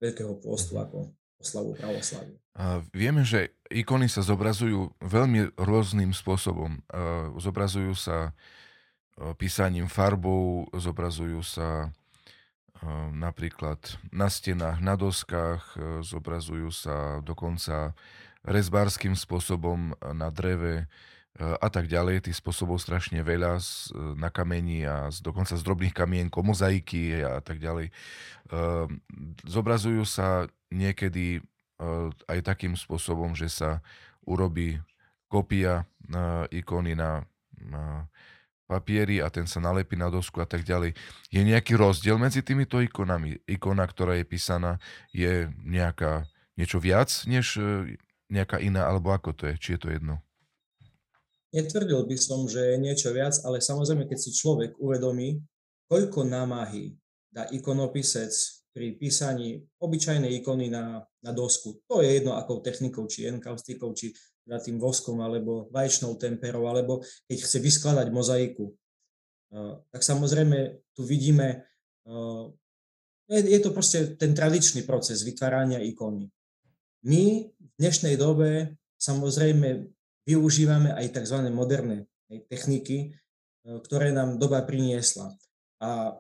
Veľkého 0.02 0.34
pôstu 0.42 0.82
ako 0.82 1.14
oslavu 1.38 1.78
pravoslavy. 1.78 2.34
A 2.58 2.82
vieme, 2.90 3.22
že 3.22 3.54
ikony 3.70 4.10
sa 4.10 4.26
zobrazujú 4.26 4.98
veľmi 4.98 5.54
rôznym 5.62 6.10
spôsobom. 6.10 6.82
Zobrazujú 7.38 7.94
sa 7.94 8.34
písaním 9.38 9.92
farbou, 9.92 10.70
zobrazujú 10.76 11.44
sa 11.44 11.92
napríklad 13.14 13.78
na 14.10 14.26
stenách, 14.26 14.82
na 14.82 14.98
doskách, 14.98 15.78
zobrazujú 16.02 16.74
sa 16.74 17.22
dokonca 17.22 17.94
rezbárským 18.42 19.14
spôsobom 19.14 19.94
na 20.02 20.34
dreve 20.34 20.90
a 21.38 21.68
tak 21.70 21.86
ďalej. 21.86 22.26
Tých 22.26 22.42
spôsobov 22.42 22.82
strašne 22.82 23.22
veľa 23.22 23.62
na 24.18 24.34
kameni 24.34 24.82
a 24.82 25.14
dokonca 25.22 25.54
z 25.54 25.62
drobných 25.62 25.94
kamienkov, 25.94 26.42
mozaiky 26.42 27.22
a 27.22 27.38
tak 27.40 27.62
ďalej. 27.62 27.94
Zobrazujú 29.46 30.02
sa 30.04 30.50
niekedy 30.74 31.46
aj 32.26 32.40
takým 32.42 32.74
spôsobom, 32.74 33.38
že 33.38 33.46
sa 33.46 33.86
urobí 34.26 34.82
kopia 35.30 35.86
ikony 36.50 36.98
na, 36.98 37.30
na 37.62 38.10
papieri 38.72 39.20
a 39.20 39.28
ten 39.28 39.44
sa 39.44 39.60
nalepí 39.60 40.00
na 40.00 40.08
dosku 40.08 40.40
a 40.40 40.48
tak 40.48 40.64
ďalej. 40.64 40.96
Je 41.28 41.42
nejaký 41.44 41.76
rozdiel 41.76 42.16
medzi 42.16 42.40
týmito 42.40 42.80
ikonami? 42.80 43.44
Ikona, 43.44 43.84
ktorá 43.84 44.16
je 44.16 44.24
písaná, 44.24 44.80
je 45.12 45.52
nejaká, 45.68 46.24
niečo 46.56 46.80
viac 46.80 47.12
než 47.28 47.60
e, 47.60 48.00
nejaká 48.32 48.64
iná, 48.64 48.88
alebo 48.88 49.12
ako 49.12 49.36
to 49.36 49.44
je? 49.52 49.56
Či 49.60 49.70
je 49.76 49.80
to 49.84 49.90
jedno? 49.92 50.16
Netvrdil 51.52 52.08
by 52.08 52.16
som, 52.16 52.48
že 52.48 52.64
je 52.64 52.78
niečo 52.80 53.12
viac, 53.12 53.36
ale 53.44 53.60
samozrejme, 53.60 54.08
keď 54.08 54.20
si 54.24 54.32
človek 54.32 54.80
uvedomí, 54.80 55.44
koľko 55.92 56.24
námahy 56.24 56.96
dá 57.28 57.44
ikonopisec 57.52 58.32
pri 58.72 58.96
písaní 58.96 59.60
obyčajnej 59.84 60.40
ikony 60.40 60.72
na, 60.72 61.04
na 61.20 61.32
dosku. 61.36 61.84
To 61.92 62.00
je 62.00 62.08
jedno 62.08 62.40
akou 62.40 62.64
technikou, 62.64 63.04
či 63.12 63.28
enkaustikou, 63.28 63.92
či 63.92 64.16
teda 64.46 64.58
tým 64.62 64.78
voskom 64.82 65.22
alebo 65.22 65.70
vaječnou 65.70 66.18
temperou, 66.18 66.66
alebo 66.66 67.06
keď 67.30 67.38
chce 67.46 67.58
vyskladať 67.62 68.08
mozaiku. 68.10 68.74
Tak 69.92 70.02
samozrejme 70.02 70.80
tu 70.96 71.04
vidíme, 71.04 71.68
je 73.30 73.60
to 73.60 73.70
proste 73.76 74.16
ten 74.16 74.32
tradičný 74.32 74.84
proces 74.88 75.24
vytvárania 75.24 75.80
ikony. 75.84 76.32
My 77.06 77.48
v 77.48 77.72
dnešnej 77.80 78.16
dobe 78.16 78.78
samozrejme 79.02 79.90
využívame 80.28 80.94
aj 80.94 81.18
tzv. 81.18 81.38
moderné 81.50 82.06
techniky, 82.48 83.18
ktoré 83.62 84.14
nám 84.14 84.38
doba 84.38 84.62
priniesla. 84.64 85.34
A 85.82 86.18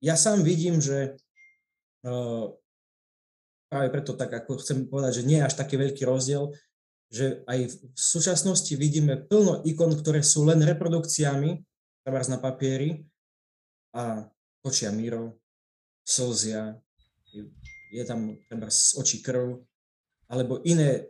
ja 0.00 0.14
sám 0.14 0.46
vidím, 0.46 0.78
že 0.78 1.18
práve 3.66 3.88
preto 3.90 4.14
tak 4.14 4.30
ako 4.30 4.62
chcem 4.62 4.86
povedať, 4.86 5.20
že 5.20 5.26
nie 5.26 5.42
je 5.42 5.46
až 5.46 5.58
taký 5.58 5.74
veľký 5.76 6.06
rozdiel, 6.06 6.54
že 7.06 7.46
aj 7.46 7.58
v 7.70 7.98
súčasnosti 7.98 8.72
vidíme 8.74 9.16
plno 9.16 9.62
ikon, 9.62 9.94
ktoré 9.94 10.20
sú 10.22 10.42
len 10.46 10.62
reprodukciami, 10.62 11.50
treba 12.02 12.22
na 12.26 12.38
papieri 12.38 13.02
a 13.94 14.26
točia 14.62 14.90
míro, 14.90 15.38
slzia, 16.02 16.78
je 17.90 18.02
tam 18.06 18.34
treba 18.50 18.70
z 18.70 18.98
očí 18.98 19.22
krv, 19.22 19.62
alebo 20.26 20.62
iné 20.66 21.06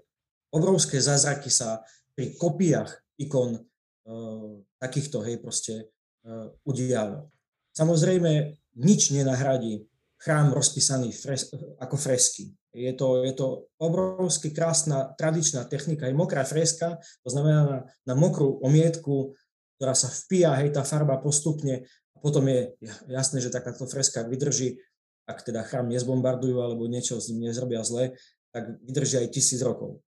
obrovské 0.53 1.01
zázraky 1.01 1.49
sa 1.49 1.81
pri 2.17 2.37
kopiách 2.37 2.93
ikon 3.21 3.57
uh, 3.57 4.61
takýchto, 4.81 5.25
hej, 5.25 5.41
proste 5.41 5.89
uh, 6.25 6.53
udialo. 6.69 7.33
Samozrejme, 7.77 8.57
nič 8.81 9.13
nenahradí 9.13 9.85
chrám 10.21 10.53
rozpísaný 10.53 11.13
fres, 11.13 11.53
ako 11.81 11.97
fresky. 11.97 12.53
Je 12.77 12.93
to, 12.93 13.25
je 13.25 13.33
to 13.33 13.73
obrovsky 13.81 14.53
krásna 14.53 15.17
tradičná 15.17 15.65
technika, 15.65 16.05
je 16.05 16.13
mokrá 16.13 16.45
freska, 16.45 17.01
to 17.25 17.29
znamená 17.33 17.61
na, 17.65 17.79
na 18.05 18.15
mokrú 18.15 18.61
omietku, 18.61 19.33
ktorá 19.81 19.97
sa 19.97 20.13
vpíja, 20.13 20.53
hej, 20.61 20.77
tá 20.77 20.85
farba 20.85 21.17
postupne 21.17 21.89
a 22.13 22.17
potom 22.21 22.45
je 22.45 22.77
jasné, 23.09 23.41
že 23.41 23.49
takáto 23.49 23.89
freska 23.89 24.29
vydrží, 24.29 24.77
ak 25.25 25.41
teda 25.41 25.65
chrám 25.65 25.89
nezbombardujú 25.89 26.61
alebo 26.61 26.85
niečo 26.85 27.17
s 27.17 27.33
ním 27.33 27.49
nezrobia 27.49 27.81
zle, 27.81 28.13
tak 28.53 28.77
vydrží 28.85 29.25
aj 29.25 29.33
tisíc 29.33 29.65
rokov. 29.65 30.05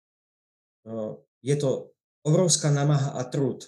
Je 1.40 1.56
to 1.56 1.92
obrovská 2.20 2.68
namaha 2.68 3.16
a 3.16 3.24
trud. 3.24 3.64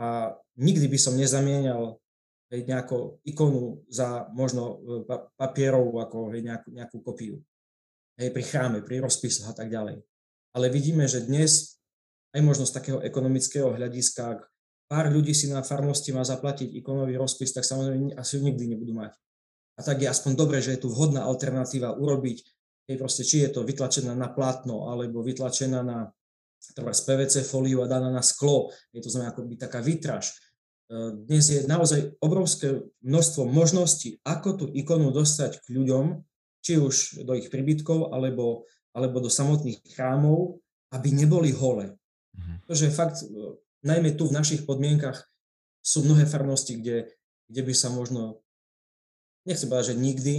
A 0.00 0.32
nikdy 0.56 0.88
by 0.88 0.98
som 1.00 1.16
nezamienial 1.16 2.00
hej, 2.48 2.64
nejakú 2.64 3.20
ikonu 3.26 3.84
za 3.90 4.30
možno 4.32 4.78
e, 4.78 5.02
papierov 5.36 5.90
ako 6.00 6.32
hej, 6.32 6.46
nejakú, 6.46 6.68
nejakú 6.70 6.96
kopiu 7.02 7.42
hej, 8.18 8.28
pri 8.34 8.44
chráme, 8.44 8.82
pri 8.82 8.98
rozpisoch 8.98 9.48
a 9.48 9.54
tak 9.54 9.70
ďalej. 9.70 10.02
Ale 10.52 10.66
vidíme, 10.68 11.06
že 11.06 11.24
dnes 11.24 11.78
aj 12.34 12.42
možno 12.44 12.66
z 12.66 12.74
takého 12.74 12.98
ekonomického 13.00 13.72
hľadiska, 13.72 14.20
ak 14.36 14.40
pár 14.90 15.08
ľudí 15.08 15.32
si 15.32 15.48
na 15.48 15.62
farnosti 15.62 16.12
má 16.12 16.26
zaplatiť 16.26 16.74
ikonový 16.76 17.16
rozpis, 17.16 17.54
tak 17.54 17.64
samozrejme 17.64 18.18
asi 18.18 18.42
nikdy 18.42 18.74
nebudú 18.74 18.98
mať. 18.98 19.14
A 19.78 19.86
tak 19.86 20.02
je 20.02 20.10
aspoň 20.10 20.34
dobre, 20.34 20.58
že 20.58 20.74
je 20.74 20.82
tu 20.82 20.90
vhodná 20.90 21.22
alternatíva 21.22 21.94
urobiť, 21.94 22.38
hej, 22.90 22.96
proste, 22.98 23.22
či 23.22 23.46
je 23.46 23.54
to 23.54 23.62
vytlačená 23.62 24.12
na 24.12 24.28
plátno, 24.28 24.90
alebo 24.90 25.22
vytlačená 25.22 25.80
na 25.86 26.10
treba 26.74 26.90
z 26.90 27.06
PVC 27.06 27.34
fóliu 27.46 27.86
a 27.86 27.90
daná 27.90 28.10
na 28.10 28.24
sklo, 28.24 28.74
je 28.90 28.98
to 28.98 29.14
znamená 29.14 29.30
akoby 29.30 29.54
taká 29.54 29.78
výtraž. 29.78 30.34
E, 30.34 30.34
dnes 31.14 31.46
je 31.46 31.62
naozaj 31.70 32.18
obrovské 32.18 32.82
množstvo 33.06 33.46
možností, 33.46 34.18
ako 34.26 34.48
tú 34.58 34.64
ikonu 34.74 35.14
dostať 35.14 35.62
k 35.62 35.66
ľuďom, 35.70 36.04
či 36.68 36.76
už 36.76 37.24
do 37.24 37.32
ich 37.32 37.48
príbytkov 37.48 38.12
alebo, 38.12 38.68
alebo 38.92 39.24
do 39.24 39.32
samotných 39.32 39.80
chrámov, 39.96 40.60
aby 40.92 41.16
neboli 41.16 41.48
hole. 41.56 41.96
Mm-hmm. 42.36 42.56
Pretože 42.68 42.92
fakt, 42.92 43.24
e, 43.24 43.56
najmä 43.88 44.12
tu 44.12 44.28
v 44.28 44.36
našich 44.36 44.68
podmienkach 44.68 45.24
sú 45.80 46.04
mnohé 46.04 46.28
farnosti, 46.28 46.76
kde, 46.76 47.08
kde 47.48 47.62
by 47.64 47.72
sa 47.72 47.88
možno, 47.88 48.44
nechcem 49.48 49.72
povedať, 49.72 49.96
že 49.96 50.04
nikdy, 50.04 50.34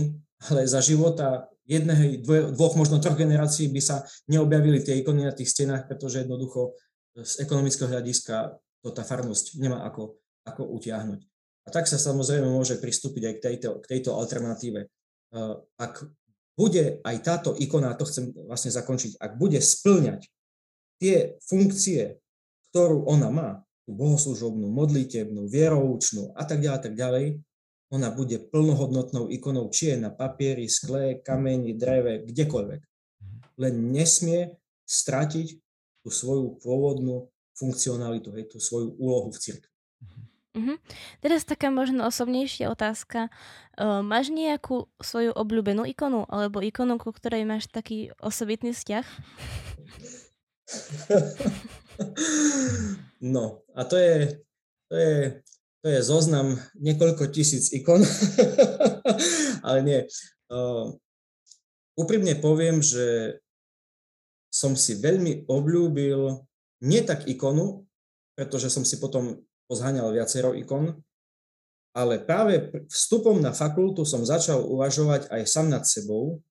ale 0.53 0.69
za 0.69 0.85
života 0.85 1.49
jedného, 1.65 2.21
dvoch, 2.53 2.77
možno 2.77 3.01
troch 3.01 3.17
generácií 3.17 3.73
by 3.73 3.81
sa 3.81 4.05
neobjavili 4.29 4.85
tie 4.85 5.01
ikony 5.01 5.25
na 5.25 5.33
tých 5.33 5.49
stenách, 5.49 5.89
pretože 5.89 6.21
jednoducho 6.21 6.77
z 7.17 7.41
ekonomického 7.41 7.89
hľadiska 7.89 8.53
to 8.85 8.93
tá 8.93 9.01
farnosť 9.01 9.57
nemá 9.57 9.81
ako, 9.81 10.21
ako 10.45 10.61
utiahnuť. 10.77 11.25
A 11.65 11.69
tak 11.73 11.89
sa 11.89 11.97
samozrejme 11.97 12.45
môže 12.49 12.77
pristúpiť 12.77 13.23
aj 13.25 13.33
k 13.37 13.41
tejto, 13.41 13.69
k 13.81 13.85
tejto 13.97 14.13
alternatíve. 14.17 14.85
E, 14.85 14.87
ak 15.77 15.93
bude 16.59 16.99
aj 17.07 17.17
táto 17.23 17.55
ikona, 17.55 17.95
to 17.95 18.03
chcem 18.03 18.35
vlastne 18.43 18.67
zakončiť, 18.75 19.15
ak 19.15 19.39
bude 19.39 19.63
splňať 19.63 20.27
tie 20.99 21.39
funkcie, 21.39 22.19
ktorú 22.69 23.07
ona 23.07 23.31
má, 23.31 23.49
tú 23.87 23.95
bohoslužobnú, 23.95 24.67
modlitebnú, 24.67 25.47
vieroučnú 25.47 26.35
a 26.35 26.43
tak 26.43 26.59
ďalej, 26.59 26.83
tak 26.83 26.93
ďalej, 26.99 27.25
ona 27.89 28.13
bude 28.13 28.37
plnohodnotnou 28.53 29.31
ikonou, 29.33 29.71
či 29.73 29.95
je 29.95 29.97
na 29.97 30.13
papieri, 30.13 30.69
skle, 30.69 31.23
kameni, 31.25 31.73
dreve, 31.73 32.21
kdekoľvek. 32.27 32.81
Len 33.57 33.75
nesmie 33.89 34.53
stratiť 34.85 35.47
tú 36.05 36.09
svoju 36.13 36.61
pôvodnú 36.61 37.33
funkcionalitu, 37.57 38.29
hej, 38.37 38.45
tú 38.51 38.61
svoju 38.61 38.93
úlohu 39.01 39.33
v 39.33 39.41
cirkvi. 39.41 39.78
Uh-huh. 40.59 40.75
Teraz 41.23 41.47
taká 41.47 41.71
možno 41.71 42.03
osobnejšia 42.03 42.67
otázka. 42.67 43.31
Uh, 43.79 44.03
máš 44.03 44.27
nejakú 44.27 44.91
svoju 44.99 45.31
obľúbenú 45.31 45.87
ikonu 45.87 46.27
alebo 46.27 46.59
ikonu, 46.59 46.99
ku 46.99 47.15
ktorej 47.15 47.47
máš 47.47 47.71
taký 47.71 48.11
osobitný 48.19 48.75
vzťah? 48.75 49.07
No 53.19 53.67
a 53.75 53.83
to 53.83 53.99
je, 53.99 54.39
to 54.87 54.95
je, 54.95 55.43
to 55.83 55.87
je 55.91 55.99
zoznam 55.99 56.55
niekoľko 56.79 57.27
tisíc 57.35 57.67
ikon, 57.75 57.99
ale 59.67 59.79
nie. 59.83 59.99
Uh, 60.47 60.95
úprimne 61.99 62.39
poviem, 62.39 62.79
že 62.79 63.37
som 64.49 64.79
si 64.79 64.97
veľmi 64.97 65.45
obľúbil 65.51 66.41
nie 66.87 67.01
tak 67.03 67.27
ikonu, 67.27 67.83
pretože 68.39 68.71
som 68.71 68.87
si 68.87 68.95
potom 68.97 69.43
pozháňal 69.69 70.09
viacero 70.09 70.57
ikon, 70.57 70.97
ale 71.93 72.21
práve 72.21 72.73
vstupom 72.89 73.37
na 73.37 73.53
fakultu 73.53 74.01
som 74.03 74.25
začal 74.25 74.65
uvažovať 74.65 75.29
aj 75.29 75.41
sám 75.45 75.69
nad 75.69 75.85
sebou. 75.85 76.41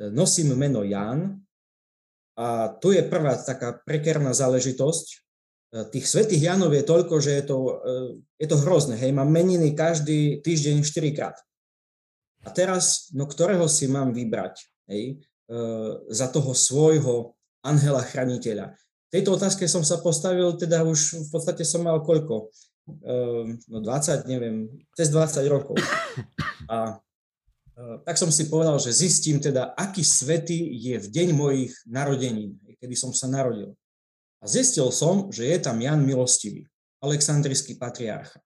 Nosím 0.00 0.56
meno 0.56 0.80
Jan 0.80 1.36
a 2.40 2.72
tu 2.80 2.96
je 2.96 3.04
prvá 3.04 3.36
taká 3.36 3.76
prekerná 3.84 4.32
záležitosť. 4.32 5.06
E, 5.12 5.16
tých 5.92 6.08
svetých 6.08 6.48
Janov 6.48 6.72
je 6.72 6.84
toľko, 6.88 7.20
že 7.20 7.36
je 7.36 7.44
to, 7.44 7.58
e, 7.60 7.72
je 8.40 8.48
to 8.48 8.56
hrozné. 8.64 8.96
Hej, 8.96 9.12
mám 9.12 9.28
meniny 9.28 9.76
každý 9.76 10.40
týždeň 10.40 10.80
4 10.80 11.12
krát. 11.12 11.36
A 12.40 12.48
teraz, 12.48 13.12
no 13.12 13.28
ktorého 13.28 13.68
si 13.68 13.84
mám 13.84 14.16
vybrať 14.16 14.56
hej, 14.88 15.20
e, 15.20 15.52
za 16.08 16.32
toho 16.32 16.56
svojho 16.56 17.36
anhela 17.60 18.00
chraniteľa? 18.00 18.72
Tejto 19.10 19.34
otázke 19.34 19.66
som 19.66 19.82
sa 19.82 19.98
postavil, 19.98 20.54
teda 20.54 20.86
už 20.86 21.26
v 21.26 21.28
podstate 21.34 21.66
som 21.66 21.82
mal 21.82 21.98
koľko? 22.00 22.50
No 23.66 23.78
20, 23.82 24.30
neviem, 24.30 24.70
cez 24.94 25.10
20 25.10 25.46
rokov. 25.50 25.78
A 26.70 27.02
Eh, 27.80 27.96
tak 28.04 28.20
som 28.20 28.28
si 28.28 28.52
povedal, 28.52 28.76
že 28.76 28.92
zistím 28.92 29.40
teda, 29.40 29.72
aký 29.72 30.04
svetý 30.04 30.68
je 30.76 31.00
v 31.00 31.06
deň 31.08 31.28
mojich 31.32 31.72
narodenín, 31.88 32.60
kedy 32.76 32.92
som 32.92 33.16
sa 33.16 33.24
narodil. 33.24 33.72
A 34.40 34.44
zistil 34.44 34.88
som, 34.92 35.32
že 35.32 35.48
je 35.48 35.58
tam 35.60 35.80
Jan 35.80 36.04
Milostivý, 36.04 36.68
aleksandrijský 37.00 37.80
patriarcha. 37.80 38.40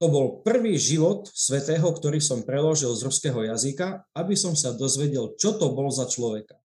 To 0.00 0.08
bol 0.08 0.26
prvý 0.44 0.76
život 0.76 1.28
svetého, 1.32 1.84
ktorý 1.84 2.20
som 2.20 2.44
preložil 2.44 2.92
z 2.92 3.04
ruského 3.08 3.40
jazyka, 3.44 4.04
aby 4.12 4.36
som 4.36 4.52
sa 4.56 4.72
dozvedel, 4.72 5.32
čo 5.40 5.56
to 5.56 5.72
bol 5.72 5.88
za 5.88 6.04
človeka. 6.08 6.60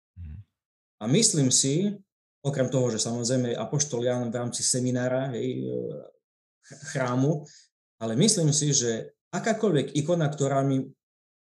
A 1.00 1.08
myslím 1.08 1.48
si, 1.48 1.96
okrem 2.46 2.72
toho, 2.72 2.92
že 2.94 3.04
samozrejme 3.04 3.56
Apoštol 3.56 4.08
Jan 4.08 4.32
v 4.32 4.38
rámci 4.40 4.64
seminára, 4.64 5.32
hej, 5.36 5.66
eh, 5.66 5.74
chrámu, 6.94 7.44
ale 8.00 8.14
myslím 8.16 8.56
si, 8.56 8.72
že 8.72 9.12
akákoľvek 9.36 9.98
ikona, 10.00 10.30
ktorá 10.32 10.64
mi 10.64 10.86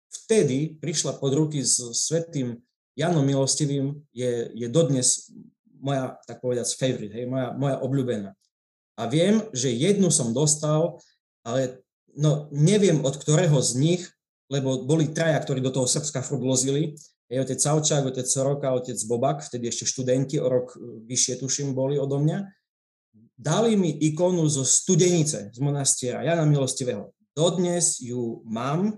vtedy 0.08 0.80
prišla 0.80 1.20
pod 1.20 1.32
ruky 1.36 1.62
s 1.62 1.78
svetým 2.08 2.58
Janom 2.98 3.22
Milostivým, 3.22 3.93
je, 4.10 4.50
je 4.58 4.68
dodnes 4.72 5.30
moja, 5.78 6.18
tak 6.26 6.41
povedať, 6.41 6.66
favorite, 6.74 7.14
hej, 7.14 7.30
moja, 7.30 7.54
moja 7.54 7.78
obľúbená. 7.86 8.32
A 8.98 9.06
viem, 9.06 9.45
že 9.54 9.70
jednu 9.70 10.10
som 10.10 10.34
dostal, 10.34 10.98
ale 11.45 11.86
no, 12.18 12.50
neviem 12.50 12.98
od 13.06 13.14
ktorého 13.14 13.62
z 13.62 13.72
nich, 13.78 14.04
lebo 14.50 14.82
boli 14.82 15.14
traja, 15.14 15.38
ktorí 15.38 15.62
do 15.62 15.70
toho 15.70 15.86
Srbska 15.86 16.26
furt 16.26 16.41
vlozili. 16.41 16.98
Je 17.28 17.43
otec 17.43 17.59
Savčák, 17.59 18.07
otec 18.07 18.23
Soroka, 18.23 18.71
otec 18.71 18.95
Bobak, 19.03 19.43
vtedy 19.43 19.67
ešte 19.67 19.84
študenti, 19.84 20.39
o 20.39 20.47
rok 20.47 20.80
vyššie 20.80 21.43
tuším 21.43 21.75
boli 21.75 21.99
odo 21.99 22.23
mňa. 22.23 22.39
Dali 23.36 23.75
mi 23.75 23.91
ikonu 23.91 24.47
zo 24.47 24.63
Studenice, 24.63 25.51
z 25.51 25.59
monastiera 25.59 26.23
Jana 26.23 26.47
Milostivého. 26.47 27.11
Dodnes 27.36 27.99
ju 27.99 28.41
mám 28.47 28.97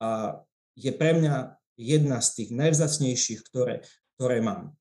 a 0.00 0.40
je 0.78 0.88
pre 0.94 1.12
mňa 1.18 1.58
jedna 1.76 2.22
z 2.22 2.28
tých 2.38 2.50
najvzácnejších, 2.54 3.40
ktoré, 3.50 3.82
ktoré 4.16 4.38
mám. 4.40 4.72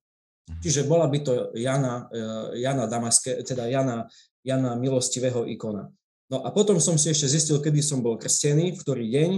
Mhm. 0.48 0.62
Čiže 0.62 0.88
bola 0.88 1.10
by 1.10 1.20
to 1.26 1.34
Jana, 1.58 2.08
eh, 2.14 2.62
Jana 2.62 2.86
Damaske, 2.86 3.42
teda 3.42 3.66
Jana, 3.66 4.06
Jana 4.46 4.78
milostivého 4.78 5.46
ikona. 5.50 5.90
No 6.32 6.48
a 6.48 6.50
potom 6.56 6.80
som 6.80 6.96
si 6.96 7.12
ešte 7.12 7.28
zistil, 7.28 7.60
kedy 7.60 7.84
som 7.84 8.00
bol 8.00 8.16
krstený, 8.16 8.72
v 8.72 8.80
ktorý 8.80 9.04
deň, 9.04 9.32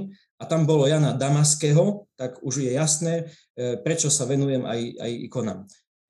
a 0.44 0.48
tam 0.48 0.68
bolo 0.68 0.84
Jana 0.84 1.16
Damaského, 1.16 2.12
tak 2.20 2.44
už 2.44 2.68
je 2.68 2.76
jasné, 2.76 3.32
eh, 3.56 3.80
prečo 3.80 4.12
sa 4.12 4.28
venujem 4.28 4.68
aj, 4.68 4.80
aj 5.00 5.12
ikonám. 5.32 5.60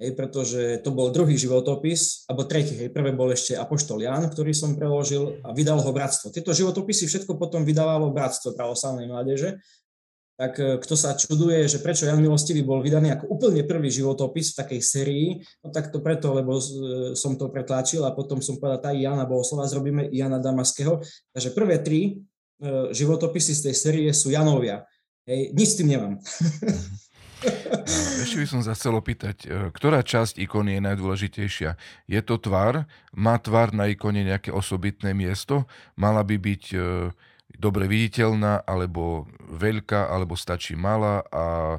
Hej, 0.01 0.17
pretože 0.17 0.61
to 0.81 0.89
bol 0.89 1.13
druhý 1.13 1.37
životopis, 1.37 2.25
alebo 2.25 2.49
tretí, 2.49 2.73
hej, 2.73 2.89
prvé 2.89 3.13
bol 3.13 3.29
ešte 3.29 3.53
Apoštol 3.53 4.01
Jan, 4.01 4.25
ktorý 4.25 4.49
som 4.49 4.73
preložil 4.73 5.37
a 5.45 5.53
vydal 5.53 5.77
ho 5.77 5.91
Bratstvo. 5.93 6.33
Tieto 6.33 6.49
životopisy 6.49 7.05
všetko 7.05 7.37
potom 7.37 7.61
vydávalo 7.61 8.09
Bratstvo 8.09 8.57
pravoslavnej 8.57 9.05
mládeže. 9.05 9.61
Tak 10.33 10.53
e, 10.57 10.63
kto 10.81 10.97
sa 10.97 11.13
čuduje, 11.13 11.69
že 11.69 11.77
prečo 11.77 12.09
Jan 12.09 12.17
Milostivý 12.17 12.65
bol 12.65 12.81
vydaný 12.81 13.13
ako 13.13 13.37
úplne 13.37 13.61
prvý 13.69 13.93
životopis 13.93 14.57
v 14.57 14.59
takej 14.65 14.81
sérii, 14.81 15.27
no 15.61 15.69
tak 15.69 15.93
to 15.93 16.01
preto, 16.01 16.33
lebo 16.33 16.57
e, 16.57 16.63
som 17.13 17.37
to 17.37 17.53
pretláčil 17.53 18.01
a 18.01 18.17
potom 18.17 18.41
som 18.41 18.57
povedal, 18.57 18.81
tá 18.81 18.91
Jana 18.97 19.29
Bohoslova 19.29 19.69
zrobíme 19.69 20.09
Jana 20.09 20.41
Damaského. 20.41 21.05
Takže 21.37 21.53
prvé 21.53 21.85
tri 21.85 22.01
e, 22.01 22.11
životopisy 22.93 23.53
z 23.55 23.61
tej 23.69 23.75
série 23.75 24.09
sú 24.13 24.29
Janovia. 24.29 24.85
Hej, 25.23 25.55
nič 25.55 25.67
s 25.73 25.77
tým 25.79 25.87
nemám. 25.95 26.13
Ešte 28.23 28.39
by 28.39 28.47
som 28.47 28.61
sa 28.63 28.71
chcel 28.75 28.95
opýtať, 28.95 29.35
e, 29.43 29.67
ktorá 29.75 29.99
časť 29.99 30.39
ikony 30.39 30.79
je 30.79 30.81
najdôležitejšia? 30.83 31.75
Je 32.07 32.19
to 32.23 32.39
tvar? 32.39 32.87
Má 33.11 33.35
tvar 33.39 33.75
na 33.75 33.91
ikone 33.91 34.23
nejaké 34.23 34.51
osobitné 34.51 35.11
miesto? 35.11 35.67
Mala 35.99 36.23
by 36.23 36.39
byť 36.39 36.63
e, 36.71 36.77
dobre 37.59 37.85
viditeľná, 37.91 38.63
alebo 38.63 39.27
veľká, 39.51 40.07
alebo 40.07 40.39
stačí 40.39 40.79
malá 40.79 41.23
a 41.29 41.77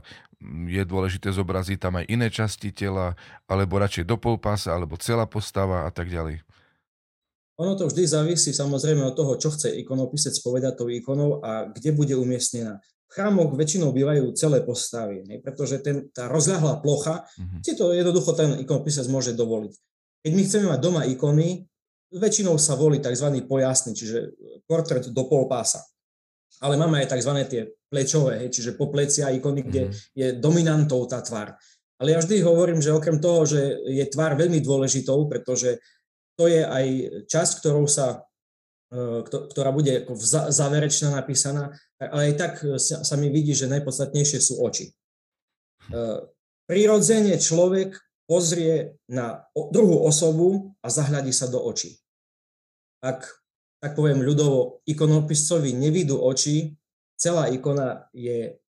je 0.68 0.82
dôležité 0.84 1.32
zobraziť 1.32 1.80
tam 1.80 1.96
aj 1.96 2.04
iné 2.12 2.28
časti 2.28 2.68
tela, 2.68 3.16
alebo 3.48 3.80
radšej 3.80 4.04
do 4.04 4.20
polpása, 4.20 4.76
alebo 4.76 5.00
celá 5.00 5.24
postava 5.24 5.88
a 5.88 5.90
tak 5.90 6.12
ďalej? 6.12 6.44
Ono 7.62 7.78
to 7.78 7.86
vždy 7.86 8.02
závisí 8.10 8.50
samozrejme 8.50 9.04
od 9.06 9.14
toho, 9.14 9.38
čo 9.38 9.54
chce 9.54 9.70
ikonopisec 9.78 10.34
povedať 10.42 10.74
tou 10.74 10.90
ikonou 10.90 11.38
a 11.38 11.70
kde 11.70 11.94
bude 11.94 12.14
umiestnená 12.18 12.82
chrámoch 13.14 13.54
väčšinou 13.54 13.94
bývajú 13.94 14.34
celé 14.34 14.66
postavy, 14.66 15.22
ne? 15.22 15.38
pretože 15.38 15.78
ten, 15.78 16.10
tá 16.10 16.26
rozľahlá 16.26 16.82
plocha, 16.82 17.22
mm-hmm. 17.38 17.60
si 17.62 17.72
to 17.78 17.94
jednoducho 17.94 18.34
ten 18.34 18.58
ikonopisec 18.58 19.06
môže 19.06 19.38
dovoliť. 19.38 19.72
Keď 20.26 20.32
my 20.34 20.42
chceme 20.42 20.66
mať 20.74 20.80
doma 20.82 21.06
ikony, 21.06 21.62
väčšinou 22.10 22.58
sa 22.58 22.74
volí 22.74 22.98
tzv. 22.98 23.30
pojasný, 23.46 23.94
čiže 23.94 24.34
portrét 24.66 25.06
do 25.14 25.22
pol 25.30 25.46
pása. 25.46 25.86
Ale 26.58 26.74
máme 26.74 27.02
aj 27.02 27.14
tzv. 27.14 27.32
tie 27.46 27.62
plečové, 27.86 28.46
hej, 28.46 28.50
čiže 28.50 28.74
po 28.74 28.90
plecia 28.90 29.30
ikony, 29.30 29.62
kde 29.62 29.82
mm-hmm. 29.90 30.18
je 30.18 30.26
dominantou 30.42 31.06
tá 31.06 31.22
tvár. 31.22 31.54
Ale 32.02 32.10
ja 32.10 32.18
vždy 32.18 32.42
hovorím, 32.42 32.82
že 32.82 32.90
okrem 32.90 33.22
toho, 33.22 33.46
že 33.46 33.78
je 33.86 34.02
tvár 34.10 34.34
veľmi 34.34 34.58
dôležitou, 34.58 35.30
pretože 35.30 35.78
to 36.34 36.50
je 36.50 36.62
aj 36.66 36.86
časť, 37.30 37.52
ktorou 37.62 37.86
sa 37.86 38.26
E, 38.94 39.26
ktorá 39.26 39.74
bude 39.74 40.06
ako 40.06 40.14
záverečná 40.54 41.18
napísaná, 41.18 41.74
ale 41.98 42.30
aj 42.30 42.34
tak 42.38 42.52
sa 42.78 43.14
mi 43.18 43.26
vidí, 43.26 43.50
že 43.50 43.66
najpodstatnejšie 43.66 44.38
sú 44.38 44.62
oči. 44.62 44.94
E, 45.90 46.02
prirodzene 46.70 47.34
človek 47.34 47.98
pozrie 48.30 48.94
na 49.10 49.50
druhú 49.50 50.06
osobu 50.06 50.78
a 50.78 50.94
zahľadí 50.94 51.34
sa 51.34 51.50
do 51.50 51.58
očí. 51.58 51.98
Ak, 53.02 53.26
tak 53.82 53.98
poviem 53.98 54.22
ľudovo, 54.22 54.86
ikonopiscovi 54.86 55.74
nevidú 55.74 56.22
oči, 56.22 56.78
celá 57.18 57.50
ikona 57.50 58.06
je, 58.14 58.62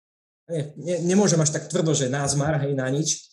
ne, 0.47 0.61
ne, 0.79 0.95
nemôžem 1.03 1.41
až 1.43 1.51
tak 1.59 1.67
tvrdo, 1.67 1.91
že 1.91 2.07
názmar, 2.07 2.63
hej, 2.63 2.79
na 2.79 2.87
nič, 2.87 3.32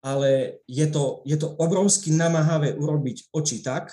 ale 0.00 0.62
je 0.64 0.86
to, 0.88 1.20
je 1.28 1.36
to 1.36 1.52
obrovsky 1.60 2.12
namáhavé 2.12 2.72
urobiť 2.76 3.32
oči 3.32 3.60
tak, 3.60 3.92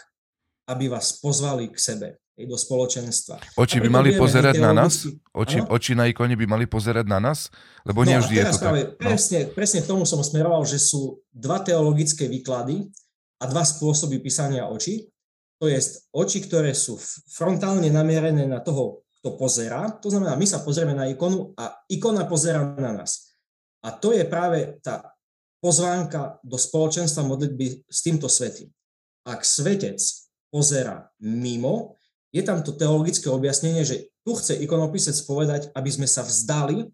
aby 0.67 0.91
vás 0.91 1.19
pozvali 1.19 1.71
k 1.71 1.77
sebe, 1.79 2.07
do 2.37 2.53
spoločenstva. 2.53 3.41
Oči 3.57 3.81
by 3.81 3.89
mali 3.89 4.13
pozerať 4.13 4.61
na 4.61 4.69
nás? 4.69 5.09
Oči, 5.33 5.57
oči 5.57 5.97
na 5.97 6.05
ikone 6.05 6.37
by 6.37 6.45
mali 6.45 6.65
pozerať 6.69 7.09
na 7.09 7.17
nás? 7.17 7.49
Lebo 7.81 8.05
no, 8.05 8.13
nevždy 8.13 8.33
je 8.37 8.45
to 8.53 8.57
práve, 8.61 8.81
tak. 8.85 9.01
No. 9.01 9.09
Presne, 9.09 9.39
presne 9.49 9.79
k 9.81 9.89
tomu 9.89 10.03
som 10.05 10.21
smeroval, 10.21 10.61
že 10.69 10.77
sú 10.77 11.23
dva 11.33 11.65
teologické 11.65 12.29
výklady 12.29 12.93
a 13.41 13.49
dva 13.49 13.65
spôsoby 13.65 14.21
písania 14.21 14.69
očí. 14.69 15.09
To 15.57 15.65
je 15.65 15.81
oči, 16.13 16.45
ktoré 16.45 16.77
sú 16.77 17.01
frontálne 17.33 17.89
namierené 17.89 18.45
na 18.45 18.61
toho, 18.61 19.01
kto 19.17 19.33
pozerá. 19.33 19.89
To 20.05 20.13
znamená, 20.13 20.37
my 20.37 20.45
sa 20.45 20.61
pozrieme 20.61 20.93
na 20.93 21.09
ikonu 21.09 21.57
a 21.57 21.73
ikona 21.89 22.29
pozerá 22.29 22.61
na 22.77 22.93
nás. 22.93 23.33
A 23.81 23.89
to 23.89 24.13
je 24.13 24.21
práve 24.29 24.77
tá 24.85 25.16
pozvánka 25.61 26.39
do 26.45 26.55
spoločenstva 26.57 27.25
modlitby 27.25 27.87
s 27.89 27.99
týmto 28.05 28.29
svetým. 28.29 28.69
ak 29.27 29.43
svetec 29.43 29.99
pozera 30.47 31.11
mimo, 31.19 31.99
je 32.31 32.39
tam 32.43 32.63
to 32.63 32.75
teologické 32.75 33.27
objasnenie, 33.27 33.83
že 33.83 34.07
tu 34.23 34.35
chce 34.35 34.55
ikonopisec 34.59 35.15
povedať, 35.27 35.71
aby 35.75 35.89
sme 35.91 36.07
sa 36.07 36.23
vzdali, 36.23 36.87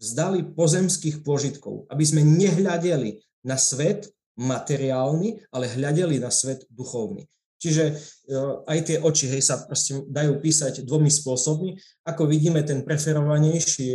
vzdali 0.00 0.52
pozemských 0.56 1.20
požitkov, 1.24 1.88
aby 1.92 2.04
sme 2.04 2.24
nehľadeli 2.24 3.20
na 3.44 3.56
svet 3.60 4.08
materiálny, 4.38 5.48
ale 5.52 5.66
hľadeli 5.68 6.22
na 6.22 6.30
svet 6.30 6.64
duchovný. 6.70 7.26
Čiže 7.58 7.84
e, 7.90 7.92
aj 8.70 8.78
tie 8.86 8.96
oči 9.02 9.26
hej, 9.34 9.42
sa 9.42 9.58
proste 9.66 10.06
dajú 10.06 10.38
písať 10.38 10.86
dvomi 10.86 11.10
spôsobmi. 11.10 11.74
Ako 12.06 12.30
vidíme, 12.30 12.62
ten 12.62 12.86
preferovanejší 12.86 13.88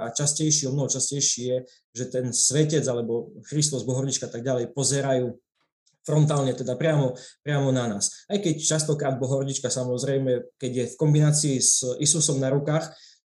a 0.00 0.08
častejší, 0.08 0.66
o 0.68 0.74
mnoho 0.74 0.88
častejší 0.88 1.40
je, 1.52 1.58
že 1.92 2.04
ten 2.08 2.32
svetec 2.32 2.84
alebo 2.88 3.36
Kristus, 3.44 3.84
Bohornička 3.84 4.26
a 4.26 4.32
tak 4.32 4.40
ďalej 4.40 4.72
pozerajú 4.72 5.36
frontálne, 6.00 6.56
teda 6.56 6.80
priamo, 6.80 7.12
priamo 7.44 7.68
na 7.70 7.86
nás. 7.86 8.24
Aj 8.24 8.40
keď 8.40 8.56
častokrát 8.56 9.20
Bohornička 9.20 9.68
samozrejme, 9.68 10.56
keď 10.56 10.72
je 10.72 10.84
v 10.96 10.98
kombinácii 10.98 11.56
s 11.60 11.84
Isusom 12.00 12.40
na 12.40 12.48
rukách, 12.48 12.88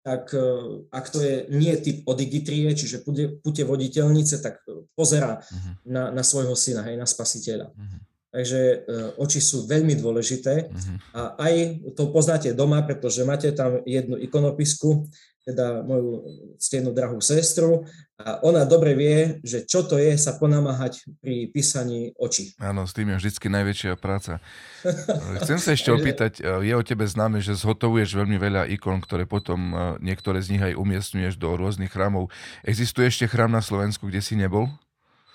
tak 0.05 0.33
e, 0.37 0.49
ak 0.93 1.07
to 1.09 1.21
je 1.21 1.49
nie 1.53 1.73
typ 1.81 2.05
odigitrie, 2.05 2.69
čiže 2.77 3.05
pute 3.41 3.63
voditeľnice, 3.65 4.41
tak 4.41 4.61
pozera 4.93 5.41
uh-huh. 5.41 5.81
na, 5.89 6.13
na 6.13 6.21
svojho 6.21 6.53
syna, 6.53 6.85
hej, 6.85 7.01
na 7.01 7.09
spasiteľa. 7.09 7.73
Uh-huh. 7.73 8.01
Takže 8.35 8.61
e, 8.67 8.77
oči 9.15 9.39
sú 9.39 9.63
veľmi 9.71 9.95
dôležité 9.95 10.67
uh-huh. 10.67 10.97
a 11.15 11.21
aj 11.47 11.55
to 11.95 12.11
poznáte 12.11 12.51
doma, 12.51 12.83
pretože 12.83 13.23
máte 13.23 13.55
tam 13.55 13.79
jednu 13.87 14.19
ikonopisku, 14.19 15.07
teda 15.45 15.85
moju 15.85 16.25
ctenú 16.57 16.91
drahú 16.91 17.21
sestru 17.21 17.85
a 18.17 18.41
ona 18.41 18.65
dobre 18.65 18.97
vie, 18.97 19.39
že 19.45 19.69
čo 19.69 19.85
to 19.85 20.01
je 20.01 20.17
sa 20.17 20.41
ponamáhať 20.41 21.05
pri 21.21 21.53
písaní 21.53 22.17
očí. 22.17 22.57
Áno, 22.57 22.89
s 22.89 22.97
tým 22.97 23.13
je 23.13 23.21
vždycky 23.21 23.53
najväčšia 23.53 24.01
práca. 24.01 24.41
Chcem 25.45 25.59
sa 25.61 25.77
ešte 25.77 25.93
opýtať, 25.93 26.41
e, 26.41 26.67
je 26.67 26.75
o 26.75 26.83
tebe 26.83 27.05
známe, 27.05 27.39
že 27.39 27.55
zhotovuješ 27.55 28.19
veľmi 28.19 28.41
veľa 28.41 28.63
ikon, 28.75 28.99
ktoré 29.05 29.29
potom 29.29 29.71
e, 29.71 29.77
niektoré 30.03 30.41
z 30.43 30.59
nich 30.59 30.65
aj 30.65 30.75
umiestňuješ 30.75 31.39
do 31.39 31.55
rôznych 31.55 31.93
chrámov. 31.93 32.33
Existuje 32.65 33.07
ešte 33.07 33.29
chrám 33.31 33.53
na 33.53 33.63
Slovensku, 33.63 34.09
kde 34.11 34.25
si 34.25 34.35
nebol? 34.35 34.73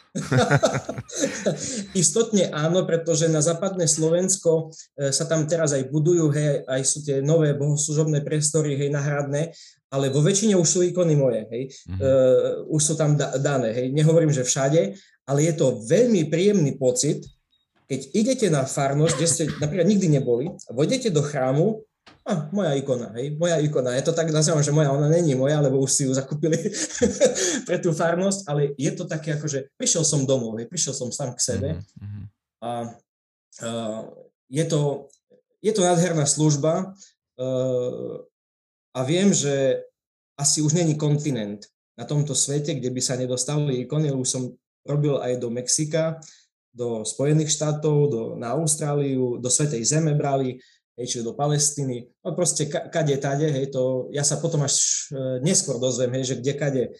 Istotne 2.02 2.50
áno, 2.50 2.86
pretože 2.90 3.30
na 3.30 3.46
západné 3.46 3.86
Slovensko 3.86 4.74
e, 4.98 5.14
sa 5.14 5.30
tam 5.30 5.46
teraz 5.46 5.78
aj 5.78 5.86
budujú, 5.94 6.34
hej, 6.34 6.66
aj 6.66 6.82
sú 6.82 7.06
tie 7.06 7.22
nové 7.22 7.54
bohoslužobné 7.54 8.26
priestory, 8.26 8.74
hej, 8.74 8.90
nahradné, 8.90 9.54
ale 9.94 10.10
vo 10.10 10.22
väčšine 10.22 10.58
už 10.58 10.68
sú 10.70 10.80
ikony 10.86 11.14
moje, 11.18 11.46
hej, 11.50 11.64
mm-hmm. 11.66 11.98
uh, 11.98 12.74
už 12.74 12.82
sú 12.82 12.94
tam 12.94 13.18
da- 13.18 13.34
dané, 13.42 13.74
hej, 13.74 13.88
nehovorím, 13.90 14.30
že 14.30 14.46
všade, 14.46 14.94
ale 15.26 15.40
je 15.50 15.54
to 15.58 15.82
veľmi 15.82 16.30
príjemný 16.30 16.78
pocit, 16.78 17.26
keď 17.90 18.02
idete 18.14 18.48
na 18.54 18.70
farnosť, 18.70 19.14
kde 19.18 19.28
ste 19.28 19.44
napríklad 19.58 19.90
nikdy 19.90 20.08
neboli, 20.14 20.54
vojdete 20.70 21.10
do 21.10 21.26
chrámu 21.26 21.82
a 22.30 22.46
moja 22.54 22.78
ikona, 22.78 23.10
hej, 23.18 23.34
moja 23.42 23.58
ikona. 23.58 23.98
Ja 23.98 24.06
to 24.06 24.14
tak 24.14 24.30
nazývam, 24.30 24.62
že 24.62 24.70
moja, 24.70 24.94
ona 24.94 25.10
není 25.10 25.34
moja, 25.34 25.58
lebo 25.58 25.82
už 25.82 25.90
si 25.90 26.06
ju 26.06 26.14
zakúpili 26.14 26.62
pre 27.68 27.82
tú 27.82 27.90
farnosť, 27.90 28.46
ale 28.46 28.78
je 28.78 28.92
to 28.94 29.10
také 29.10 29.34
ako, 29.34 29.50
že 29.50 29.74
prišiel 29.74 30.06
som 30.06 30.30
domov, 30.30 30.62
hej, 30.62 30.70
prišiel 30.70 30.94
som 30.94 31.10
sám 31.10 31.34
k 31.34 31.42
sebe 31.42 31.70
mm-hmm. 31.82 32.24
a, 32.62 32.72
a 33.66 33.70
je, 34.46 34.66
to, 34.70 35.10
je 35.66 35.74
to 35.74 35.82
nádherná 35.82 36.30
služba 36.30 36.94
uh, 37.42 38.22
a 38.94 39.00
viem, 39.02 39.34
že 39.34 39.82
asi 40.38 40.62
už 40.62 40.78
není 40.78 40.94
kontinent 40.94 41.66
na 41.98 42.06
tomto 42.06 42.38
svete, 42.38 42.78
kde 42.78 42.94
by 42.94 43.02
sa 43.02 43.18
nedostali 43.18 43.84
ikony, 43.84 44.14
už 44.14 44.30
som 44.30 44.44
robil 44.86 45.18
aj 45.18 45.42
do 45.42 45.50
Mexika, 45.50 46.22
do 46.70 47.04
Spojených 47.04 47.52
štátov, 47.52 47.98
do, 48.08 48.22
na 48.38 48.56
Austráliu, 48.56 49.42
do 49.42 49.50
Svetej 49.50 49.84
Zeme 49.84 50.16
brali, 50.16 50.62
hej, 51.00 51.08
čiže 51.08 51.32
do 51.32 51.34
Palestíny, 51.34 52.12
no 52.20 52.36
proste 52.36 52.68
ka, 52.68 52.92
kade, 52.92 53.16
tade, 53.16 53.48
hej, 53.48 53.72
to, 53.72 54.12
ja 54.12 54.28
sa 54.28 54.36
potom 54.44 54.68
až 54.68 54.76
e, 55.10 55.40
neskôr 55.40 55.80
dozviem, 55.80 56.12
hej, 56.20 56.36
že 56.36 56.40
kde 56.44 56.54
kade 56.60 56.84
e, 56.84 56.92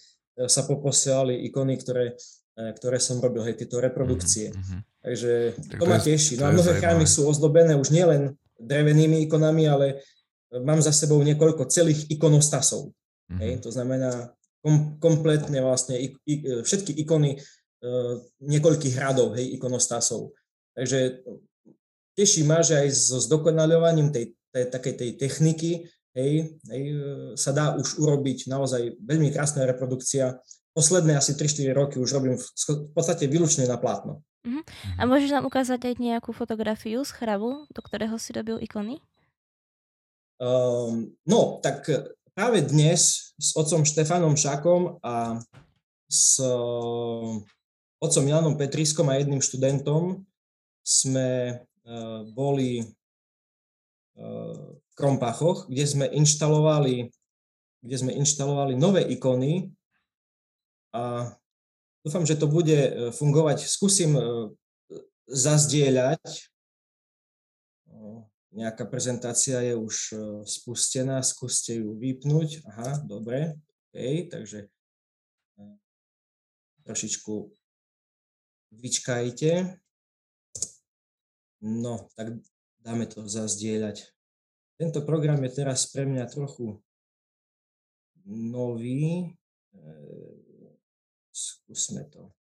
sa 0.48 0.64
poposielali 0.64 1.44
ikony, 1.52 1.76
ktoré, 1.76 2.16
e, 2.56 2.64
ktoré 2.80 2.98
som 3.04 3.20
robil, 3.20 3.44
hej, 3.44 3.60
tieto 3.60 3.84
reprodukcie. 3.84 4.56
Mm-hmm. 4.56 4.80
Takže 5.04 5.32
tak 5.60 5.80
to, 5.80 5.84
to 5.84 5.92
ma 5.92 6.00
teší. 6.00 6.34
No 6.40 6.44
a 6.48 6.56
mnohé 6.56 6.74
chrámy 6.80 7.04
sú 7.04 7.28
ozdobené 7.28 7.76
už 7.76 7.92
nielen 7.92 8.40
drevenými 8.56 9.28
ikonami, 9.28 9.68
ale 9.68 10.00
mám 10.64 10.80
za 10.80 10.96
sebou 10.96 11.20
niekoľko 11.20 11.68
celých 11.68 12.08
ikonostasov. 12.08 12.96
Mm-hmm. 13.28 13.40
Hej, 13.44 13.52
to 13.68 13.70
znamená 13.76 14.32
kom, 14.64 14.96
kompletne 15.04 15.60
vlastne 15.60 16.00
i, 16.00 16.16
i, 16.24 16.64
všetky 16.64 16.96
ikony 17.04 17.36
e, 17.36 17.38
niekoľkých 18.48 18.96
radov, 18.96 19.36
hej, 19.36 19.60
ikonostasov. 19.60 20.32
Takže 20.80 21.28
teší 22.20 22.44
ma, 22.44 22.60
že 22.60 22.76
aj 22.76 22.90
so 22.92 23.24
zdokonaľovaním 23.24 24.12
tej, 24.12 24.36
tej 24.52 24.68
takej 24.68 24.94
tej 25.00 25.10
techniky 25.16 25.88
hej, 26.20 26.60
hej, 26.68 26.84
sa 27.40 27.56
dá 27.56 27.80
už 27.80 27.96
urobiť 27.96 28.52
naozaj 28.52 29.00
veľmi 29.00 29.32
krásna 29.32 29.64
reprodukcia. 29.64 30.44
Posledné 30.76 31.16
asi 31.16 31.40
3-4 31.40 31.72
roky 31.72 31.96
už 31.98 32.12
robím 32.12 32.36
v, 32.36 32.44
v 32.44 32.92
podstate 32.92 33.32
výlučne 33.32 33.64
na 33.66 33.80
plátno. 33.80 34.20
Uh-huh. 34.44 34.64
A 35.00 35.08
môžeš 35.08 35.32
nám 35.36 35.48
ukázať 35.48 35.80
aj 35.92 35.96
nejakú 36.00 36.32
fotografiu 36.36 37.04
z 37.08 37.12
chrabu, 37.16 37.68
do 37.72 37.82
ktorého 37.84 38.16
si 38.20 38.36
robil 38.36 38.60
ikony? 38.60 39.00
Um, 40.40 41.12
no, 41.28 41.60
tak 41.60 41.84
práve 42.32 42.64
dnes 42.64 43.32
s 43.36 43.50
otcom 43.60 43.84
Štefanom 43.84 44.40
Šakom 44.40 45.04
a 45.04 45.44
s 46.08 46.40
uh, 46.40 47.36
otcom 48.00 48.26
Janom 48.26 48.56
Petriskom 48.56 49.12
a 49.12 49.20
jedným 49.20 49.44
študentom 49.44 50.24
sme 50.80 51.60
boli 52.34 52.84
eh, 52.84 52.86
v 54.78 54.94
Krompachoch, 54.94 55.66
kde 55.70 55.86
sme 55.88 56.06
inštalovali, 56.06 57.10
kde 57.82 57.96
sme 57.96 58.12
inštalovali 58.14 58.78
nové 58.78 59.02
ikony 59.10 59.74
a 60.94 61.34
dúfam, 62.06 62.26
že 62.26 62.38
to 62.38 62.46
bude 62.46 62.78
eh, 62.78 63.10
fungovať. 63.10 63.66
Skúsim 63.66 64.14
zazdieľať. 65.30 66.50
Nejaká 68.50 68.90
prezentácia 68.90 69.62
je 69.62 69.78
už 69.78 69.96
spustená, 70.50 71.22
skúste 71.22 71.78
ju 71.78 71.94
vypnúť. 71.94 72.66
Aha, 72.66 73.06
dobre. 73.06 73.62
OK, 73.94 74.26
takže 74.34 74.74
trošičku 76.90 77.54
vyčkajte. 78.74 79.78
No, 81.60 82.08
tak 82.16 82.40
dáme 82.80 83.04
to 83.08 83.28
zazdieľať. 83.28 84.08
Tento 84.80 85.04
program 85.04 85.44
je 85.44 85.52
teraz 85.52 85.92
pre 85.92 86.08
mňa 86.08 86.32
trochu 86.32 86.80
nový. 88.26 89.28
E, 89.76 89.88
skúsme 91.36 92.08
to. 92.08 92.32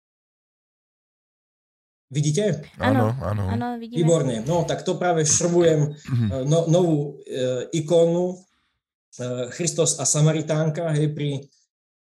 Vidíte? 2.10 2.66
Áno, 2.82 3.14
áno. 3.22 3.44
áno 3.54 3.68
vidíme. 3.78 4.02
Výborne. 4.02 4.42
No, 4.48 4.66
tak 4.66 4.82
to 4.88 4.96
práve 4.96 5.28
šrbujem 5.28 5.94
mhm. 5.94 6.28
e, 6.32 6.36
no, 6.48 6.66
novú 6.72 7.20
e, 7.22 7.70
ikonu 7.76 8.34
e, 8.34 8.36
Christos 9.52 10.00
a 10.00 10.08
Samaritánka 10.08 10.96
hej, 10.96 11.12
pri, 11.12 11.44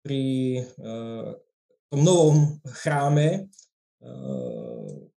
pri 0.06 0.22
e, 0.62 0.90
tom 1.90 2.02
novom 2.06 2.38
chráme 2.80 3.28
e, 3.34 4.10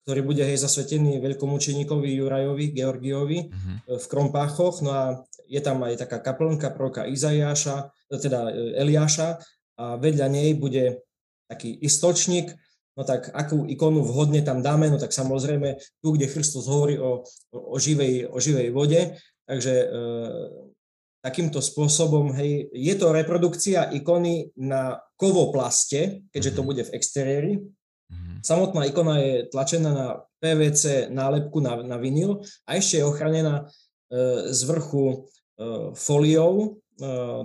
ktorý 0.05 0.20
bude 0.24 0.42
hej 0.42 0.59
zasvetený 0.59 1.20
veľkomučeníkovi 1.20 2.09
Jurajovi, 2.16 2.72
Georgiovi 2.72 3.38
uh-huh. 3.46 4.01
v 4.01 4.05
Krompáchoch. 4.09 4.80
No 4.80 4.90
a 4.90 5.05
je 5.51 5.61
tam 5.61 5.82
aj 5.84 6.07
taká 6.07 6.22
kaplnka 6.22 6.72
proroka 6.72 7.05
Izajáša, 7.05 7.90
teda 8.09 8.51
e, 8.51 8.80
Eliáša 8.80 9.42
a 9.80 9.96
vedľa 9.98 10.26
nej 10.30 10.55
bude 10.55 11.05
taký 11.51 11.74
istočník, 11.82 12.55
no 12.94 13.03
tak 13.03 13.34
akú 13.34 13.66
ikonu 13.66 14.07
vhodne 14.07 14.44
tam 14.46 14.62
dáme, 14.62 14.86
no 14.86 15.03
tak 15.03 15.11
samozrejme 15.11 15.78
tu, 15.98 16.14
kde 16.14 16.30
Kristus 16.30 16.70
hovorí 16.70 16.94
o, 17.01 17.26
o, 17.51 17.76
živej, 17.80 18.30
o 18.30 18.38
živej 18.38 18.70
vode, 18.70 19.18
takže 19.51 19.74
e, 19.74 19.86
takýmto 21.20 21.59
spôsobom, 21.61 22.32
hej, 22.38 22.70
je 22.70 22.94
to 22.96 23.12
reprodukcia 23.12 23.90
ikony 23.92 24.55
na 24.57 25.03
kovoplaste, 25.18 26.24
keďže 26.30 26.55
to 26.55 26.62
mhm. 26.62 26.68
bude 26.70 26.82
v 26.86 26.94
exteriéri, 26.94 27.53
Mm-hmm. 28.11 28.38
Samotná 28.42 28.84
ikona 28.90 29.22
je 29.22 29.34
tlačená 29.46 29.90
na 29.94 30.06
PVC 30.42 31.08
nálepku 31.12 31.62
na, 31.62 31.80
na 31.86 31.96
vinyl 31.96 32.42
a 32.66 32.74
ešte 32.74 32.98
je 32.98 33.08
ochranená 33.08 33.64
e, 34.11 34.50
z 34.50 34.61
vrchu 34.66 35.06
e, 35.06 35.16
fóliou, 35.94 36.52
e, 36.58 36.66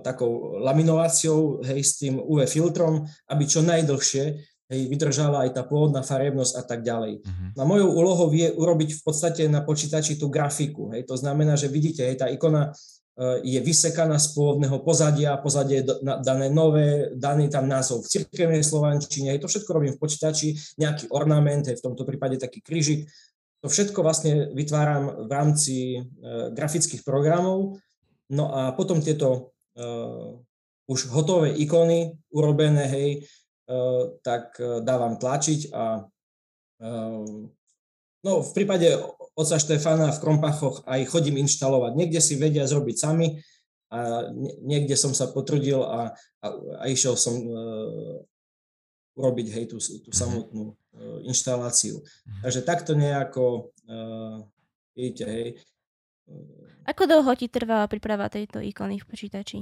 takou 0.01 0.57
laminováciou, 0.59 1.61
hej, 1.61 1.79
s 1.85 2.01
tým 2.01 2.17
UV 2.17 2.49
filtrom, 2.49 3.05
aby 3.29 3.43
čo 3.45 3.61
najdlhšie 3.61 4.25
hej, 4.71 4.81
vydržala 4.89 5.45
aj 5.45 5.59
tá 5.59 5.61
pôvodná 5.61 6.01
farebnosť 6.01 6.53
a 6.57 6.63
tak 6.65 6.81
ďalej. 6.81 7.21
Uh-huh. 7.21 7.49
No 7.53 7.69
mojou 7.69 7.89
úlohou 7.93 8.27
je 8.33 8.49
urobiť 8.49 8.97
v 8.97 9.01
podstate 9.05 9.43
na 9.45 9.61
počítači 9.61 10.17
tú 10.17 10.31
grafiku. 10.31 10.89
Hej, 10.95 11.05
to 11.05 11.15
znamená, 11.19 11.53
že 11.53 11.69
vidíte, 11.69 12.01
hej, 12.01 12.17
tá 12.17 12.31
ikona 12.31 12.73
je 13.43 13.59
vysekaná 13.63 14.19
z 14.19 14.35
pôvodného 14.35 14.83
pozadia, 14.83 15.39
pozadie 15.39 15.79
je 15.79 15.87
dané 16.19 16.51
nové, 16.51 17.15
daný 17.15 17.47
tam 17.47 17.63
názov 17.63 18.03
v 18.03 18.11
cirkevnej 18.11 18.59
slovančine, 18.59 19.39
to 19.39 19.47
všetko 19.47 19.71
robím 19.71 19.95
v 19.95 20.01
počítači, 20.03 20.59
nejaký 20.75 21.07
ornament, 21.15 21.63
v 21.63 21.79
tomto 21.79 22.03
prípade 22.03 22.35
taký 22.35 22.59
krížik, 22.59 23.07
to 23.63 23.71
všetko 23.71 24.03
vlastne 24.03 24.51
vytváram 24.51 25.25
v 25.25 25.31
rámci 25.31 25.75
grafických 26.51 27.07
programov, 27.07 27.79
no 28.35 28.51
a 28.51 28.75
potom 28.75 28.99
tieto 28.99 29.55
už 30.91 30.99
hotové 31.15 31.55
ikony 31.55 32.19
urobené, 32.35 32.83
hej, 32.91 33.09
tak 34.27 34.59
dávam 34.83 35.15
tlačiť 35.15 35.71
a 35.71 36.03
no 38.21 38.31
v 38.43 38.51
prípade 38.51 38.91
oca 39.35 39.59
Štefana 39.59 40.15
v 40.15 40.21
Krompachoch 40.23 40.87
aj 40.87 41.11
chodím 41.11 41.43
inštalovať. 41.43 41.91
Niekde 41.99 42.19
si 42.23 42.39
vedia 42.39 42.63
zrobiť 42.63 42.95
sami 42.95 43.43
a 43.91 44.31
niekde 44.63 44.95
som 44.95 45.11
sa 45.11 45.29
potrudil 45.29 45.83
a, 45.83 46.15
a, 46.41 46.47
a 46.81 46.83
išiel 46.87 47.19
som 47.19 47.35
uh, 47.35 48.23
urobiť 49.15 49.47
hej, 49.51 49.65
tú, 49.71 49.77
tú 49.79 50.11
mhm. 50.11 50.17
samotnú 50.17 50.63
uh, 50.71 51.19
inštaláciu. 51.27 51.99
Mhm. 51.99 52.41
Takže 52.47 52.61
takto 52.63 52.91
nejako, 52.95 53.71
uh, 53.91 54.39
vidíte, 54.95 55.25
hej. 55.27 55.49
Ako 56.89 57.05
dlho 57.05 57.31
ti 57.37 57.45
trvala 57.45 57.85
príprava 57.85 58.25
tejto 58.31 58.57
ikony 58.57 58.97
v 58.97 59.05
počítači? 59.05 59.59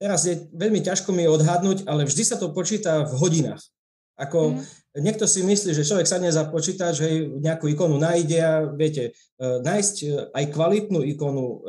Teraz 0.00 0.24
je 0.24 0.48
veľmi 0.56 0.80
ťažko 0.80 1.12
mi 1.12 1.28
odhadnúť, 1.28 1.84
ale 1.84 2.08
vždy 2.08 2.22
sa 2.24 2.36
to 2.40 2.56
počíta 2.56 3.04
v 3.04 3.12
hodinách. 3.20 3.60
Ako 4.20 4.52
mm. 4.52 5.00
niekto 5.00 5.24
si 5.24 5.40
myslí, 5.40 5.72
že 5.72 5.86
človek 5.88 6.04
sadne 6.04 6.28
za 6.28 6.44
počítač, 6.52 6.92
že 7.00 7.08
nejakú 7.40 7.72
ikonu 7.72 7.96
nájde 7.96 8.38
a 8.44 8.52
viete, 8.68 9.16
nájsť 9.40 10.28
aj 10.36 10.44
kvalitnú 10.52 11.00
ikonu 11.00 11.64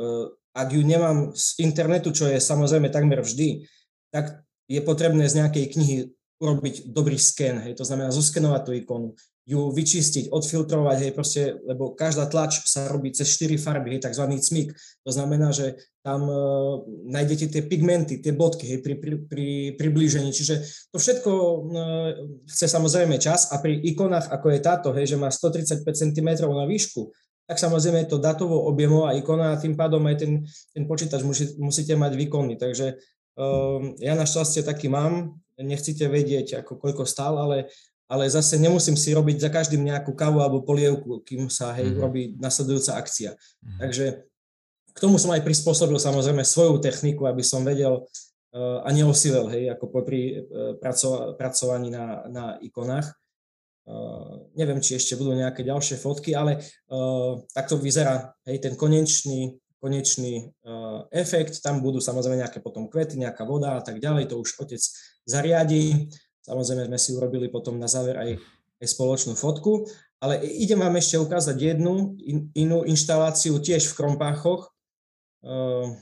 ak 0.52 0.68
ju 0.68 0.82
nemám 0.84 1.32
z 1.32 1.64
internetu, 1.64 2.12
čo 2.12 2.28
je 2.28 2.36
samozrejme 2.36 2.92
takmer 2.92 3.24
vždy, 3.24 3.64
tak 4.12 4.44
je 4.68 4.80
potrebné 4.84 5.24
z 5.24 5.40
nejakej 5.40 5.64
knihy 5.72 5.96
urobiť 6.42 6.92
dobrý 6.92 7.16
sken, 7.16 7.64
hej, 7.64 7.72
to 7.78 7.88
znamená 7.88 8.12
zoskenovať 8.12 8.62
tú 8.66 8.72
ikonu, 8.76 9.08
ju 9.42 9.74
vyčistiť, 9.74 10.30
odfiltrovať, 10.30 10.96
hej, 11.02 11.12
proste, 11.18 11.58
lebo 11.66 11.98
každá 11.98 12.30
tlač 12.30 12.62
sa 12.62 12.86
robí 12.86 13.10
cez 13.10 13.26
4 13.34 13.58
farby, 13.58 13.98
hej, 13.98 14.06
tzv. 14.06 14.22
cmik. 14.38 14.70
To 15.02 15.10
znamená, 15.10 15.50
že 15.50 15.82
tam 16.06 16.30
uh, 16.30 16.86
nájdete 17.10 17.50
tie 17.50 17.62
pigmenty, 17.66 18.22
tie 18.22 18.30
bodky, 18.30 18.70
hej, 18.70 18.78
pri, 18.86 18.94
pri, 19.02 19.14
pri 19.26 19.46
priblížení. 19.74 20.30
Čiže 20.30 20.62
to 20.94 21.02
všetko 21.02 21.30
uh, 21.34 22.08
chce 22.46 22.70
samozrejme 22.70 23.18
čas 23.18 23.50
a 23.50 23.58
pri 23.58 23.82
ikonách, 23.82 24.30
ako 24.30 24.46
je 24.54 24.60
táto, 24.62 24.88
hej, 24.94 25.10
že 25.10 25.16
má 25.18 25.26
135 25.26 25.82
cm 25.90 26.28
na 26.46 26.66
výšku, 26.70 27.10
tak 27.50 27.58
samozrejme 27.58 28.06
je 28.06 28.10
to 28.14 28.22
datovo 28.22 28.62
objemová 28.70 29.18
ikona 29.18 29.52
a 29.52 29.60
tým 29.60 29.74
pádom 29.74 30.06
aj 30.06 30.22
ten, 30.22 30.46
ten 30.70 30.86
počítač 30.86 31.26
musí, 31.26 31.50
musíte 31.58 31.98
mať 31.98 32.14
výkonný. 32.14 32.54
Takže 32.54 32.94
um, 33.34 33.98
ja 33.98 34.14
našťastie 34.14 34.62
taký 34.62 34.86
mám, 34.86 35.42
nechcete 35.58 36.06
vedieť, 36.06 36.62
ako 36.62 36.78
koľko 36.78 37.04
stál, 37.04 37.38
ale, 37.38 37.68
ale 38.10 38.28
zase 38.28 38.60
nemusím 38.60 38.98
si 38.98 39.14
robiť 39.14 39.48
za 39.48 39.50
každým 39.50 39.82
nejakú 39.82 40.12
kávu 40.12 40.42
alebo 40.42 40.66
polievku, 40.66 41.24
kým 41.24 41.48
sa 41.48 41.72
hej, 41.76 41.92
mm-hmm. 41.92 42.02
robí 42.02 42.22
nasledujúca 42.36 43.00
akcia. 43.00 43.34
Mm-hmm. 43.34 43.78
Takže 43.80 44.06
k 44.92 44.98
tomu 45.00 45.16
som 45.16 45.32
aj 45.32 45.40
prispôsobil 45.40 45.96
samozrejme 45.96 46.44
svoju 46.44 46.76
techniku, 46.84 47.24
aby 47.24 47.40
som 47.40 47.64
vedel 47.64 48.04
uh, 48.04 48.84
a 48.84 48.88
neosilel, 48.92 49.48
hej, 49.48 49.72
ako 49.72 50.04
pri 50.04 50.20
uh, 50.20 50.36
pracova, 50.76 51.32
pracovaní 51.40 51.88
na, 51.88 52.28
na 52.28 52.44
ikonách. 52.60 53.16
Uh, 53.82 54.46
neviem, 54.54 54.78
či 54.78 54.94
ešte 54.94 55.18
budú 55.18 55.34
nejaké 55.34 55.66
ďalšie 55.66 55.98
fotky, 55.98 56.36
ale 56.36 56.60
uh, 56.60 57.40
takto 57.50 57.80
vyzerá 57.80 58.30
hej, 58.46 58.60
ten 58.62 58.76
konečný, 58.76 59.58
konečný 59.82 60.52
uh, 60.62 61.08
efekt. 61.10 61.58
Tam 61.64 61.82
budú 61.82 61.98
samozrejme 61.98 62.38
nejaké 62.44 62.62
potom 62.62 62.86
kvety, 62.86 63.18
nejaká 63.18 63.42
voda 63.42 63.74
a 63.74 63.82
tak 63.82 63.98
ďalej. 63.98 64.30
To 64.30 64.38
už 64.38 64.60
otec 64.62 64.78
zariadí. 65.26 66.12
Samozrejme 66.42 66.90
sme 66.90 66.98
si 66.98 67.10
urobili 67.14 67.46
potom 67.48 67.78
na 67.78 67.86
záver 67.86 68.18
aj, 68.18 68.30
aj 68.82 68.86
spoločnú 68.86 69.38
fotku. 69.38 69.86
Ale 70.22 70.42
idem 70.42 70.78
vám 70.78 70.94
ešte 70.98 71.18
ukázať 71.18 71.56
jednu 71.58 72.14
in, 72.22 72.50
inú 72.54 72.86
inštaláciu 72.86 73.58
tiež 73.58 73.90
v 73.90 73.96
Krompáchoch. 73.98 74.70
Uh, 75.42 75.98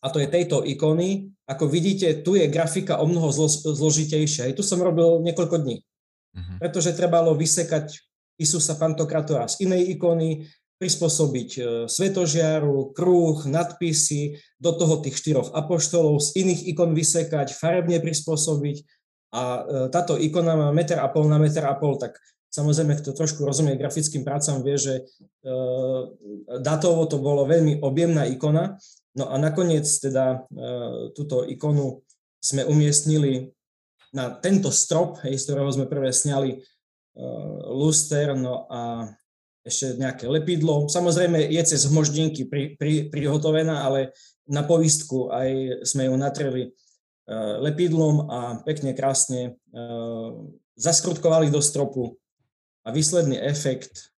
a 0.00 0.08
to 0.08 0.20
je 0.20 0.28
tejto 0.28 0.64
ikony. 0.64 1.32
Ako 1.48 1.68
vidíte, 1.68 2.24
tu 2.24 2.36
je 2.36 2.48
grafika 2.48 3.00
o 3.00 3.08
mnoho 3.08 3.28
zlo, 3.32 3.48
zložitejšia. 3.48 4.48
Aj 4.48 4.56
tu 4.56 4.64
som 4.64 4.80
robil 4.80 5.20
niekoľko 5.24 5.56
dní 5.60 5.84
uh-huh. 6.36 6.56
pretože 6.60 6.92
trebalo 6.92 7.32
vysekať 7.32 7.96
Isusa 8.36 8.76
Pantokratora 8.76 9.48
z 9.48 9.64
inej 9.64 9.96
ikony, 9.96 10.44
prispôsobiť 10.76 11.50
e, 11.56 11.60
svetožiaru, 11.88 12.92
kruh, 12.92 13.48
nadpisy, 13.48 14.36
do 14.60 14.76
toho 14.76 15.00
tých 15.00 15.16
štyroch 15.16 15.56
apoštolov, 15.56 16.20
z 16.20 16.44
iných 16.44 16.76
ikon 16.76 16.92
vysekať, 16.92 17.56
farebne 17.56 17.96
prispôsobiť 18.04 18.95
a 19.36 19.42
e, 19.44 19.62
táto 19.92 20.16
ikona 20.16 20.56
má 20.56 20.68
meter 20.72 20.96
a 20.96 21.12
pol 21.12 21.28
na 21.28 21.36
meter 21.36 21.68
a 21.68 21.76
pol, 21.76 22.00
tak 22.00 22.16
samozrejme, 22.48 22.96
kto 22.96 23.12
trošku 23.12 23.44
rozumie 23.44 23.76
grafickým 23.76 24.24
prácam, 24.24 24.64
vie, 24.64 24.80
že 24.80 24.94
e, 24.96 25.52
datovo 26.64 27.04
to 27.04 27.20
bolo 27.20 27.44
veľmi 27.44 27.84
objemná 27.84 28.24
ikona, 28.32 28.80
no 29.12 29.28
a 29.28 29.36
nakoniec 29.36 29.84
teda 29.84 30.48
e, 30.48 30.64
túto 31.12 31.44
ikonu 31.44 32.00
sme 32.40 32.64
umiestnili 32.64 33.52
na 34.16 34.32
tento 34.32 34.72
strop, 34.72 35.20
hej, 35.28 35.36
z 35.36 35.44
ktorého 35.44 35.68
sme 35.68 35.90
prvé 35.90 36.08
sňali 36.14 36.64
luster, 37.72 38.36
no 38.36 38.68
a 38.68 39.08
ešte 39.66 39.98
nejaké 39.98 40.30
lepidlo. 40.30 40.86
Samozrejme 40.86 41.42
je 41.50 41.62
cez 41.66 41.88
hmoždinky 41.90 42.46
pri, 42.46 42.78
pri, 42.78 43.10
prihotovená, 43.10 43.82
ale 43.82 44.14
na 44.46 44.62
povistku 44.62 45.34
aj 45.34 45.82
sme 45.82 46.06
ju 46.06 46.14
natreli 46.14 46.62
lepidlom 47.34 48.30
a 48.30 48.38
pekne 48.62 48.94
krásne 48.94 49.58
uh, 49.74 50.30
zaskrutkovali 50.78 51.50
do 51.50 51.58
stropu 51.58 52.14
a 52.86 52.94
výsledný 52.94 53.34
efekt 53.42 54.14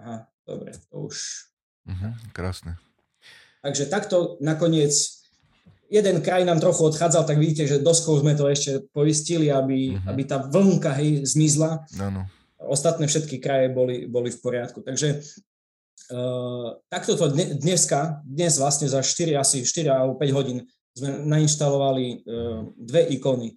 Aha, 0.00 0.24
dobre, 0.48 0.72
to 0.88 1.12
už... 1.12 1.16
Uh-huh, 1.84 2.12
krásne. 2.32 2.80
Takže 3.60 3.92
takto 3.92 4.40
nakoniec 4.40 4.96
jeden 5.92 6.24
kraj 6.24 6.48
nám 6.48 6.56
trochu 6.56 6.88
odchádzal, 6.88 7.28
tak 7.28 7.36
vidíte, 7.36 7.68
že 7.68 7.84
doskou 7.84 8.16
sme 8.16 8.32
to 8.32 8.48
ešte 8.48 8.88
poistili, 8.96 9.52
aby, 9.52 10.00
uh-huh. 10.00 10.08
aby 10.08 10.22
tá 10.24 10.40
vlnka 10.40 10.96
hej, 10.96 11.28
zmizla. 11.28 11.84
Ano. 12.00 12.24
Ostatné 12.56 13.04
všetky 13.04 13.40
kraje 13.40 13.68
boli, 13.68 14.08
boli 14.08 14.32
v 14.32 14.40
poriadku. 14.40 14.80
Takže 14.80 15.20
uh, 16.10 16.76
takto 16.90 17.14
to 17.16 17.30
dneska, 17.62 18.20
dnes 18.26 18.58
vlastne 18.58 18.90
za 18.90 19.00
4, 19.00 19.38
asi 19.38 19.62
4 19.62 19.88
alebo 19.90 20.14
5 20.18 20.36
hodín 20.36 20.66
sme 20.94 21.22
nainštalovali 21.26 22.06
uh, 22.26 22.66
dve 22.74 23.08
ikony. 23.14 23.54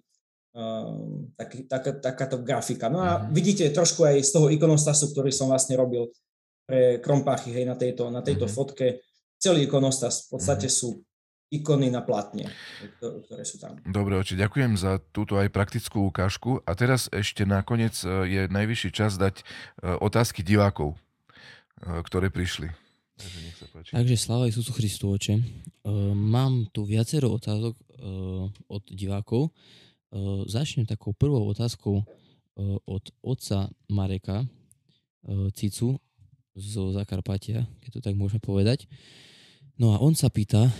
Uh, 0.54 1.26
tak, 1.34 1.66
tak, 1.66 1.82
takáto 1.98 2.38
grafika. 2.38 2.86
No 2.86 3.02
a 3.02 3.18
uh-huh. 3.18 3.34
vidíte 3.34 3.66
trošku 3.74 4.06
aj 4.06 4.22
z 4.22 4.30
toho 4.38 4.46
ikonostasu, 4.54 5.10
ktorý 5.10 5.34
som 5.34 5.50
vlastne 5.50 5.74
robil 5.74 6.14
pre 6.62 7.02
Krompachy, 7.02 7.50
hej, 7.50 7.66
na 7.66 7.74
tejto, 7.74 8.06
na 8.14 8.22
tejto 8.22 8.46
uh-huh. 8.46 8.70
fotke. 8.70 9.02
Celý 9.42 9.66
ikonostas 9.66 10.30
v 10.30 10.38
podstate 10.38 10.70
uh-huh. 10.70 11.02
sú 11.02 11.02
ikony 11.50 11.90
na 11.90 12.06
platne, 12.06 12.50
ktoré 13.02 13.42
sú 13.42 13.58
tam. 13.58 13.78
Dobre, 13.82 14.18
oči, 14.18 14.38
ďakujem 14.38 14.78
za 14.78 15.02
túto 15.10 15.38
aj 15.38 15.50
praktickú 15.50 16.06
ukážku. 16.06 16.62
A 16.66 16.74
teraz 16.74 17.06
ešte 17.10 17.46
nakoniec 17.46 17.94
je 18.02 18.50
najvyšší 18.50 18.90
čas 18.90 19.14
dať 19.14 19.46
otázky 19.82 20.42
divákov, 20.42 20.98
ktoré 21.80 22.30
prišli. 22.30 22.70
Takže, 23.14 23.38
nech 23.46 23.56
sa 23.58 23.66
páči. 23.70 23.90
Takže 23.94 24.16
sláva 24.18 24.50
Isusu 24.50 24.74
Christu, 24.74 25.10
oče. 25.14 25.38
Mám 26.14 26.74
tu 26.74 26.82
viacero 26.82 27.30
otázok 27.34 27.78
od 28.66 28.82
divákov. 28.90 29.54
Začnem 30.50 30.86
takou 30.86 31.14
prvou 31.14 31.46
otázkou 31.50 32.02
od 32.86 33.04
otca 33.22 33.70
Mareka 33.90 34.46
Cicu 35.54 35.98
zo 36.54 36.82
Zakarpatia, 36.94 37.66
keď 37.82 37.90
to 37.98 38.00
tak 38.02 38.14
môžeme 38.14 38.38
povedať. 38.38 38.86
No 39.74 39.90
a 39.94 39.98
on 39.98 40.14
sa 40.14 40.30
pýta, 40.30 40.70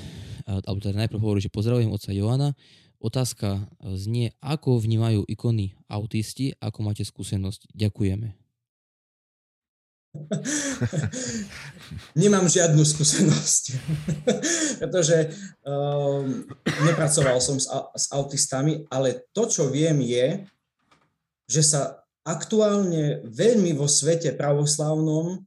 alebo 0.46 0.78
teda 0.78 1.02
najprv 1.02 1.18
hovorí, 1.18 1.42
že 1.42 1.50
pozdravujem 1.50 1.90
otca 1.90 2.14
Joana. 2.14 2.54
Otázka 3.02 3.66
znie, 3.98 4.32
ako 4.38 4.78
vnímajú 4.78 5.26
ikony 5.26 5.74
autisti, 5.90 6.54
ako 6.62 6.86
máte 6.86 7.02
skúsenosť. 7.02 7.74
Ďakujeme. 7.74 8.43
Nemám 12.22 12.46
žiadnu 12.46 12.86
skúsenosť, 12.86 13.64
pretože 14.80 15.34
um, 15.66 16.46
nepracoval 16.86 17.42
som 17.42 17.58
s, 17.58 17.66
s 17.98 18.06
autistami, 18.14 18.86
ale 18.88 19.26
to, 19.34 19.50
čo 19.50 19.68
viem, 19.68 19.98
je, 20.00 20.46
že 21.50 21.62
sa 21.66 21.80
aktuálne 22.24 23.20
veľmi 23.26 23.76
vo 23.76 23.84
svete 23.84 24.32
pravoslavnom 24.32 25.44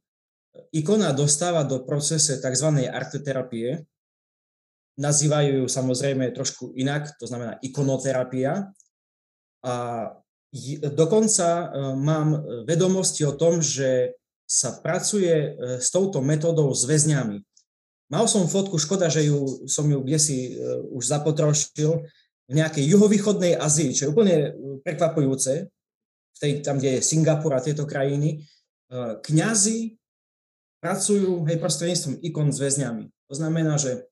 ikona 0.73 1.13
dostáva 1.13 1.65
do 1.65 1.81
procese 1.81 2.37
tzv. 2.37 2.69
arteterapie, 2.91 3.85
nazývajú 4.97 5.63
ju 5.63 5.65
samozrejme 5.69 6.33
trošku 6.33 6.73
inak, 6.73 7.13
to 7.21 7.29
znamená 7.29 7.61
ikonoterapia. 7.61 8.73
A 9.61 9.73
dokonca 10.93 11.47
e, 11.47 11.65
mám 11.97 12.41
vedomosti 12.65 13.25
o 13.25 13.37
tom, 13.37 13.61
že 13.61 14.17
sa 14.47 14.79
pracuje 14.79 15.27
e, 15.29 15.49
s 15.83 15.91
touto 15.91 16.23
metodou 16.23 16.71
s 16.71 16.87
väzňami. 16.87 17.43
Mal 18.07 18.25
som 18.31 18.47
fotku, 18.47 18.79
škoda, 18.79 19.11
že 19.11 19.27
ju, 19.27 19.67
som 19.67 19.83
ju 19.83 19.99
kde 19.99 20.17
si 20.17 20.55
e, 20.55 20.79
už 20.95 21.03
zapotrošil, 21.11 22.07
v 22.47 22.53
nejakej 22.55 22.87
juhovýchodnej 22.95 23.59
Azii, 23.59 23.91
čo 23.91 24.07
je 24.07 24.11
úplne 24.15 24.35
prekvapujúce. 24.79 25.67
tej, 26.39 26.63
tam, 26.63 26.79
kde 26.79 26.97
je 26.97 27.05
Singapur 27.05 27.51
a 27.51 27.59
tieto 27.59 27.83
krajiny, 27.83 28.45
kňazi 29.19 29.99
pracujú 30.79 31.43
hej, 31.43 31.59
prostredníctvom 31.59 32.23
ikon 32.23 32.53
s 32.55 32.63
väzňami. 32.63 33.03
To 33.27 33.33
znamená, 33.35 33.75
že 33.75 34.07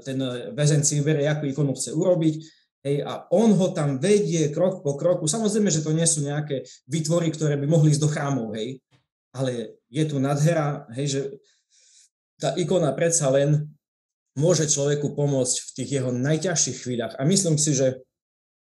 ten 0.00 0.16
väzeň 0.56 0.80
si 0.80 0.96
vyberie, 1.00 1.28
akú 1.28 1.44
ikonu 1.44 1.76
chce 1.76 1.92
urobiť, 1.92 2.34
hej, 2.88 3.04
a 3.04 3.28
on 3.34 3.52
ho 3.52 3.68
tam 3.76 4.00
vedie 4.00 4.48
krok 4.48 4.80
po 4.80 4.96
kroku. 4.96 5.28
Samozrejme, 5.28 5.68
že 5.68 5.84
to 5.84 5.92
nie 5.92 6.08
sú 6.08 6.24
nejaké 6.24 6.64
vytvory, 6.88 7.28
ktoré 7.34 7.60
by 7.60 7.66
mohli 7.68 7.92
ísť 7.92 8.00
do 8.00 8.08
chrámov, 8.08 8.56
hej, 8.56 8.80
ale 9.32 9.80
je 9.88 10.04
tu 10.04 10.20
nadhera, 10.20 10.84
hej, 10.92 11.06
že 11.08 11.20
tá 12.36 12.52
ikona 12.56 12.92
predsa 12.92 13.32
len 13.32 13.68
môže 14.36 14.64
človeku 14.68 15.12
pomôcť 15.12 15.56
v 15.56 15.70
tých 15.76 15.90
jeho 16.00 16.10
najťažších 16.12 16.78
chvíľach. 16.84 17.14
A 17.20 17.24
myslím 17.28 17.56
si, 17.60 17.76
že 17.76 18.00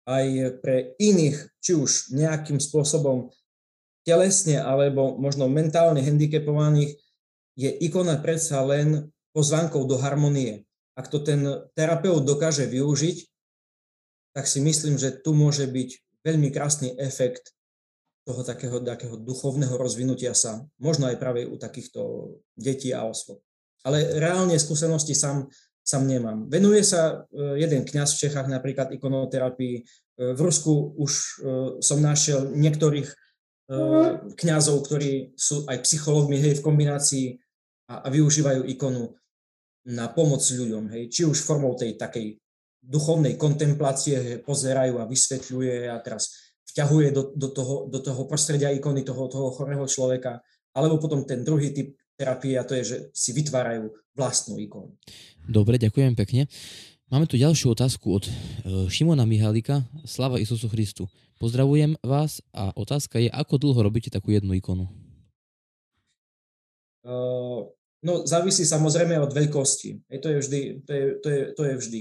aj 0.09 0.59
pre 0.65 0.97
iných, 0.97 1.37
či 1.61 1.77
už 1.77 2.17
nejakým 2.17 2.59
spôsobom 2.59 3.31
telesne 4.03 4.59
alebo 4.59 5.21
možno 5.21 5.47
mentálne 5.47 6.01
handicapovaných, 6.01 6.97
je 7.55 7.71
ikona 7.85 8.17
predsa 8.17 8.65
len 8.65 9.13
pozvánkou 9.37 9.85
do 9.85 10.01
harmonie. 10.01 10.65
Ak 10.97 11.13
to 11.13 11.21
ten 11.21 11.45
terapeut 11.77 12.25
dokáže 12.25 12.65
využiť, 12.67 13.29
tak 14.33 14.49
si 14.49 14.65
myslím, 14.65 14.97
že 14.97 15.21
tu 15.21 15.37
môže 15.37 15.69
byť 15.69 15.91
veľmi 16.25 16.49
krásny 16.51 16.97
efekt 16.97 17.53
toho 18.31 18.47
takého, 18.47 18.79
takého 18.79 19.19
duchovného 19.19 19.75
rozvinutia 19.75 20.39
sa, 20.39 20.63
možno 20.79 21.11
aj 21.11 21.19
práve 21.19 21.43
u 21.43 21.59
takýchto 21.59 22.33
detí 22.55 22.95
a 22.95 23.03
osôb. 23.03 23.43
Ale 23.83 24.23
reálne 24.23 24.55
skúsenosti 24.55 25.19
sám, 25.19 25.51
sám 25.83 26.07
nemám. 26.07 26.47
Venuje 26.47 26.87
sa 26.87 27.27
e, 27.27 27.59
jeden 27.59 27.83
kňaz 27.83 28.15
v 28.15 28.21
Čechách 28.29 28.47
napríklad 28.47 28.95
ikonoterapii. 28.95 29.75
E, 29.75 29.83
v 30.31 30.41
Rusku 30.41 30.95
už 30.95 31.13
e, 31.13 31.27
som 31.83 31.99
našiel 31.99 32.55
niektorých 32.55 33.11
kňazov, 34.35 34.83
ktorí 34.83 35.39
sú 35.39 35.63
aj 35.71 35.87
psychológmi 35.87 36.43
hej, 36.43 36.59
v 36.59 36.65
kombinácii 36.67 37.27
a, 37.87 38.03
a 38.03 38.09
využívajú 38.11 38.67
ikonu 38.67 39.15
na 39.95 40.11
pomoc 40.11 40.43
ľuďom. 40.43 40.91
Hej. 40.91 41.03
Či 41.07 41.23
už 41.31 41.39
formou 41.39 41.79
tej 41.79 41.95
takej 41.95 42.35
duchovnej 42.83 43.39
kontemplácie 43.39 44.43
pozerajú 44.43 44.99
a 44.99 45.07
vysvetľuje 45.07 45.87
a 45.87 46.03
teraz 46.03 46.50
vťahuje 46.71 47.09
do, 47.11 47.23
do, 47.35 47.49
toho, 47.51 47.75
do 47.91 47.99
toho 47.99 48.23
prostredia 48.25 48.71
ikony 48.71 49.03
toho, 49.03 49.27
toho 49.27 49.51
chorého 49.51 49.85
človeka, 49.87 50.43
alebo 50.75 51.03
potom 51.03 51.27
ten 51.27 51.43
druhý 51.43 51.75
typ 51.75 51.95
terapie 52.15 52.55
a 52.61 52.67
to 52.69 52.77
je, 52.77 52.85
že 52.85 52.97
si 53.17 53.33
vytvárajú 53.33 53.91
vlastnú 54.13 54.61
ikonu. 54.61 54.93
Dobre, 55.49 55.81
ďakujem 55.81 56.13
pekne. 56.13 56.47
Máme 57.11 57.27
tu 57.27 57.35
ďalšiu 57.35 57.75
otázku 57.75 58.07
od 58.07 58.25
e, 58.29 58.33
Šimona 58.87 59.27
Mihalika. 59.27 59.83
Slava 60.07 60.39
Isusu 60.39 60.71
Christu. 60.71 61.11
Pozdravujem 61.41 61.97
vás 62.05 62.45
a 62.55 62.71
otázka 62.77 63.19
je, 63.19 63.33
ako 63.33 63.57
dlho 63.57 63.81
robíte 63.83 64.13
takú 64.13 64.31
jednu 64.31 64.55
ikonu? 64.55 64.87
Uh, 67.01 67.65
no, 68.05 68.29
závisí 68.29 68.69
samozrejme 68.69 69.17
od 69.17 69.33
veľkosti. 69.33 70.05
Je, 70.07 70.19
to, 70.21 70.29
je 70.29 70.39
vždy, 70.45 70.61
to, 70.85 70.93
je, 70.93 71.05
to, 71.19 71.29
je, 71.33 71.43
to 71.57 71.63
je 71.65 71.75
vždy. 71.81 72.01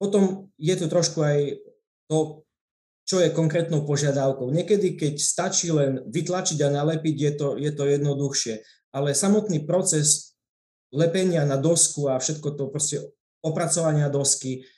Potom 0.00 0.48
je 0.56 0.74
tu 0.74 0.88
trošku 0.88 1.20
aj 1.20 1.60
to, 2.08 2.47
čo 3.08 3.24
je 3.24 3.32
konkrétnou 3.32 3.88
požiadavkou. 3.88 4.52
Niekedy, 4.52 5.00
keď 5.00 5.14
stačí 5.16 5.72
len 5.72 6.04
vytlačiť 6.04 6.60
a 6.60 6.68
nalepiť, 6.68 7.16
je 7.16 7.32
to, 7.32 7.48
je 7.56 7.72
to 7.72 7.88
jednoduchšie. 7.88 8.60
Ale 8.92 9.16
samotný 9.16 9.64
proces 9.64 10.36
lepenia 10.92 11.48
na 11.48 11.56
dosku 11.56 12.12
a 12.12 12.20
všetko 12.20 12.48
to 12.52 12.64
proste 12.68 13.00
opracovania 13.40 14.12
dosky. 14.12 14.68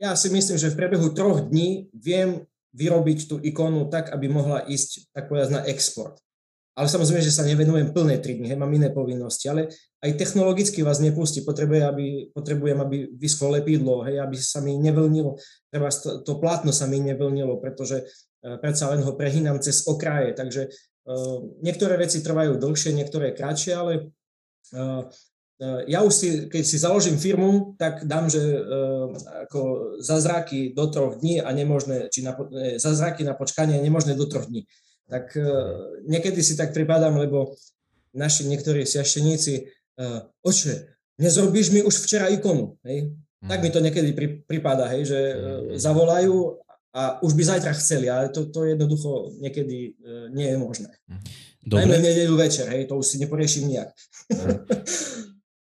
Ja 0.00 0.16
si 0.16 0.32
myslím, 0.32 0.56
že 0.56 0.72
v 0.72 0.78
priebehu 0.80 1.12
troch 1.12 1.44
dní 1.44 1.92
viem 1.92 2.48
vyrobiť 2.72 3.18
tú 3.28 3.36
ikonu 3.36 3.92
tak, 3.92 4.08
aby 4.16 4.32
mohla 4.32 4.64
ísť 4.64 5.12
tak 5.12 5.28
povedať 5.28 5.48
na 5.52 5.62
export. 5.68 6.16
Ale 6.72 6.88
samozrejme, 6.88 7.20
že 7.20 7.36
sa 7.36 7.44
nevenujem 7.44 7.92
plné 7.92 8.16
3 8.16 8.40
dní, 8.40 8.56
mám 8.56 8.72
iné 8.72 8.88
povinnosti, 8.88 9.44
ale 9.52 9.68
aj 10.02 10.18
technologicky 10.18 10.82
vás 10.82 10.98
nepustí, 10.98 11.46
potrebujem, 11.46 11.86
aby, 11.86 12.06
potrebujem, 12.34 12.78
aby 12.82 13.06
vyschlo 13.14 13.54
lepidlo, 13.54 14.02
hej, 14.02 14.18
aby 14.18 14.34
sa 14.34 14.58
mi 14.58 14.74
nevlnilo, 14.74 15.38
treba 15.70 15.94
to, 15.94 16.26
to 16.26 16.42
plátno 16.42 16.74
sa 16.74 16.90
mi 16.90 16.98
nevlnilo, 16.98 17.62
pretože 17.62 18.02
uh, 18.02 18.58
predsa 18.58 18.90
len 18.90 19.06
ho 19.06 19.14
prehýnam 19.14 19.62
cez 19.62 19.86
okraje, 19.86 20.34
takže 20.34 20.66
uh, 20.66 21.46
niektoré 21.62 21.94
veci 22.02 22.18
trvajú 22.18 22.58
dlhšie, 22.58 22.98
niektoré 22.98 23.30
kratšie, 23.30 23.72
ale 23.78 23.92
uh, 24.74 25.06
ja 25.86 26.02
už 26.02 26.10
si, 26.10 26.28
keď 26.50 26.62
si 26.66 26.74
založím 26.82 27.14
firmu, 27.22 27.78
tak 27.78 28.02
dám, 28.02 28.26
že 28.26 28.42
uh, 28.42 29.14
ako 29.46 29.94
zázraky 30.02 30.74
do 30.74 30.90
troch 30.90 31.22
dní 31.22 31.38
a 31.38 31.54
nemožné, 31.54 32.10
či 32.10 32.26
na, 32.26 32.34
zázraky 32.74 33.22
na 33.22 33.38
počkanie 33.38 33.78
nemožné 33.78 34.18
do 34.18 34.26
troch 34.26 34.50
dní. 34.50 34.66
Tak 35.06 35.36
niekedy 36.08 36.40
si 36.40 36.56
tak 36.56 36.72
pripadám, 36.72 37.12
lebo 37.20 37.52
naši 38.16 38.48
niektorí 38.48 38.88
siašteníci, 38.88 39.68
uh, 39.98 40.20
oče, 40.44 40.88
nezrobíš 41.18 41.70
mi 41.72 41.80
už 41.82 42.04
včera 42.04 42.28
ikonu, 42.32 42.78
hej? 42.86 43.12
Mm. 43.42 43.48
Tak 43.50 43.58
mi 43.62 43.70
to 43.74 43.80
niekedy 43.82 44.14
pri, 44.14 44.28
pripada, 44.46 44.86
hej, 44.94 45.08
že 45.08 45.18
uh, 45.18 45.36
zavolajú 45.76 46.62
a 46.92 47.18
už 47.24 47.32
by 47.32 47.42
zajtra 47.56 47.72
chceli, 47.74 48.06
ale 48.12 48.28
to, 48.28 48.46
to 48.52 48.68
jednoducho 48.68 49.32
niekedy 49.40 49.96
uh, 50.04 50.28
nie 50.30 50.48
je 50.48 50.56
možné. 50.60 50.92
Mhm. 51.08 51.24
Dobre. 51.62 51.86
Najmä 51.86 51.96
v 52.02 52.06
nedelu 52.10 52.34
večer, 52.34 52.66
hej, 52.74 52.90
to 52.90 52.98
už 52.98 53.06
si 53.06 53.16
neporiešim 53.22 53.70
nejak. 53.70 53.94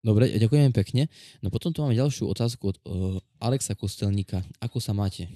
Dobre, 0.05 0.33
ďakujem 0.33 0.73
pekne. 0.73 1.09
No 1.41 1.53
potom 1.53 1.73
tu 1.73 1.81
máme 1.81 1.97
ďalšiu 1.97 2.29
otázku 2.29 2.73
od 2.73 2.77
uh, 2.85 3.17
Alexa 3.41 3.77
Kostelníka. 3.77 4.41
Ako 4.61 4.81
sa 4.81 4.93
máte? 4.93 5.29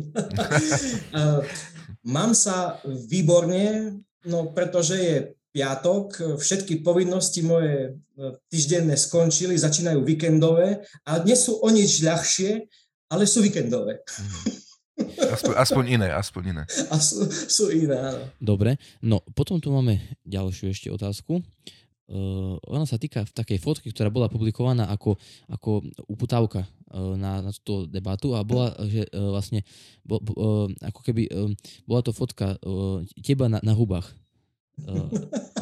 uh, 0.00 1.40
mám 2.16 2.32
sa 2.32 2.80
výborne, 2.84 4.00
no 4.24 4.52
pretože 4.52 4.96
je 4.96 5.16
piatok, 5.54 6.34
všetky 6.42 6.82
povinnosti 6.82 7.46
moje 7.46 7.74
e, 7.86 7.90
týždenné 8.50 8.98
skončili, 8.98 9.54
začínajú 9.54 10.02
víkendové 10.02 10.82
a 11.06 11.22
dnes 11.22 11.46
sú 11.46 11.62
o 11.62 11.68
nič 11.70 12.02
ľahšie, 12.02 12.66
ale 13.06 13.22
sú 13.30 13.38
víkendové. 13.38 14.02
Aspoň, 15.14 15.54
aspoň 15.54 15.84
iné, 15.94 16.08
aspoň 16.10 16.42
iné. 16.50 16.62
A 16.92 16.98
sú, 16.98 17.26
sú 17.30 17.70
iné, 17.70 17.94
áno. 17.94 18.30
Dobre, 18.38 18.78
no 19.02 19.22
potom 19.34 19.58
tu 19.62 19.70
máme 19.70 19.98
ďalšiu 20.26 20.70
ešte 20.70 20.88
otázku. 20.90 21.42
Uh, 22.04 22.60
ona 22.68 22.84
sa 22.84 23.00
týka 23.00 23.24
v 23.24 23.32
takej 23.32 23.58
fotky, 23.64 23.88
ktorá 23.88 24.12
bola 24.12 24.28
publikovaná 24.28 24.92
ako, 24.92 25.16
ako 25.48 25.88
uputávka 26.04 26.68
uh, 26.92 27.16
na, 27.16 27.40
na 27.40 27.50
túto 27.50 27.88
debatu 27.88 28.36
a 28.36 28.44
bola, 28.44 28.76
že 28.86 29.08
uh, 29.08 29.32
vlastne 29.32 29.64
bo, 30.04 30.20
uh, 30.20 30.68
ako 30.84 31.00
keby 31.00 31.32
uh, 31.32 31.48
bola 31.88 32.04
to 32.04 32.12
fotka 32.12 32.60
uh, 32.60 33.00
teba 33.24 33.48
na, 33.48 33.58
na 33.64 33.72
hubách. 33.72 34.12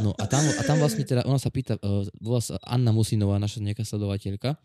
No 0.03 0.17
a 0.17 0.25
tam, 0.25 0.41
a 0.41 0.63
tam 0.65 0.81
vlastne 0.81 1.05
teda 1.05 1.23
ona 1.29 1.37
sa 1.37 1.53
pýta, 1.53 1.77
uh, 1.79 2.03
volá 2.19 2.41
sa 2.41 2.57
Anna 2.65 2.91
Musinová, 2.97 3.37
naša 3.37 3.61
nejaká 3.61 3.85
sledovateľka 3.85 4.57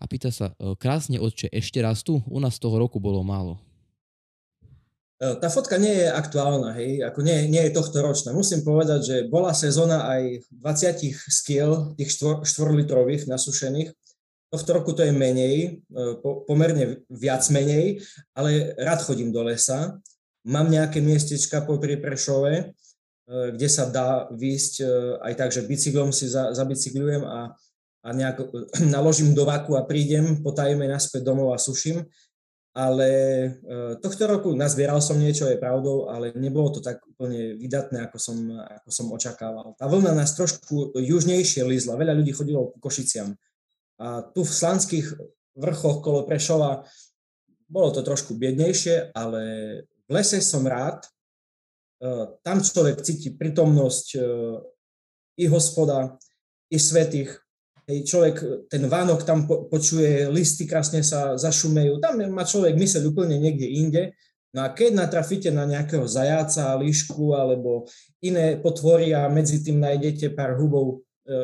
a 0.00 0.04
pýta 0.08 0.32
sa, 0.32 0.56
uh, 0.56 0.72
krásne 0.74 1.20
otče, 1.20 1.52
ešte 1.52 1.78
raz 1.84 2.00
tu? 2.00 2.18
U 2.24 2.38
nás 2.40 2.56
toho 2.56 2.80
roku 2.80 2.96
bolo 2.96 3.20
málo. 3.20 3.60
Tá 5.20 5.52
fotka 5.52 5.76
nie 5.76 6.00
je 6.00 6.08
aktuálna, 6.08 6.72
hej, 6.80 7.04
ako 7.04 7.20
nie, 7.20 7.52
nie 7.52 7.60
je 7.68 7.76
tohto 7.76 8.00
ročná. 8.00 8.32
Musím 8.32 8.64
povedať, 8.64 9.00
že 9.04 9.16
bola 9.28 9.52
sezóna 9.52 10.08
aj 10.08 10.48
20 10.48 11.12
skiel, 11.28 11.92
tých 11.92 12.16
4, 12.16 12.40
4 12.40 12.80
litrových 12.80 13.28
nasušených. 13.28 13.92
Tohto 14.48 14.70
roku 14.72 14.96
to 14.96 15.04
je 15.04 15.12
menej, 15.12 15.84
po, 16.24 16.48
pomerne 16.48 17.04
viac 17.12 17.44
menej, 17.52 18.00
ale 18.32 18.72
rád 18.80 19.04
chodím 19.04 19.28
do 19.28 19.44
lesa. 19.44 20.00
Mám 20.48 20.72
nejaké 20.72 21.04
miestečka 21.04 21.68
po 21.68 21.76
Prešove, 21.76 22.72
kde 23.30 23.68
sa 23.70 23.86
dá 23.86 24.26
výjsť 24.34 24.82
aj 25.22 25.32
tak, 25.38 25.50
že 25.54 25.62
bicyklom 25.62 26.10
si 26.10 26.26
za, 26.26 26.50
zabicyklujem 26.50 27.22
a, 27.22 27.54
a 28.02 28.08
nejak 28.10 28.42
naložím 28.94 29.38
do 29.38 29.46
vaku 29.46 29.78
a 29.78 29.86
prídem, 29.86 30.42
potajme 30.42 30.82
naspäť 30.90 31.22
domov 31.22 31.54
a 31.54 31.62
suším 31.62 32.02
ale 32.70 33.08
e, 33.10 33.48
tohto 33.98 34.30
roku 34.30 34.54
nazbieral 34.54 35.02
som 35.02 35.18
niečo, 35.18 35.50
je 35.50 35.58
pravdou, 35.58 36.06
ale 36.06 36.30
nebolo 36.38 36.70
to 36.70 36.80
tak 36.80 37.02
úplne 37.02 37.58
vydatné, 37.58 38.06
ako 38.06 38.18
som, 38.22 38.38
ako 38.54 38.90
som 38.94 39.06
očakával. 39.10 39.74
Tá 39.74 39.90
vlna 39.90 40.14
nás 40.14 40.38
trošku 40.38 40.94
južnejšie 40.94 41.66
lízla, 41.66 41.98
veľa 41.98 42.14
ľudí 42.14 42.30
chodilo 42.30 42.70
ku 42.70 42.78
Košiciam. 42.78 43.34
A 43.98 44.22
tu 44.22 44.46
v 44.46 44.52
slanských 44.54 45.06
vrchoch 45.58 45.98
kolo 45.98 46.22
Prešova 46.22 46.86
bolo 47.66 47.90
to 47.90 48.06
trošku 48.06 48.38
biednejšie, 48.38 49.14
ale 49.18 49.42
v 50.06 50.10
lese 50.10 50.38
som 50.38 50.62
rád. 50.62 51.02
E, 52.00 52.06
tam 52.40 52.64
človek 52.64 53.04
cíti 53.04 53.36
prítomnosť 53.36 54.06
e, 54.16 54.20
i 55.40 55.44
hospoda, 55.46 56.16
i 56.72 56.80
svetých, 56.80 57.36
Hej, 57.90 58.06
človek, 58.06 58.36
ten 58.70 58.86
Vánok 58.86 59.26
tam 59.26 59.50
po, 59.50 59.66
počuje, 59.66 60.30
listy 60.30 60.62
krásne 60.62 61.02
sa 61.02 61.34
zašumejú, 61.34 61.98
tam 61.98 62.22
má 62.30 62.46
človek 62.46 62.78
myseľ 62.78 63.10
úplne 63.10 63.34
niekde 63.34 63.66
inde. 63.66 64.02
No 64.54 64.62
a 64.62 64.70
keď 64.70 64.94
natrafíte 64.94 65.50
na 65.50 65.66
nejakého 65.66 66.06
zajáca, 66.06 66.78
líšku 66.78 67.34
alebo 67.34 67.90
iné 68.22 68.62
potvory 68.62 69.10
a 69.10 69.26
medzi 69.26 69.58
tým 69.58 69.82
nájdete 69.82 70.38
pár 70.38 70.54
hubov, 70.62 71.02
e, 71.26 71.34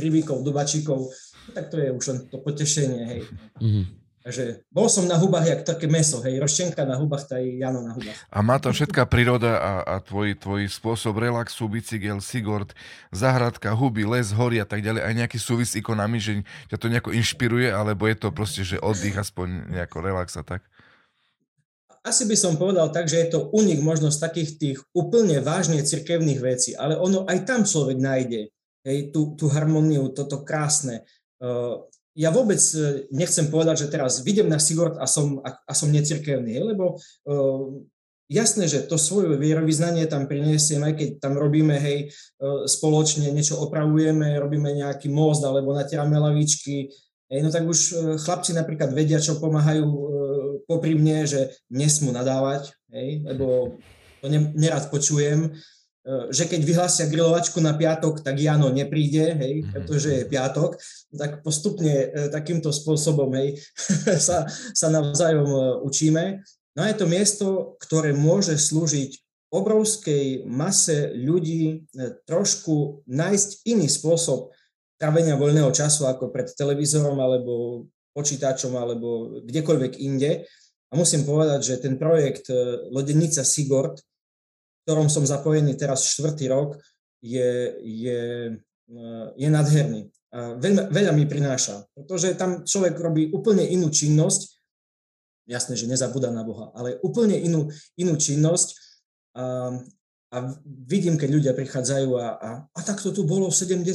hryvíkov, 0.00 0.40
dubačíkov, 0.40 1.12
tak 1.52 1.68
to 1.68 1.76
je 1.76 1.92
už 1.92 2.04
len 2.08 2.18
to 2.32 2.40
potešenie. 2.40 3.02
Hej. 3.04 3.20
Mm-hmm. 3.60 3.84
Takže 4.24 4.64
bol 4.72 4.88
som 4.88 5.04
na 5.04 5.20
hubách 5.20 5.44
jak 5.44 5.60
také 5.68 5.84
meso, 5.84 6.16
hej, 6.24 6.40
roščenka 6.40 6.80
na 6.88 6.96
hubách, 6.96 7.28
tá 7.28 7.36
Jano 7.36 7.84
na 7.84 7.92
hubách. 7.92 8.16
A 8.32 8.40
má 8.40 8.56
tam 8.56 8.72
všetká 8.72 9.04
príroda 9.04 9.60
a, 9.60 9.72
a 9.84 9.94
tvoj, 10.00 10.40
tvoj 10.40 10.64
spôsob 10.64 11.20
relaxu, 11.20 11.68
bicykel, 11.68 12.24
sigort, 12.24 12.72
zahradka, 13.12 13.76
huby, 13.76 14.08
les, 14.08 14.32
hory 14.32 14.64
a 14.64 14.66
tak 14.66 14.80
ďalej, 14.80 15.04
aj 15.04 15.14
nejaký 15.20 15.36
súvis 15.36 15.76
s 15.76 15.78
ikonami, 15.84 16.16
že 16.16 16.40
ťa 16.72 16.80
to 16.80 16.88
nejako 16.88 17.12
inšpiruje, 17.12 17.68
alebo 17.68 18.08
je 18.08 18.16
to 18.16 18.32
proste, 18.32 18.64
že 18.64 18.80
oddych, 18.80 19.12
aspoň 19.12 19.68
nejako 19.76 20.00
relax 20.00 20.40
a 20.40 20.42
tak? 20.42 20.64
Asi 22.00 22.24
by 22.24 22.36
som 22.36 22.56
povedal 22.56 22.88
tak, 22.96 23.12
že 23.12 23.20
je 23.20 23.28
to 23.28 23.52
unik 23.52 23.84
možno 23.84 24.08
z 24.08 24.24
takých 24.24 24.50
tých 24.56 24.78
úplne 24.96 25.44
vážne 25.44 25.84
cirkevných 25.84 26.40
vecí, 26.40 26.72
ale 26.72 26.96
ono 26.96 27.28
aj 27.28 27.44
tam 27.44 27.68
človek 27.68 28.00
nájde 28.00 28.48
hej, 28.88 29.12
tú, 29.12 29.36
tú 29.36 29.52
harmóniu, 29.52 30.16
toto 30.16 30.40
krásne. 30.48 31.04
Uh, 31.44 31.84
ja 32.14 32.30
vôbec 32.30 32.62
e, 32.78 33.10
nechcem 33.10 33.50
povedať, 33.50 33.86
že 33.86 33.90
teraz 33.90 34.22
vidím 34.22 34.46
na 34.46 34.62
Sigurd 34.62 34.94
a 35.02 35.06
som, 35.10 35.42
a, 35.42 35.58
a 35.66 35.72
som 35.74 35.90
necirkevný, 35.90 36.62
lebo 36.62 36.94
uh, 37.26 37.62
jasné, 38.30 38.70
že 38.70 38.86
to 38.86 38.94
svoje 38.94 39.34
vierovýznanie 39.34 40.06
tam 40.06 40.30
prinesiem, 40.30 40.80
aj 40.86 40.94
keď 40.94 41.08
tam 41.18 41.34
robíme, 41.34 41.74
hej, 41.74 42.14
uh, 42.38 42.70
spoločne 42.70 43.34
niečo 43.34 43.58
opravujeme, 43.58 44.38
robíme 44.38 44.70
nejaký 44.78 45.10
most 45.10 45.42
alebo 45.42 45.74
natierame 45.74 46.14
lavičky, 46.14 46.86
hej, 47.28 47.40
no 47.42 47.50
tak 47.50 47.66
už 47.66 47.80
uh, 47.92 47.94
chlapci 48.14 48.54
napríklad 48.54 48.94
vedia, 48.94 49.18
čo 49.18 49.42
pomáhajú 49.42 49.84
uh, 49.84 50.06
popri 50.70 50.94
mne, 50.94 51.26
že 51.26 51.50
nesmú 51.66 52.14
nadávať, 52.14 52.70
hej, 52.94 53.26
lebo 53.26 53.74
to 54.22 54.30
ne, 54.30 54.54
nerad 54.54 54.86
počujem, 54.88 55.50
že 56.04 56.44
keď 56.44 56.60
vyhlásia 56.60 57.08
grilovačku 57.08 57.64
na 57.64 57.72
piatok, 57.72 58.20
tak 58.20 58.36
Jano 58.36 58.68
nepríde, 58.68 59.40
hej, 59.40 59.64
mhm. 59.64 59.72
pretože 59.72 60.08
je 60.12 60.28
piatok, 60.28 60.76
tak 61.16 61.40
postupne 61.40 62.12
eh, 62.12 62.28
takýmto 62.28 62.68
spôsobom 62.68 63.32
hej, 63.40 63.56
sa, 64.26 64.44
sa 64.48 64.88
navzájom 64.92 65.48
eh, 65.48 65.60
učíme. 65.80 66.24
No 66.76 66.80
a 66.84 66.90
je 66.92 66.96
to 66.98 67.06
miesto, 67.08 67.46
ktoré 67.80 68.12
môže 68.12 68.58
slúžiť 68.58 69.22
obrovskej 69.54 70.50
mase 70.50 71.14
ľudí 71.14 71.86
trošku 72.26 73.06
nájsť 73.06 73.62
iný 73.70 73.86
spôsob 73.86 74.50
trávenia 74.98 75.38
voľného 75.38 75.70
času 75.70 76.10
ako 76.10 76.34
pred 76.34 76.50
televízorom 76.50 77.14
alebo 77.22 77.86
počítačom 78.18 78.74
alebo 78.74 79.38
kdekoľvek 79.46 80.02
inde. 80.02 80.42
A 80.90 80.98
musím 80.98 81.22
povedať, 81.22 81.70
že 81.70 81.82
ten 81.86 81.94
projekt 81.94 82.50
Lodenica 82.90 83.46
Sigord 83.46 84.02
ktorom 84.84 85.08
som 85.08 85.24
zapojený 85.24 85.74
teraz 85.80 86.04
štvrtý 86.12 86.52
rok, 86.52 86.76
je, 87.24 87.72
je, 87.80 88.20
eh, 88.92 89.26
je 89.34 89.48
nadherný. 89.48 90.12
A 90.34 90.58
veľa, 90.60 90.92
veľa 90.92 91.12
mi 91.16 91.24
prináša, 91.24 91.88
pretože 91.94 92.34
tam 92.36 92.66
človek 92.66 92.98
robí 92.98 93.30
úplne 93.32 93.64
inú 93.64 93.88
činnosť, 93.88 94.60
jasné, 95.46 95.78
že 95.78 95.88
nezabúda 95.88 96.34
na 96.34 96.42
Boha, 96.42 96.74
ale 96.74 96.98
úplne 97.00 97.38
inú, 97.38 97.70
inú 97.94 98.18
činnosť 98.18 98.68
a, 99.38 99.78
a 100.34 100.36
vidím, 100.66 101.14
keď 101.14 101.28
ľudia 101.30 101.52
prichádzajú 101.54 102.10
a, 102.18 102.26
a, 102.34 102.50
a 102.66 102.80
tak 102.82 102.98
to 102.98 103.14
tu 103.14 103.22
bolo 103.22 103.46
v 103.46 103.56
70. 103.56 103.86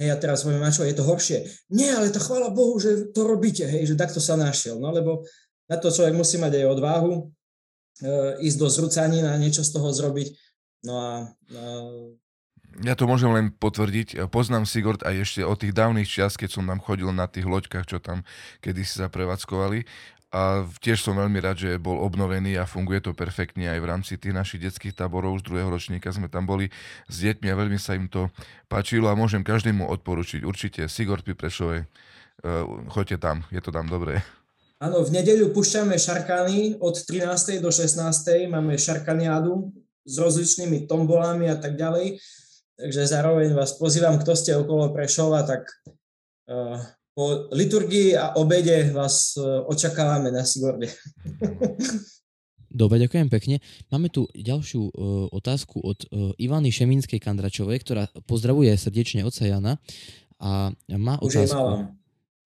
Hej, 0.00 0.08
a 0.12 0.16
teraz 0.20 0.44
poviem, 0.44 0.64
a 0.64 0.72
čo, 0.72 0.84
je 0.84 0.96
to 0.96 1.08
horšie? 1.08 1.44
Nie, 1.72 1.96
ale 1.96 2.12
to 2.12 2.20
chvála 2.20 2.52
Bohu, 2.52 2.76
že 2.76 3.08
to 3.12 3.24
robíte, 3.24 3.64
hej, 3.64 3.88
že 3.88 3.96
takto 3.96 4.20
sa 4.20 4.36
našiel. 4.36 4.76
No 4.76 4.92
lebo 4.92 5.24
na 5.72 5.80
to 5.80 5.88
človek 5.88 6.12
musí 6.12 6.36
mať 6.36 6.56
aj 6.56 6.66
odvahu, 6.68 7.12
E, 7.16 7.39
ísť 8.40 8.58
do 8.58 8.68
zrúcaní 8.72 9.20
a 9.24 9.36
niečo 9.36 9.64
z 9.64 9.70
toho 9.76 9.92
zrobiť. 9.92 10.28
No 10.84 10.94
a, 10.96 11.12
a 11.52 11.62
ja 12.80 12.94
to 12.94 13.10
môžem 13.10 13.34
len 13.34 13.46
potvrdiť. 13.50 14.30
Poznám 14.30 14.62
Sigurd 14.62 15.02
aj 15.02 15.26
ešte 15.26 15.40
od 15.42 15.58
tých 15.58 15.74
dávnych 15.74 16.06
čas, 16.06 16.38
keď 16.38 16.54
som 16.54 16.64
tam 16.70 16.78
chodil 16.78 17.10
na 17.10 17.26
tých 17.26 17.44
loďkách, 17.44 17.86
čo 17.90 17.98
tam 17.98 18.22
kedysi 18.62 19.02
sa 19.02 19.10
prevádzkovali. 19.10 19.84
A 20.30 20.62
tiež 20.78 21.02
som 21.02 21.18
veľmi 21.18 21.42
rád, 21.42 21.58
že 21.58 21.82
bol 21.82 21.98
obnovený 21.98 22.54
a 22.54 22.62
funguje 22.62 23.02
to 23.02 23.10
perfektne 23.10 23.66
aj 23.66 23.82
v 23.82 23.88
rámci 23.90 24.12
tých 24.14 24.30
našich 24.30 24.62
detských 24.62 24.94
táborov. 24.94 25.42
Z 25.42 25.50
druhého 25.50 25.66
ročníka 25.66 26.14
sme 26.14 26.30
tam 26.30 26.46
boli 26.46 26.70
s 27.10 27.18
deťmi 27.18 27.50
a 27.50 27.58
veľmi 27.58 27.78
sa 27.82 27.98
im 27.98 28.06
to 28.06 28.30
páčilo 28.70 29.10
a 29.10 29.18
môžem 29.18 29.42
každému 29.42 29.90
odporučiť. 29.90 30.46
Určite 30.46 30.86
Sigurd 30.86 31.26
pri 31.26 31.34
Prešove, 31.34 31.76
e, 31.82 31.84
choďte 32.94 33.18
tam, 33.18 33.42
je 33.50 33.58
to 33.58 33.74
tam 33.74 33.90
dobré. 33.90 34.22
Áno, 34.80 35.04
v 35.04 35.12
nedeľu 35.12 35.52
púšťame 35.52 36.00
šarkany 36.00 36.80
od 36.80 36.96
13. 37.04 37.60
do 37.60 37.68
16. 37.68 38.00
Máme 38.48 38.80
šarkaniádu 38.80 39.76
s 40.08 40.14
rozličnými 40.16 40.88
tombolami 40.88 41.52
a 41.52 41.60
tak 41.60 41.76
ďalej. 41.76 42.16
Takže 42.80 43.12
zároveň 43.12 43.52
vás 43.52 43.76
pozývam, 43.76 44.16
kto 44.16 44.32
ste 44.32 44.56
okolo 44.56 44.88
Prešova, 44.96 45.44
tak 45.44 45.68
uh, 46.48 46.80
po 47.12 47.52
liturgii 47.52 48.16
a 48.16 48.40
obede 48.40 48.88
vás 48.96 49.36
uh, 49.36 49.68
očakávame 49.68 50.32
na 50.32 50.48
Sigorde. 50.48 50.88
Dobre, 52.72 53.04
ďakujem 53.04 53.28
pekne. 53.28 53.60
Máme 53.92 54.08
tu 54.08 54.32
ďalšiu 54.32 54.80
uh, 54.80 55.28
otázku 55.28 55.76
od 55.84 56.08
uh, 56.08 56.32
Ivany 56.40 56.72
Šemínskej 56.72 57.20
Kandračovej, 57.20 57.84
ktorá 57.84 58.08
pozdravuje 58.24 58.72
srdečne 58.80 59.28
oca 59.28 59.44
Jana 59.44 59.76
a 60.40 60.72
má 60.96 61.20
Už 61.20 61.36
otázku. 61.36 61.99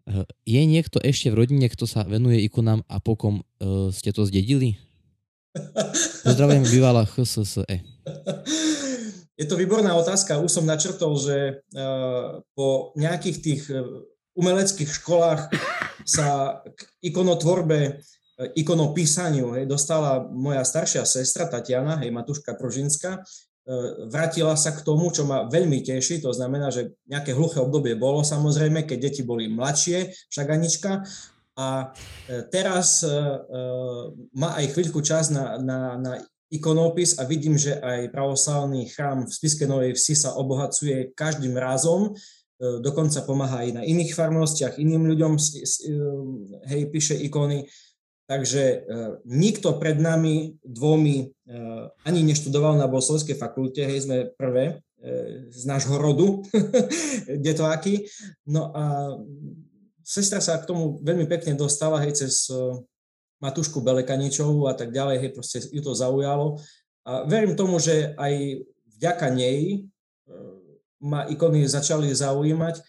Eh, 0.05 0.29
je 0.45 0.63
niekto 0.69 1.01
ešte 1.01 1.33
v 1.33 1.39
rodine, 1.41 1.67
kto 1.73 1.89
sa 1.89 2.05
venuje 2.05 2.45
ikonám 2.45 2.85
a 2.85 3.01
pokom 3.01 3.41
uh, 3.41 3.89
ste 3.89 4.13
to 4.13 4.29
zdedili? 4.29 4.77
Pozdravujem, 6.29 6.69
bývalá 6.69 7.09
HSSE. 7.09 7.81
Je 9.35 9.47
to 9.49 9.57
výborná 9.57 9.97
otázka. 9.97 10.45
Už 10.45 10.61
som 10.61 10.69
načrtol, 10.69 11.17
že 11.17 11.65
uh, 11.73 12.45
po 12.53 12.93
nejakých 13.01 13.37
tých 13.41 13.63
umeleckých 14.37 14.91
školách 14.93 15.49
sa 16.05 16.61
k 16.61 16.81
ikonotvorbe, 17.09 18.05
ikonopísaniu 18.59 19.55
hej, 19.57 19.65
dostala 19.65 20.27
moja 20.27 20.67
staršia 20.67 21.07
sestra 21.07 21.47
Tatiana, 21.47 22.03
hej, 22.03 22.11
Matuška 22.11 22.59
Prožinská, 22.59 23.23
E, 23.23 23.54
vrátila 24.13 24.53
sa 24.61 24.77
k 24.77 24.85
tomu, 24.85 25.09
čo 25.09 25.25
ma 25.25 25.49
veľmi 25.49 25.81
teší, 25.81 26.21
to 26.21 26.37
znamená, 26.37 26.69
že 26.69 26.93
nejaké 27.09 27.33
hluché 27.33 27.65
obdobie 27.65 27.97
bolo 27.97 28.21
samozrejme, 28.21 28.85
keď 28.85 29.09
deti 29.09 29.23
boli 29.25 29.49
mladšie, 29.49 30.13
Anička, 30.45 31.01
a 31.55 31.95
e, 32.29 32.45
teraz 32.51 33.07
e, 33.07 33.11
má 34.35 34.59
aj 34.59 34.75
chvíľku 34.75 35.01
čas 35.01 35.31
na, 35.31 35.57
na, 35.57 35.97
na 35.97 36.13
ikonopis 36.51 37.17
a 37.17 37.25
vidím, 37.25 37.57
že 37.57 37.79
aj 37.81 38.13
pravoslavný 38.13 38.91
chrám 38.91 39.25
v 39.25 39.33
Spiske 39.33 39.65
Novej 39.65 39.97
Vsi 39.97 40.15
sa 40.15 40.37
obohacuje 40.37 41.15
každým 41.17 41.57
razom, 41.59 42.15
dokonca 42.59 43.27
pomáha 43.27 43.67
aj 43.67 43.71
na 43.75 43.83
iných 43.83 44.15
farnostiach, 44.15 44.79
iným 44.79 45.11
ľuďom, 45.11 45.35
hej, 46.71 46.83
píše 46.95 47.19
ikony, 47.19 47.67
Takže 48.25 48.63
e, 48.65 48.79
nikto 49.29 49.77
pred 49.77 50.01
nami 50.01 50.57
dvomi 50.65 51.17
e, 51.21 51.27
ani 52.09 52.25
neštudoval 52.25 52.81
na 52.81 52.89
Boslovskej 52.89 53.37
fakulte, 53.37 53.85
hej, 53.85 54.09
sme 54.09 54.33
prvé 54.33 54.81
e, 54.97 55.53
z 55.53 55.63
nášho 55.69 56.01
rodu, 56.01 56.41
detoáky. 57.45 58.09
No 58.49 58.73
a 58.73 59.13
sestra 60.01 60.41
sa 60.41 60.57
k 60.57 60.65
tomu 60.65 61.05
veľmi 61.05 61.29
pekne 61.29 61.53
dostala, 61.53 62.01
hej, 62.01 62.25
cez 62.25 62.49
Matušku 63.45 63.85
Belekaničovú 63.85 64.73
a 64.73 64.75
tak 64.77 64.89
ďalej, 64.89 65.17
hej, 65.21 65.31
proste 65.37 65.59
ju 65.69 65.85
to 65.85 65.93
zaujalo. 65.93 66.57
A 67.05 67.29
verím 67.29 67.53
tomu, 67.53 67.77
že 67.77 68.17
aj 68.17 68.65
vďaka 68.97 69.29
nej 69.37 69.85
ma 71.05 71.29
ikony 71.29 71.69
začali 71.69 72.09
zaujímať 72.09 72.81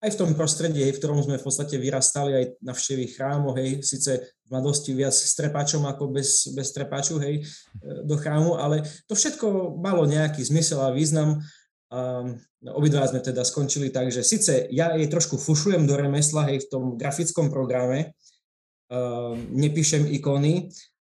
aj 0.00 0.16
v 0.16 0.18
tom 0.18 0.30
prostredí, 0.32 0.80
hej, 0.80 0.96
v 0.96 1.00
ktorom 1.00 1.20
sme 1.20 1.36
v 1.36 1.44
podstate 1.44 1.76
vyrastali 1.76 2.32
aj 2.32 2.44
na 2.64 2.72
vševých 2.72 3.20
chrámoch, 3.20 3.56
hej, 3.60 3.84
síce 3.84 4.32
v 4.32 4.48
mladosti 4.48 4.96
viac 4.96 5.12
s 5.12 5.36
trepačom 5.36 5.84
ako 5.84 6.08
bez, 6.08 6.48
bez 6.56 6.72
trepáču, 6.72 7.20
hej, 7.20 7.44
e, 7.44 8.08
do 8.08 8.16
chrámu, 8.16 8.56
ale 8.56 8.80
to 9.04 9.12
všetko 9.12 9.76
malo 9.76 10.08
nejaký 10.08 10.40
zmysel 10.40 10.80
a 10.80 10.90
význam. 10.90 11.44
A 11.90 12.22
obidva 12.70 13.02
sme 13.10 13.18
teda 13.18 13.42
skončili 13.42 13.90
tak, 13.90 14.14
že 14.14 14.22
síce 14.22 14.70
ja 14.70 14.94
jej 14.94 15.10
trošku 15.10 15.34
fušujem 15.34 15.84
do 15.84 15.98
remesla, 15.98 16.48
hej, 16.48 16.64
v 16.64 16.70
tom 16.70 16.84
grafickom 16.94 17.50
programe, 17.50 18.14
uh, 18.94 19.34
nepíšem 19.34 20.06
ikony, 20.14 20.70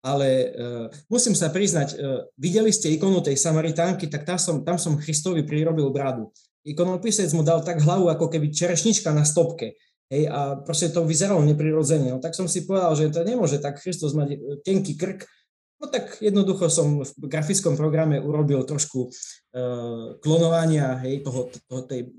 ale 0.06 0.28
uh, 0.30 0.86
musím 1.10 1.34
sa 1.34 1.50
priznať, 1.50 1.98
uh, 1.98 2.22
videli 2.38 2.70
ste 2.70 2.94
ikonu 2.94 3.18
tej 3.18 3.34
Samaritánky, 3.34 4.06
tak 4.06 4.22
tam 4.22 4.38
som, 4.38 4.62
tam 4.62 4.78
som 4.78 4.94
Christovi 4.94 5.42
prirobil 5.42 5.90
bradu 5.90 6.30
ikonopisec 6.64 7.30
mu 7.32 7.42
dal 7.46 7.64
tak 7.64 7.80
hlavu, 7.80 8.12
ako 8.12 8.28
keby 8.28 8.52
čerešnička 8.52 9.10
na 9.12 9.24
stopke. 9.24 9.78
Hej, 10.10 10.26
a 10.26 10.58
proste 10.58 10.90
to 10.90 11.06
vyzeralo 11.06 11.38
neprirodzene. 11.46 12.10
No, 12.10 12.18
tak 12.18 12.34
som 12.34 12.50
si 12.50 12.66
povedal, 12.66 12.98
že 12.98 13.14
to 13.14 13.22
nemôže 13.22 13.62
tak 13.62 13.78
Kristus 13.78 14.10
mať 14.10 14.34
e, 14.34 14.38
tenký 14.66 14.98
krk. 14.98 15.22
No 15.80 15.86
tak 15.88 16.18
jednoducho 16.20 16.66
som 16.68 17.00
v 17.00 17.26
grafickom 17.30 17.72
programe 17.72 18.20
urobil 18.20 18.68
trošku 18.68 19.08
uh, 19.08 20.20
klonovania 20.20 21.00
hej, 21.00 21.24
toho, 21.24 21.48
toho, 21.48 21.88
tej, 21.88 22.12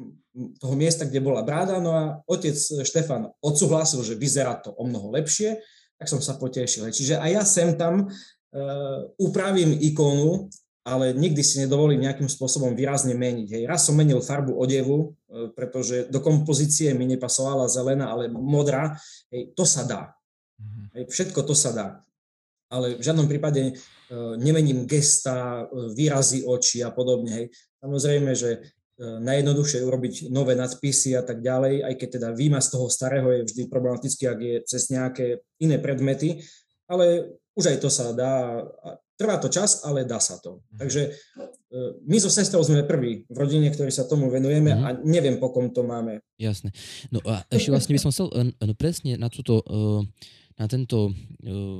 toho 0.57 0.73
miesta, 0.73 1.05
kde 1.05 1.21
bola 1.21 1.45
bráda. 1.45 1.77
No 1.77 1.93
a 1.93 2.03
otec 2.25 2.57
Štefan 2.57 3.29
odsúhlasil, 3.37 4.01
že 4.01 4.17
vyzerá 4.17 4.57
to 4.57 4.73
o 4.73 4.81
mnoho 4.81 5.13
lepšie, 5.13 5.61
tak 5.93 6.09
som 6.09 6.17
sa 6.17 6.41
potešil. 6.41 6.89
Čiže 6.89 7.21
aj 7.21 7.29
ja 7.29 7.43
sem 7.45 7.77
tam 7.77 8.09
uh, 8.09 8.99
upravím 9.21 9.77
ikonu 9.77 10.49
ale 10.81 11.13
nikdy 11.13 11.45
si 11.45 11.61
nedovolím 11.61 12.01
nejakým 12.01 12.25
spôsobom 12.25 12.73
výrazne 12.73 13.13
meniť. 13.13 13.47
Hej. 13.53 13.63
Raz 13.69 13.85
som 13.85 13.93
menil 13.93 14.17
farbu 14.17 14.57
odevu, 14.57 15.13
e, 15.29 15.53
pretože 15.53 16.09
do 16.09 16.17
kompozície 16.17 16.89
mi 16.97 17.05
nepasovala 17.05 17.69
zelená, 17.69 18.09
ale 18.09 18.25
modrá. 18.33 18.97
Hej, 19.29 19.53
to 19.53 19.61
sa 19.61 19.85
dá. 19.85 20.17
Mhm. 20.57 20.83
Hej, 20.97 21.03
všetko 21.13 21.39
to 21.45 21.53
sa 21.53 21.69
dá. 21.69 21.87
Ale 22.71 22.97
v 22.97 23.03
žiadnom 23.03 23.29
prípade 23.29 23.61
e, 23.61 23.73
nemením 24.41 24.89
gesta, 24.89 25.69
e, 25.69 25.93
výrazy 25.93 26.41
očí 26.49 26.81
a 26.81 26.89
podobne. 26.89 27.29
Hej. 27.29 27.45
Samozrejme, 27.81 28.33
že 28.33 28.49
najjednoduchšie 29.01 29.81
urobiť 29.81 30.29
nové 30.29 30.53
nadpisy 30.53 31.17
a 31.17 31.25
tak 31.25 31.41
ďalej, 31.41 31.81
aj 31.81 31.93
keď 31.97 32.09
teda 32.21 32.29
výma 32.37 32.61
z 32.61 32.69
toho 32.69 32.85
starého 32.85 33.33
je 33.33 33.49
vždy 33.49 33.63
problematický, 33.65 34.29
ak 34.29 34.39
je 34.45 34.55
cez 34.61 34.93
nejaké 34.93 35.41
iné 35.57 35.81
predmety, 35.81 36.45
ale 36.85 37.33
už 37.57 37.73
aj 37.73 37.77
to 37.81 37.89
sa 37.89 38.13
dá 38.13 38.61
Trvá 39.21 39.37
to 39.37 39.53
čas, 39.53 39.85
ale 39.85 40.01
dá 40.01 40.17
sa 40.17 40.41
to. 40.41 40.65
Mhm. 40.73 40.79
Takže 40.81 41.01
e, 41.05 41.09
my 42.09 42.17
so 42.17 42.33
sestrou 42.33 42.65
sme 42.65 42.81
prví 42.81 43.29
v 43.29 43.37
rodine, 43.37 43.69
ktorí 43.69 43.93
sa 43.93 44.09
tomu 44.09 44.33
venujeme 44.33 44.73
mm-hmm. 44.73 44.87
a 44.89 44.97
neviem, 45.05 45.37
po 45.37 45.53
kom 45.53 45.69
to 45.69 45.85
máme. 45.85 46.25
Jasné. 46.41 46.73
No 47.13 47.21
a 47.29 47.45
ešte 47.53 47.69
vlastne 47.69 47.93
by 47.93 48.01
som 48.01 48.09
chcel 48.09 48.33
no 48.57 48.73
presne 48.73 49.21
na 49.21 49.29
túto, 49.29 49.61
e, 49.61 50.09
na 50.57 50.65
tento, 50.65 51.13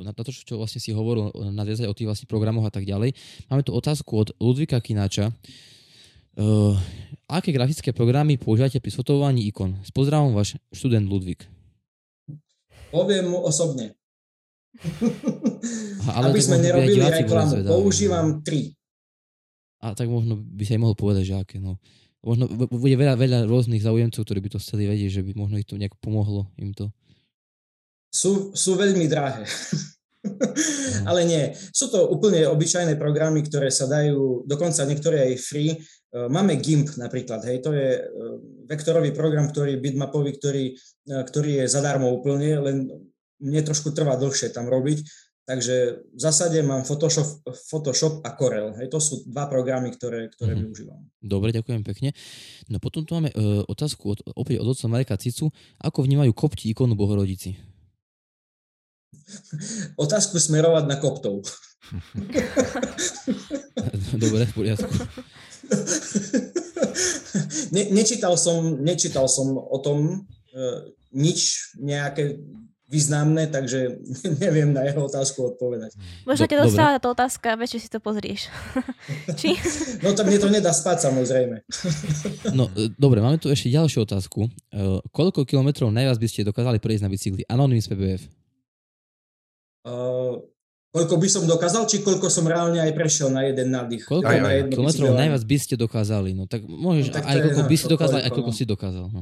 na 0.05 0.13
to, 0.13 0.29
čo 0.29 0.61
vlastne 0.61 0.81
si 0.81 0.93
hovoril, 0.93 1.33
nadviazať 1.33 1.85
o 1.89 1.97
tých 1.97 2.09
vlastne 2.09 2.29
programoch 2.29 2.69
a 2.69 2.73
tak 2.73 2.85
ďalej. 2.85 3.13
Máme 3.49 3.65
tu 3.65 3.73
otázku 3.73 4.09
od 4.13 4.29
Ludvika 4.41 4.81
Kináča. 4.81 5.33
Uh, 6.31 6.79
aké 7.27 7.51
grafické 7.51 7.91
programy 7.91 8.39
používate 8.39 8.79
pri 8.79 8.87
sfotovovaní 8.87 9.51
ikon? 9.51 9.75
S 9.83 9.91
pozdravom 9.91 10.31
váš 10.31 10.55
študent 10.71 11.03
Ludvík. 11.03 11.43
Poviem 12.87 13.35
mu 13.35 13.43
osobne. 13.43 13.99
Ale 16.15 16.25
Aby 16.31 16.41
sme 16.41 16.57
nerobili 16.63 17.03
reklamu. 17.03 17.61
Používam 17.67 18.39
tri. 18.41 18.73
A 19.81 19.97
tak 19.97 20.07
možno 20.07 20.37
by 20.37 20.63
sa 20.63 20.77
aj 20.77 20.81
mohol 20.81 20.95
povedať, 20.95 21.23
že 21.33 21.35
aké. 21.37 21.57
No. 21.57 21.81
Možno 22.21 22.45
bude 22.53 22.95
veľa, 22.95 23.17
veľa 23.17 23.39
rôznych 23.49 23.81
záujemcov, 23.81 24.21
ktorí 24.21 24.39
by 24.45 24.49
to 24.53 24.61
chceli 24.61 24.85
vedieť, 24.85 25.21
že 25.21 25.25
by 25.25 25.31
možno 25.33 25.57
ich 25.57 25.65
to 25.65 25.73
nejak 25.73 25.97
pomohlo 25.97 26.53
im 26.61 26.69
to. 26.77 26.93
Sú, 28.13 28.53
sú 28.53 28.77
veľmi 28.77 29.09
drahé. 29.09 29.49
Ale 31.09 31.25
nie, 31.25 31.49
sú 31.73 31.89
to 31.89 32.13
úplne 32.13 32.45
obyčajné 32.45 32.93
programy, 33.01 33.41
ktoré 33.41 33.73
sa 33.73 33.89
dajú, 33.89 34.45
dokonca 34.45 34.85
niektoré 34.85 35.33
aj 35.33 35.41
free. 35.41 35.73
E, 35.73 35.77
máme 36.29 36.61
GIMP 36.61 36.93
napríklad, 37.01 37.41
hej, 37.49 37.65
to 37.65 37.73
je 37.73 37.97
e, 37.97 38.01
vektorový 38.69 39.17
program, 39.17 39.49
ktorý 39.49 39.81
bitmapový, 39.81 40.37
ktorý, 40.37 40.65
e, 40.77 41.13
ktorý 41.25 41.65
je 41.65 41.73
zadarmo 41.73 42.13
úplne, 42.13 42.53
len 42.61 42.77
mne 43.41 43.61
trošku 43.65 43.91
trvá 43.91 44.15
dlhšie 44.15 44.53
tam 44.53 44.69
robiť, 44.69 45.03
takže 45.49 46.05
v 46.13 46.19
zásade 46.21 46.61
mám 46.61 46.85
Photoshop, 46.85 47.41
Photoshop 47.67 48.21
a 48.23 48.37
Corel. 48.37 48.77
Hej, 48.77 48.93
to 48.93 49.01
sú 49.01 49.25
dva 49.27 49.49
programy, 49.49 49.91
ktoré, 49.91 50.29
ktoré 50.31 50.53
mm-hmm. 50.53 50.65
využívam. 50.69 51.01
Dobre, 51.19 51.49
ďakujem 51.51 51.83
pekne. 51.83 52.13
No 52.69 52.77
potom 52.77 53.03
tu 53.03 53.17
máme 53.17 53.33
e, 53.33 53.65
otázku 53.65 54.13
od, 54.13 54.19
opäť 54.37 54.61
od 54.61 54.71
otca 54.71 54.85
Mareka 54.87 55.17
Cicu. 55.17 55.49
Ako 55.81 56.05
vnímajú 56.05 56.31
kopti 56.37 56.71
ikonu 56.71 56.93
Bohorodici? 56.93 57.57
Otázku 60.03 60.39
smerovať 60.39 60.85
na 60.87 60.97
koptov. 61.01 61.43
Dobre, 64.23 64.47
v 64.47 64.53
poriadku. 64.55 64.93
Ne, 67.71 67.87
nečítal, 67.95 68.35
som, 68.35 68.83
nečítal 68.83 69.31
som 69.31 69.55
o 69.55 69.79
tom 69.79 70.27
e, 70.51 70.91
nič, 71.15 71.71
nejaké 71.79 72.43
významné, 72.91 73.47
takže 73.47 74.03
neviem 74.43 74.75
na 74.75 74.83
jeho 74.83 75.07
otázku 75.07 75.55
odpovedať. 75.55 75.95
Možno 76.27 76.43
ťa 76.43 76.67
dostala 76.67 76.99
táto 76.99 77.15
otázka, 77.15 77.55
večer 77.55 77.79
si 77.79 77.87
to 77.87 78.03
pozrieš. 78.03 78.51
Či? 79.39 79.55
No 80.03 80.11
tak 80.11 80.27
mne 80.27 80.39
to 80.43 80.51
nedá 80.51 80.75
spať 80.75 81.07
samozrejme. 81.07 81.63
No 82.51 82.67
e, 82.75 82.91
dobre, 82.99 83.23
máme 83.23 83.39
tu 83.39 83.47
ešte 83.47 83.71
ďalšiu 83.71 84.03
otázku. 84.03 84.49
Uh, 84.73 84.99
koľko 85.15 85.47
kilometrov 85.47 85.87
najviac 85.93 86.19
by 86.19 86.27
ste 86.27 86.43
dokázali 86.43 86.83
prejsť 86.83 87.03
na 87.05 87.09
bicykli? 87.09 87.41
Anonymous 87.47 87.87
PBF. 87.87 88.27
Uh, 89.87 90.41
koľko 90.91 91.15
by 91.15 91.27
som 91.31 91.43
dokázal, 91.47 91.87
či 91.87 92.03
koľko 92.03 92.27
som 92.27 92.43
reálne 92.43 92.81
aj 92.83 92.91
prešiel 92.91 93.31
na 93.31 93.47
jeden 93.47 93.71
nádych? 93.71 94.03
Koľko 94.03 94.27
aj, 94.27 94.39
aj, 94.41 94.59
kilometrov 94.67 95.15
najviac 95.15 95.43
by 95.47 95.57
ste 95.61 95.75
dokázali? 95.79 96.35
No 96.35 96.43
tak 96.49 96.67
môžeš 96.67 97.07
no, 97.07 97.13
tak 97.15 97.23
aj 97.23 97.37
koľko 97.39 97.61
by 97.63 97.75
si 97.77 97.85
dokázal, 97.87 98.19
aj 98.19 98.31
koľko 98.35 98.51
no. 98.51 98.57
si 98.57 98.63
dokázal. 98.67 99.05
No. 99.07 99.21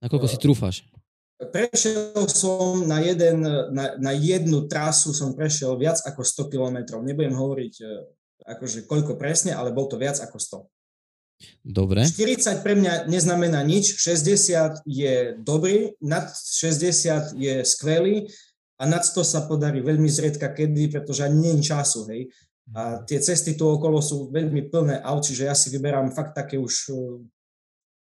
Na 0.00 0.06
koľko 0.08 0.26
uh, 0.26 0.32
si 0.32 0.38
trúfáš? 0.40 0.76
Prešiel 1.50 2.26
som 2.30 2.84
na, 2.86 3.00
jeden, 3.00 3.44
na, 3.72 3.98
na 3.98 4.12
jednu 4.12 4.68
trasu 4.70 5.12
som 5.12 5.36
prešiel 5.36 5.74
viac 5.80 6.00
ako 6.04 6.22
100 6.22 6.52
kilometrov. 6.52 7.00
Nebudem 7.02 7.34
hovoriť 7.34 7.74
e, 7.80 7.86
akože 8.44 8.84
koľko 8.84 9.16
presne, 9.16 9.56
ale 9.56 9.72
bol 9.72 9.88
to 9.88 9.96
viac 9.96 10.20
ako 10.20 10.38
100. 10.38 11.64
Dobre. 11.64 12.06
40 12.06 12.62
pre 12.62 12.78
mňa 12.78 13.10
neznamená 13.10 13.60
nič, 13.66 13.98
60 13.98 14.86
je 14.86 15.34
dobrý, 15.42 15.92
nad 15.98 16.30
60 16.30 17.34
je 17.36 17.54
skvelý 17.66 18.30
a 18.78 18.86
nad 18.86 19.02
100 19.02 19.24
sa 19.24 19.40
podarí 19.44 19.82
veľmi 19.82 20.06
zriedka 20.06 20.52
kedy, 20.54 20.94
pretože 20.94 21.26
ani 21.26 21.52
nie 21.52 21.64
času, 21.64 22.06
hej. 22.08 22.30
A 22.72 23.04
tie 23.04 23.20
cesty 23.20 23.60
tu 23.60 23.68
okolo 23.68 24.00
sú 24.00 24.32
veľmi 24.32 24.72
plné 24.72 24.96
aut, 25.04 25.20
čiže 25.20 25.44
ja 25.44 25.52
si 25.52 25.68
vyberám 25.68 26.16
fakt 26.16 26.32
také 26.32 26.56
už 26.56 26.74
e, 26.88 26.92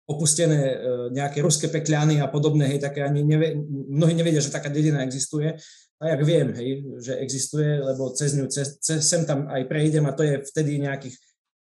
opustené 0.09 0.59
e, 0.73 0.77
nejaké 1.13 1.39
ruské 1.41 1.69
pekľany 1.69 2.19
a 2.19 2.27
podobné, 2.27 2.67
hej, 2.67 2.79
také 2.81 3.05
ani 3.05 3.21
nevie, 3.23 3.55
mnohí 3.89 4.13
nevedia, 4.17 4.41
že 4.41 4.53
taká 4.53 4.67
dedina 4.67 5.05
existuje. 5.05 5.55
A 6.01 6.17
jak 6.17 6.21
viem, 6.25 6.49
hej, 6.57 6.69
že 6.97 7.13
existuje, 7.21 7.77
lebo 7.77 8.09
cez 8.17 8.33
ňu, 8.33 8.49
cez, 8.49 8.81
cez, 8.81 9.05
sem 9.05 9.21
tam 9.21 9.45
aj 9.45 9.69
prejdem 9.69 10.09
a 10.09 10.15
to 10.17 10.25
je 10.25 10.41
vtedy 10.41 10.81
nejakých 10.81 11.13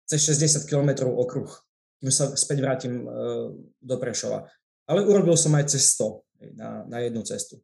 cez 0.07 0.20
60 0.27 0.66
km 0.66 1.07
okruh, 1.15 1.47
kým 2.03 2.11
sa 2.11 2.35
späť 2.35 2.59
vrátim 2.62 3.07
e, 3.07 3.09
do 3.78 3.97
Prešova. 4.03 4.51
Ale 4.86 5.07
urobil 5.07 5.39
som 5.39 5.55
aj 5.55 5.70
cez 5.70 5.94
100 5.94 6.43
hej, 6.43 6.51
na, 6.59 6.82
na 6.90 6.98
jednu 7.03 7.23
cestu. 7.23 7.62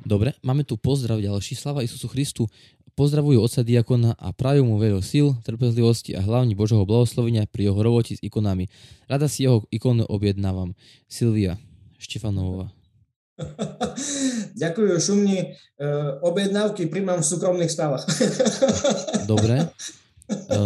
Dobre, 0.00 0.32
máme 0.40 0.64
tu 0.64 0.80
pozdrav 0.80 1.20
ďalší. 1.20 1.52
Slava 1.52 1.84
Isusu 1.84 2.08
Christu. 2.08 2.48
Pozdravujú 2.98 3.38
otca 3.38 3.62
diakona 3.62 4.18
a 4.18 4.34
prajú 4.34 4.66
mu 4.66 4.74
veľa 4.82 4.98
síl, 5.06 5.38
trpezlivosti 5.46 6.18
a 6.18 6.20
hlavne 6.20 6.58
Božoho 6.58 6.82
blahoslovenia 6.82 7.46
pri 7.46 7.70
jeho 7.70 7.78
roboti 7.78 8.18
s 8.18 8.20
ikonami. 8.26 8.66
Rada 9.06 9.30
si 9.30 9.46
jeho 9.46 9.62
ikonu 9.70 10.02
objednávam. 10.10 10.74
Silvia 11.06 11.62
Štefanová. 12.02 12.74
Ďakujem 14.62 14.98
šumni. 14.98 15.38
E, 15.38 15.86
objednávky 16.26 16.90
príjmam 16.90 17.22
v 17.22 17.30
súkromných 17.30 17.70
správach. 17.70 18.02
Dobre. 19.30 19.70
E, 20.26 20.58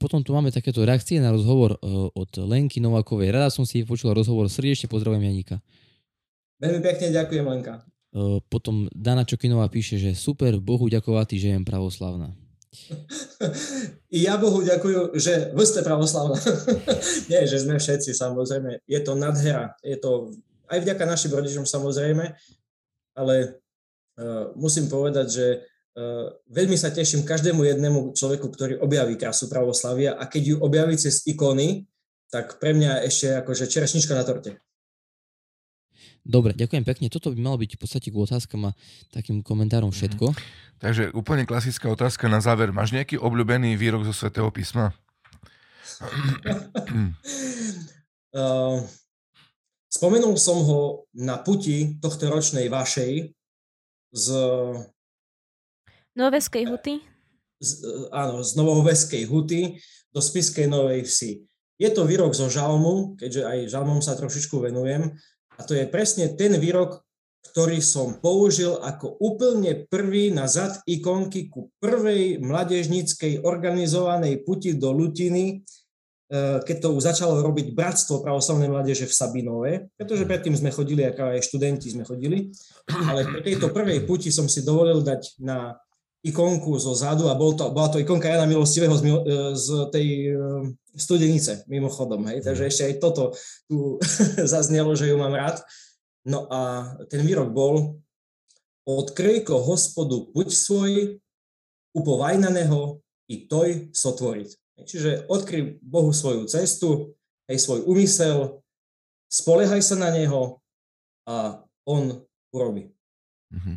potom 0.00 0.24
tu 0.24 0.32
máme 0.32 0.48
takéto 0.48 0.80
reakcie 0.80 1.20
na 1.20 1.28
rozhovor 1.28 1.76
e, 1.76 2.08
od 2.16 2.30
Lenky 2.40 2.80
Novákovej. 2.80 3.36
Rada 3.36 3.52
som 3.52 3.68
si 3.68 3.84
počula 3.84 4.16
rozhovor. 4.16 4.48
Srdečne 4.48 4.88
pozdravujem 4.88 5.28
Janika. 5.28 5.60
Veľmi 6.56 6.80
pekne 6.80 7.12
ďakujem, 7.12 7.44
Lenka. 7.44 7.84
Potom 8.50 8.90
Dana 8.90 9.22
Čokinová 9.22 9.70
píše, 9.70 9.94
že 9.94 10.18
super, 10.18 10.58
Bohu 10.58 10.90
ďakovatý, 10.90 11.38
že 11.38 11.54
jem 11.54 11.62
pravoslavná. 11.62 12.34
Ja 14.10 14.34
Bohu 14.42 14.58
ďakujem, 14.62 15.14
že 15.14 15.54
vy 15.54 15.64
ste 15.66 15.86
pravoslavná. 15.86 16.34
Nie, 17.30 17.46
že 17.46 17.62
sme 17.62 17.78
všetci, 17.78 18.10
samozrejme. 18.10 18.82
Je 18.90 19.00
to 19.06 19.14
nadhera. 19.14 19.78
Je 19.86 19.94
to 19.94 20.34
aj 20.66 20.82
vďaka 20.82 21.06
našim 21.06 21.30
rodičom, 21.30 21.62
samozrejme. 21.62 22.34
Ale 23.14 23.34
uh, 24.18 24.50
musím 24.58 24.90
povedať, 24.90 25.26
že 25.30 25.46
uh, 25.94 26.34
veľmi 26.50 26.74
sa 26.74 26.90
teším 26.90 27.22
každému 27.22 27.62
jednému 27.62 28.18
človeku, 28.18 28.50
ktorý 28.50 28.82
objaví 28.82 29.14
krásu 29.14 29.46
pravoslavia 29.46 30.18
a 30.18 30.26
keď 30.26 30.42
ju 30.42 30.56
objaví 30.58 30.98
cez 30.98 31.22
ikony, 31.26 31.86
tak 32.30 32.58
pre 32.62 32.74
mňa 32.74 33.06
ešte 33.06 33.34
akože 33.46 33.70
čerešnička 33.70 34.14
na 34.14 34.26
torte. 34.26 34.58
Dobre, 36.20 36.52
ďakujem 36.52 36.84
pekne. 36.84 37.06
Toto 37.08 37.32
by 37.32 37.38
malo 37.40 37.56
byť 37.60 37.76
v 37.76 37.80
podstate 37.80 38.08
k 38.12 38.16
otázkam 38.16 38.68
a 38.68 38.76
takým 39.10 39.40
komentárom 39.40 39.88
všetko. 39.88 40.32
Mm. 40.32 40.38
Takže 40.80 41.12
úplne 41.16 41.44
klasická 41.48 41.88
otázka 41.88 42.28
na 42.28 42.40
záver. 42.40 42.72
Máš 42.72 42.92
nejaký 42.92 43.16
obľúbený 43.20 43.76
výrok 43.76 44.04
zo 44.08 44.12
svätého 44.16 44.48
písma? 44.52 44.92
uh, 48.32 48.80
spomenul 49.96 50.36
som 50.40 50.60
ho 50.64 51.04
na 51.16 51.36
puti 51.40 52.00
tohto 52.00 52.28
ročnej 52.32 52.68
vašej 52.72 53.32
z... 54.12 54.26
Novoveskej 56.16 56.64
huty? 56.68 57.00
Z, 57.60 57.70
áno, 58.10 58.40
z 58.40 58.50
Novoveskej 58.56 59.24
huty 59.28 59.76
do 60.10 60.20
Spiskej 60.20 60.66
Novej 60.66 61.06
Vsi. 61.06 61.44
Je 61.80 61.88
to 61.88 62.04
výrok 62.04 62.36
zo 62.36 62.52
žalmu, 62.52 63.16
keďže 63.16 63.42
aj 63.46 63.58
žalmom 63.72 64.04
sa 64.04 64.12
trošičku 64.12 64.60
venujem. 64.60 65.16
A 65.60 65.64
to 65.68 65.76
je 65.76 65.84
presne 65.84 66.32
ten 66.40 66.56
výrok, 66.56 67.04
ktorý 67.52 67.84
som 67.84 68.16
použil 68.16 68.80
ako 68.80 69.20
úplne 69.20 69.84
prvý 69.92 70.32
na 70.32 70.48
zad 70.48 70.80
ikonky 70.88 71.52
ku 71.52 71.68
prvej 71.76 72.40
mladežníckej 72.40 73.44
organizovanej 73.44 74.40
puti 74.40 74.72
do 74.80 74.96
Lutiny, 74.96 75.44
e, 75.52 76.60
keď 76.64 76.76
to 76.80 76.88
už 76.96 77.12
začalo 77.12 77.44
robiť 77.44 77.76
Bratstvo 77.76 78.24
pravoslavnej 78.24 78.72
mládeže 78.72 79.04
v 79.04 79.16
Sabinove, 79.16 79.72
pretože 80.00 80.24
predtým 80.24 80.56
sme 80.56 80.72
chodili, 80.72 81.04
ako 81.04 81.36
aj 81.36 81.44
študenti 81.44 81.92
sme 81.92 82.08
chodili, 82.08 82.48
ale 82.88 83.28
pri 83.28 83.40
tejto 83.44 83.68
prvej 83.68 84.08
puti 84.08 84.32
som 84.32 84.48
si 84.48 84.64
dovolil 84.64 85.04
dať 85.04 85.44
na 85.44 85.76
ikonku 86.20 86.76
zo 86.76 86.92
zadu 86.92 87.32
a 87.32 87.34
bol 87.38 87.56
to, 87.56 87.72
bola 87.72 87.88
to 87.88 87.96
ikonka 87.96 88.28
Jana 88.28 88.44
Milostivého 88.44 88.92
z, 88.92 89.04
z 89.56 89.68
tej 89.88 90.06
studenice, 90.92 91.64
mimochodom. 91.64 92.28
Hej? 92.28 92.44
Takže 92.44 92.68
ešte 92.68 92.82
aj 92.84 92.94
toto 93.00 93.32
tu 93.64 93.96
zaznelo, 94.52 94.92
že 94.92 95.08
ju 95.08 95.16
mám 95.16 95.32
rád. 95.32 95.64
No 96.28 96.44
a 96.52 96.92
ten 97.08 97.24
výrok 97.24 97.48
bol 97.48 98.00
odkryj 98.84 99.48
ko 99.48 99.60
hospodu 99.64 100.28
puť 100.34 100.48
svoj, 100.52 101.16
upovajnaného 101.96 103.00
i 103.30 103.46
toj 103.48 103.90
sotvoriť. 103.94 104.50
Čiže 104.84 105.10
odkryj 105.28 105.80
Bohu 105.84 106.12
svoju 106.12 106.48
cestu, 106.48 107.16
aj 107.50 107.56
svoj 107.60 107.80
úmysel, 107.84 108.62
spoliehaj 109.26 109.82
sa 109.82 109.96
na 109.98 110.10
Neho 110.14 110.62
a 111.26 111.66
On 111.88 112.22
urobí. 112.54 112.92
Mm-hmm. 113.50 113.76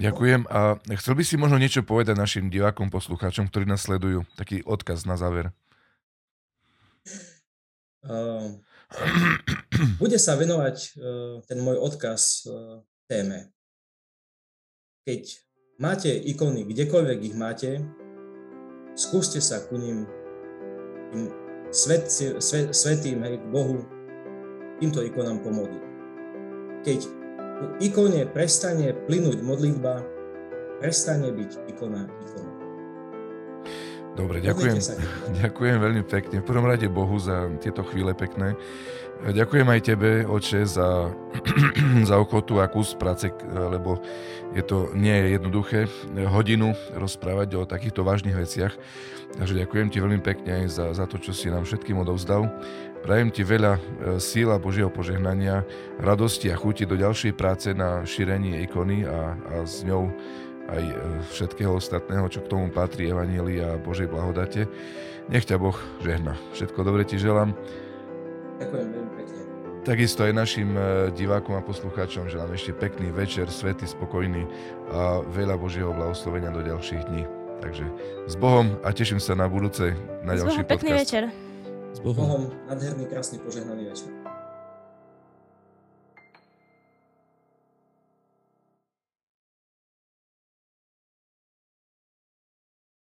Ďakujem. 0.00 0.48
A 0.48 0.80
chcel 0.96 1.14
by 1.14 1.22
si 1.22 1.36
možno 1.36 1.60
niečo 1.60 1.84
povedať 1.84 2.16
našim 2.16 2.48
divákom, 2.48 2.88
poslucháčom, 2.88 3.52
ktorí 3.52 3.68
nás 3.68 3.84
sledujú? 3.84 4.24
Taký 4.40 4.64
odkaz 4.64 5.04
na 5.04 5.20
záver. 5.20 5.52
Uh, 8.02 8.56
bude 10.02 10.16
sa 10.18 10.34
venovať 10.34 10.76
uh, 10.76 11.38
ten 11.44 11.60
môj 11.60 11.78
odkaz 11.78 12.48
uh, 12.48 12.80
téme. 13.06 13.52
Keď 15.06 15.22
máte 15.78 16.10
ikony, 16.10 16.66
kdekoľvek 16.66 17.18
ich 17.22 17.36
máte, 17.36 17.84
skúste 18.98 19.38
sa 19.38 19.62
ku 19.62 19.78
ním, 19.78 20.08
tým 21.12 21.30
svet, 21.70 22.10
svet, 22.42 22.74
svetým, 22.74 23.22
hej, 23.22 23.38
Bohu, 23.52 23.86
týmto 24.82 25.04
ikonám 25.04 25.44
pomodliť. 25.46 25.84
Keď 26.82 27.21
ikone 27.80 28.26
prestane 28.30 28.94
plynúť 29.06 29.38
modlitba, 29.42 30.02
prestane 30.82 31.30
byť 31.30 31.50
ikona 31.70 32.06
ikona. 32.06 32.52
Dobre, 34.12 34.44
ďakujem, 34.44 34.76
ďakujem 35.42 35.76
veľmi 35.80 36.04
pekne. 36.04 36.44
V 36.44 36.46
prvom 36.46 36.68
rade 36.68 36.84
Bohu 36.88 37.16
za 37.16 37.48
tieto 37.60 37.80
chvíle 37.86 38.12
pekné. 38.12 38.52
Ďakujem 39.22 39.68
aj 39.70 39.80
tebe, 39.86 40.26
oče, 40.26 40.66
za, 40.66 41.14
za 42.10 42.18
ochotu 42.18 42.58
a 42.58 42.66
kus 42.66 42.98
práce, 42.98 43.30
lebo 43.54 44.02
je 44.50 44.66
to 44.66 44.90
nie 44.98 45.14
je 45.14 45.26
jednoduché 45.38 45.80
hodinu 46.26 46.74
rozprávať 46.90 47.48
o 47.54 47.62
takýchto 47.62 48.02
vážnych 48.02 48.34
veciach. 48.34 48.74
Takže 49.38 49.62
ďakujem 49.62 49.88
ti 49.94 50.02
veľmi 50.02 50.20
pekne 50.20 50.66
aj 50.66 50.66
za, 50.74 50.86
za 50.92 51.04
to, 51.06 51.22
čo 51.22 51.30
si 51.30 51.48
nám 51.48 51.62
všetkým 51.62 52.02
odovzdal. 52.02 52.50
Prajem 53.02 53.34
ti 53.34 53.42
veľa 53.42 53.72
e, 53.74 53.80
síl 54.22 54.46
a 54.54 54.62
Božieho 54.62 54.86
požehnania, 54.86 55.66
radosti 55.98 56.54
a 56.54 56.56
chuti 56.56 56.86
do 56.86 56.94
ďalšej 56.94 57.34
práce 57.34 57.74
na 57.74 58.06
šírení 58.06 58.62
ikony 58.62 59.02
a, 59.02 59.34
a 59.34 59.54
s 59.66 59.82
ňou 59.82 60.06
aj 60.70 60.82
e, 60.86 60.94
všetkého 61.34 61.74
ostatného, 61.74 62.30
čo 62.30 62.46
k 62.46 62.50
tomu 62.50 62.70
patrí, 62.70 63.10
Evangeli 63.10 63.58
a 63.58 63.74
Božej 63.74 64.06
blahodate. 64.06 64.70
Nech 65.26 65.42
ťa 65.42 65.58
Boh 65.58 65.74
žehna. 65.98 66.38
Všetko 66.54 66.78
dobre 66.86 67.02
ti 67.02 67.18
želám. 67.18 67.58
Ďakujem 68.62 68.88
veľmi 68.94 69.12
pekne. 69.18 69.38
Takisto 69.82 70.22
aj 70.22 70.32
našim 70.38 70.70
e, 70.78 71.10
divákom 71.10 71.58
a 71.58 71.62
poslucháčom 71.66 72.30
želám 72.30 72.54
ešte 72.54 72.70
pekný 72.70 73.10
večer, 73.10 73.50
svetý, 73.50 73.82
spokojný 73.90 74.46
a 74.94 75.26
veľa 75.26 75.58
Božieho 75.58 75.90
blahoslovenia 75.90 76.54
do 76.54 76.62
ďalších 76.62 77.02
dní. 77.10 77.26
Takže 77.58 77.86
s 78.30 78.34
Bohom 78.38 78.78
a 78.86 78.94
teším 78.94 79.18
sa 79.18 79.34
na 79.34 79.50
budúce, 79.50 79.90
na 80.22 80.38
ďalší 80.38 80.62
podcast. 80.62 80.70
pekný 80.70 80.90
večer. 80.94 81.22
S 81.92 82.00
Bohom. 82.00 82.28
Bohom, 82.28 82.50
nádherný, 82.68 83.04
krásny, 83.06 83.38
požehnaný 83.38 83.84
večer. 83.84 84.21